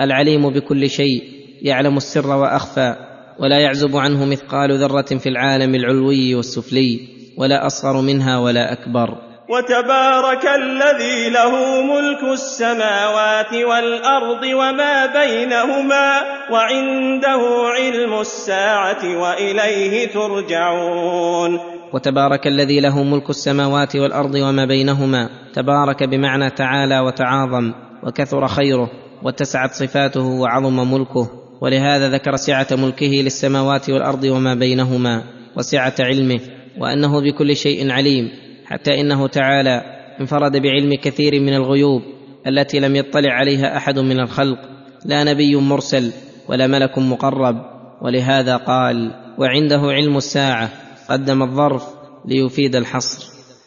العليم 0.00 0.50
بكل 0.50 0.90
شيء 0.90 1.22
يعلم 1.62 1.96
السر 1.96 2.36
واخفى 2.36 2.96
ولا 3.38 3.58
يعزب 3.60 3.96
عنه 3.96 4.24
مثقال 4.24 4.78
ذره 4.80 5.18
في 5.18 5.28
العالم 5.28 5.74
العلوي 5.74 6.34
والسفلي 6.34 7.00
ولا 7.38 7.66
اصغر 7.66 8.00
منها 8.00 8.38
ولا 8.38 8.72
اكبر 8.72 9.08
وتبارك 9.48 10.46
الذي 10.62 11.30
له 11.30 11.50
ملك 11.82 12.32
السماوات 12.32 13.54
والارض 13.54 14.42
وما 14.54 15.06
بينهما 15.06 16.20
وعنده 16.52 17.62
علم 17.76 18.20
الساعه 18.20 19.20
واليه 19.20 20.08
ترجعون 20.08 21.58
وتبارك 21.94 22.46
الذي 22.46 22.80
له 22.80 23.02
ملك 23.04 23.30
السماوات 23.30 23.96
والارض 23.96 24.34
وما 24.34 24.64
بينهما 24.64 25.28
تبارك 25.54 26.02
بمعنى 26.04 26.50
تعالى 26.50 27.00
وتعاظم 27.00 27.72
وكثر 28.02 28.46
خيره 28.48 28.90
واتسعت 29.22 29.72
صفاته 29.72 30.22
وعظم 30.26 30.92
ملكه 30.94 31.30
ولهذا 31.64 32.08
ذكر 32.08 32.36
سعه 32.36 32.66
ملكه 32.72 33.06
للسماوات 33.06 33.90
والارض 33.90 34.24
وما 34.24 34.54
بينهما 34.54 35.22
وسعه 35.56 35.94
علمه 36.00 36.40
وانه 36.78 37.20
بكل 37.20 37.56
شيء 37.56 37.90
عليم 37.90 38.28
حتى 38.66 39.00
انه 39.00 39.26
تعالى 39.28 39.80
انفرد 40.20 40.52
بعلم 40.56 40.94
كثير 40.94 41.40
من 41.40 41.54
الغيوب 41.54 42.02
التي 42.46 42.80
لم 42.80 42.96
يطلع 42.96 43.32
عليها 43.32 43.76
احد 43.76 43.98
من 43.98 44.20
الخلق 44.20 44.58
لا 45.04 45.24
نبي 45.24 45.56
مرسل 45.56 46.12
ولا 46.48 46.66
ملك 46.66 46.98
مقرب 46.98 47.56
ولهذا 48.02 48.56
قال 48.56 49.10
وعنده 49.38 49.80
علم 49.80 50.16
الساعه 50.16 50.70
قدم 51.10 51.42
الظرف 51.42 51.84
ليفيد 52.26 52.76
الحصر 52.76 53.24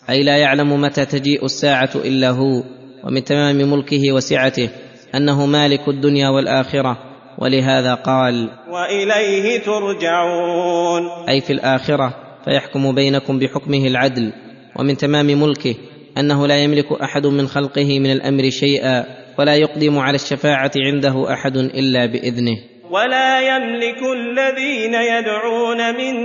اي 0.10 0.24
لا 0.24 0.38
يعلم 0.38 0.82
متى 0.82 1.06
تجيء 1.06 1.46
الساعه 1.46 1.90
الا 1.96 2.30
هو 2.30 2.64
ومن 3.04 3.24
تمام 3.24 3.56
ملكه 3.56 4.12
وسعته 4.12 4.70
انه 5.16 5.46
مالك 5.46 5.88
الدنيا 5.90 6.30
والاخره 6.30 6.98
ولهذا 7.38 7.94
قال 7.94 8.50
واليه 8.70 9.60
ترجعون 9.60 11.08
اي 11.30 11.42
في 11.42 11.54
الاخره 11.54 12.14
فيحكم 12.46 12.96
بينكم 12.96 13.40
بحكمه 13.40 13.78
العدل 13.88 14.34
ومن 14.80 14.98
تمام 14.98 15.26
ملكه 15.26 15.76
انه 16.18 16.48
لا 16.48 16.64
يملك 16.64 16.92
احد 16.94 17.26
من 17.28 17.48
خلقه 17.48 18.00
من 18.00 18.12
الامر 18.12 18.50
شيئا 18.50 19.06
ولا 19.40 19.56
يقدم 19.56 20.00
على 20.00 20.16
الشفاعه 20.16 20.72
عنده 20.78 21.34
احد 21.34 21.58
الا 21.58 22.06
باذنه 22.06 22.56
ولا 22.92 23.42
يملك 23.56 23.98
الذين 24.18 24.94
يدعون 24.94 25.96
من 25.98 26.16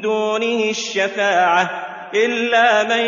دونه 0.00 0.70
الشفاعه 0.70 1.70
الا 2.14 2.82
من 2.84 3.02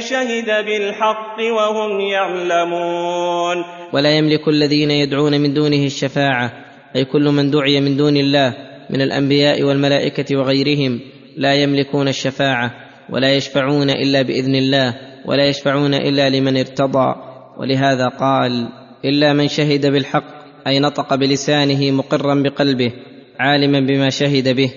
شهد 0.00 0.64
بالحق 0.64 1.36
وهم 1.52 2.00
يعلمون 2.00 3.64
ولا 3.92 4.16
يملك 4.18 4.48
الذين 4.48 4.90
يدعون 4.90 5.40
من 5.40 5.54
دونه 5.54 5.84
الشفاعه 5.86 6.69
اي 6.96 7.04
كل 7.04 7.28
من 7.30 7.50
دعي 7.50 7.80
من 7.80 7.96
دون 7.96 8.16
الله 8.16 8.54
من 8.90 9.02
الانبياء 9.02 9.62
والملائكه 9.62 10.36
وغيرهم 10.36 11.00
لا 11.36 11.54
يملكون 11.54 12.08
الشفاعه 12.08 12.74
ولا 13.10 13.34
يشفعون 13.36 13.90
الا 13.90 14.22
باذن 14.22 14.54
الله 14.54 14.94
ولا 15.24 15.48
يشفعون 15.48 15.94
الا 15.94 16.28
لمن 16.30 16.56
ارتضى 16.56 17.14
ولهذا 17.58 18.08
قال 18.08 18.68
الا 19.04 19.32
من 19.32 19.48
شهد 19.48 19.86
بالحق 19.86 20.40
اي 20.66 20.78
نطق 20.80 21.14
بلسانه 21.14 21.90
مقرا 21.90 22.34
بقلبه 22.42 22.92
عالما 23.40 23.80
بما 23.80 24.10
شهد 24.10 24.56
به 24.56 24.72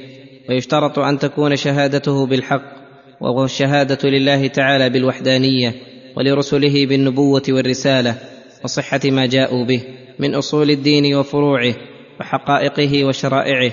ويشترط 0.50 1.00
ان 1.00 1.20
تكون 1.20 1.56
شهادته 1.56 2.26
بالحق 2.28 2.74
وهو 3.22 3.44
الشهاده 3.46 4.10
لله 4.10 4.48
تعالى 4.48 4.90
بالوحدانيه 4.90 5.76
ولرسله 6.18 6.86
بالنبوه 6.86 7.44
والرساله 7.50 8.16
وصحه 8.64 9.00
ما 9.06 9.26
جاءوا 9.26 9.66
به 9.66 9.82
من 10.20 10.36
اصول 10.36 10.70
الدين 10.72 11.16
وفروعه 11.16 11.74
وحقائقه 12.20 13.04
وشرائعه 13.06 13.72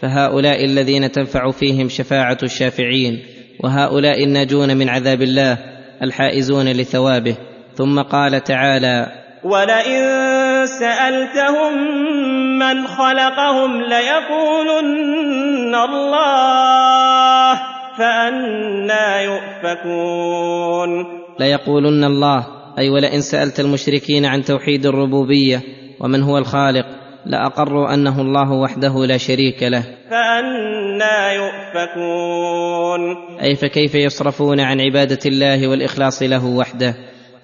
فهؤلاء 0.00 0.64
الذين 0.64 1.12
تنفع 1.12 1.50
فيهم 1.50 1.88
شفاعه 1.88 2.38
الشافعين 2.42 3.18
وهؤلاء 3.64 4.24
الناجون 4.24 4.76
من 4.76 4.88
عذاب 4.88 5.22
الله 5.22 5.58
الحائزون 6.02 6.72
لثوابه 6.72 7.36
ثم 7.74 8.02
قال 8.02 8.44
تعالى 8.44 9.06
ولئن 9.44 10.66
سالتهم 10.66 11.78
من 12.58 12.86
خلقهم 12.86 13.80
ليقولن 13.80 15.74
الله 15.74 17.60
فانا 17.98 19.20
يؤفكون 19.20 20.88
ليقولن 21.40 22.04
الله 22.04 22.46
اي 22.78 22.90
ولئن 22.90 23.20
سالت 23.20 23.60
المشركين 23.60 24.24
عن 24.26 24.42
توحيد 24.42 24.86
الربوبيه 24.86 25.62
ومن 26.00 26.22
هو 26.22 26.38
الخالق 26.38 27.01
لاقروا 27.26 27.94
انه 27.94 28.20
الله 28.20 28.52
وحده 28.52 29.06
لا 29.06 29.16
شريك 29.16 29.62
له 29.62 29.82
فأنا 30.10 31.32
يؤفكون 31.32 33.00
اي 33.42 33.54
فكيف 33.56 33.94
يصرفون 33.94 34.60
عن 34.60 34.80
عباده 34.80 35.18
الله 35.26 35.68
والاخلاص 35.68 36.22
له 36.22 36.46
وحده 36.46 36.94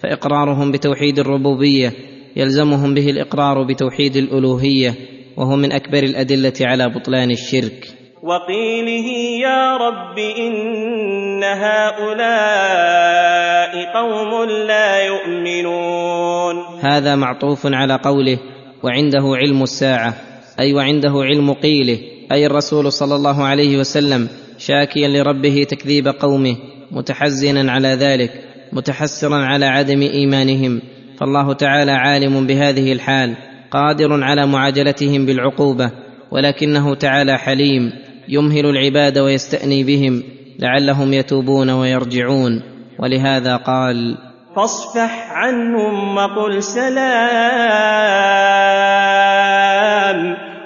فاقرارهم 0.03 0.73
بتوحيد 0.73 1.19
الربوبيه 1.19 1.93
يلزمهم 2.37 2.95
به 2.95 3.11
الاقرار 3.11 3.63
بتوحيد 3.63 4.17
الالوهيه 4.17 4.95
وهو 5.37 5.57
من 5.57 5.73
اكبر 5.73 5.99
الادله 6.03 6.53
على 6.61 6.89
بطلان 6.89 7.31
الشرك 7.31 7.89
وقيله 8.23 9.07
يا 9.49 9.77
رب 9.77 10.19
ان 10.19 11.45
هؤلاء 11.45 13.93
قوم 13.95 14.45
لا 14.67 15.03
يؤمنون 15.07 16.55
هذا 16.81 17.17
معطوف 17.17 17.67
على 17.67 17.95
قوله 18.03 18.39
وعنده 18.83 19.23
علم 19.25 19.63
الساعه 19.63 20.15
اي 20.61 20.75
وعنده 20.75 21.13
علم 21.17 21.53
قيله 21.53 21.99
اي 22.33 22.47
الرسول 22.47 22.93
صلى 22.93 23.15
الله 23.17 23.45
عليه 23.45 23.79
وسلم 23.79 24.29
شاكيا 24.59 25.09
لربه 25.09 25.67
تكذيب 25.69 26.09
قومه 26.09 26.57
متحزنا 26.91 27.73
على 27.73 27.89
ذلك 27.89 28.31
متحسرا 28.73 29.37
على 29.37 29.67
عدم 29.67 30.03
ايمانهم 30.03 30.81
فالله 31.21 31.53
تعالى 31.53 31.91
عالم 31.91 32.47
بهذه 32.47 32.93
الحال 32.93 33.35
قادر 33.71 34.23
على 34.25 34.47
معاجلتهم 34.47 35.27
بالعقوبه 35.27 35.91
ولكنه 36.31 36.95
تعالى 36.95 37.39
حليم 37.39 37.93
يمهل 38.29 38.67
العباد 38.67 39.19
ويستاني 39.19 39.85
بهم 39.85 40.23
لعلهم 40.59 41.13
يتوبون 41.13 41.71
ويرجعون 41.71 42.63
ولهذا 42.99 43.57
قال 43.57 44.17
فاصفح 44.59 45.29
عنهم 45.33 46.17
وقل 46.17 46.63
سلام 46.63 47.13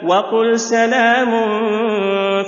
وقل 0.07 0.59
سلام 0.61 1.29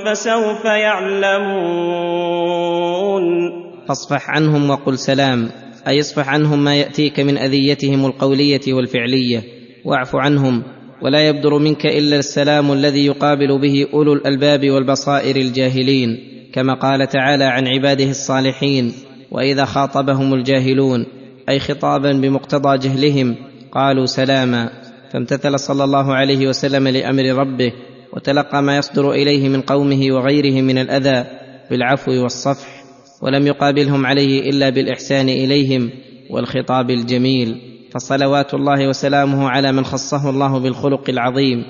فسوف 0.06 0.64
يعلمون 0.64 3.52
فاصفح 3.88 4.30
عنهم 4.30 4.70
وقل 4.70 4.98
سلام 4.98 5.48
اي 5.88 6.00
اصفح 6.00 6.28
عنهم 6.28 6.64
ما 6.64 6.76
ياتيك 6.76 7.20
من 7.20 7.38
اذيتهم 7.38 8.06
القوليه 8.06 8.72
والفعليه 8.74 9.42
واعف 9.84 10.16
عنهم 10.16 10.62
ولا 11.02 11.28
يبدر 11.28 11.58
منك 11.58 11.86
الا 11.86 12.16
السلام 12.16 12.72
الذي 12.72 13.06
يقابل 13.06 13.60
به 13.62 13.86
اولو 13.94 14.12
الالباب 14.12 14.70
والبصائر 14.70 15.36
الجاهلين 15.36 16.08
كما 16.54 16.74
قال 16.74 17.08
تعالى 17.08 17.44
عن 17.44 17.68
عباده 17.68 18.10
الصالحين 18.10 18.92
واذا 19.30 19.64
خاطبهم 19.64 20.34
الجاهلون 20.34 21.06
اي 21.48 21.58
خطابا 21.60 22.12
بمقتضى 22.12 22.78
جهلهم 22.78 23.36
قالوا 23.72 24.06
سلاما 24.06 24.70
فامتثل 25.12 25.58
صلى 25.58 25.84
الله 25.84 26.14
عليه 26.14 26.48
وسلم 26.48 26.88
لامر 26.88 27.22
ربه 27.22 27.72
وتلقى 28.12 28.62
ما 28.62 28.76
يصدر 28.76 29.12
اليه 29.12 29.48
من 29.48 29.60
قومه 29.60 30.06
وغيره 30.10 30.62
من 30.62 30.78
الاذى 30.78 31.28
بالعفو 31.70 32.12
والصفح 32.22 32.84
ولم 33.22 33.46
يقابلهم 33.46 34.06
عليه 34.06 34.40
الا 34.50 34.70
بالاحسان 34.70 35.28
اليهم 35.28 35.90
والخطاب 36.30 36.90
الجميل 36.90 37.60
فصلوات 37.90 38.54
الله 38.54 38.88
وسلامه 38.88 39.48
على 39.48 39.72
من 39.72 39.84
خصه 39.84 40.30
الله 40.30 40.58
بالخلق 40.58 41.10
العظيم 41.10 41.64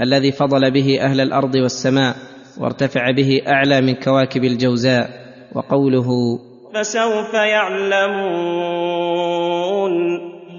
الذي 0.00 0.32
فضل 0.32 0.70
به 0.70 1.00
اهل 1.02 1.20
الارض 1.20 1.54
والسماء 1.54 2.16
وارتفع 2.58 3.10
به 3.10 3.40
اعلى 3.48 3.80
من 3.80 3.94
كواكب 3.94 4.44
الجوزاء 4.44 5.10
وقوله 5.54 6.08
فسوف 6.80 7.34
يعلمون 7.34 8.46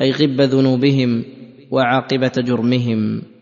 اي 0.01 0.11
غب 0.11 0.41
ذنوبهم 0.41 1.24
وعاقبه 1.72 2.32
جرمهم 2.38 3.36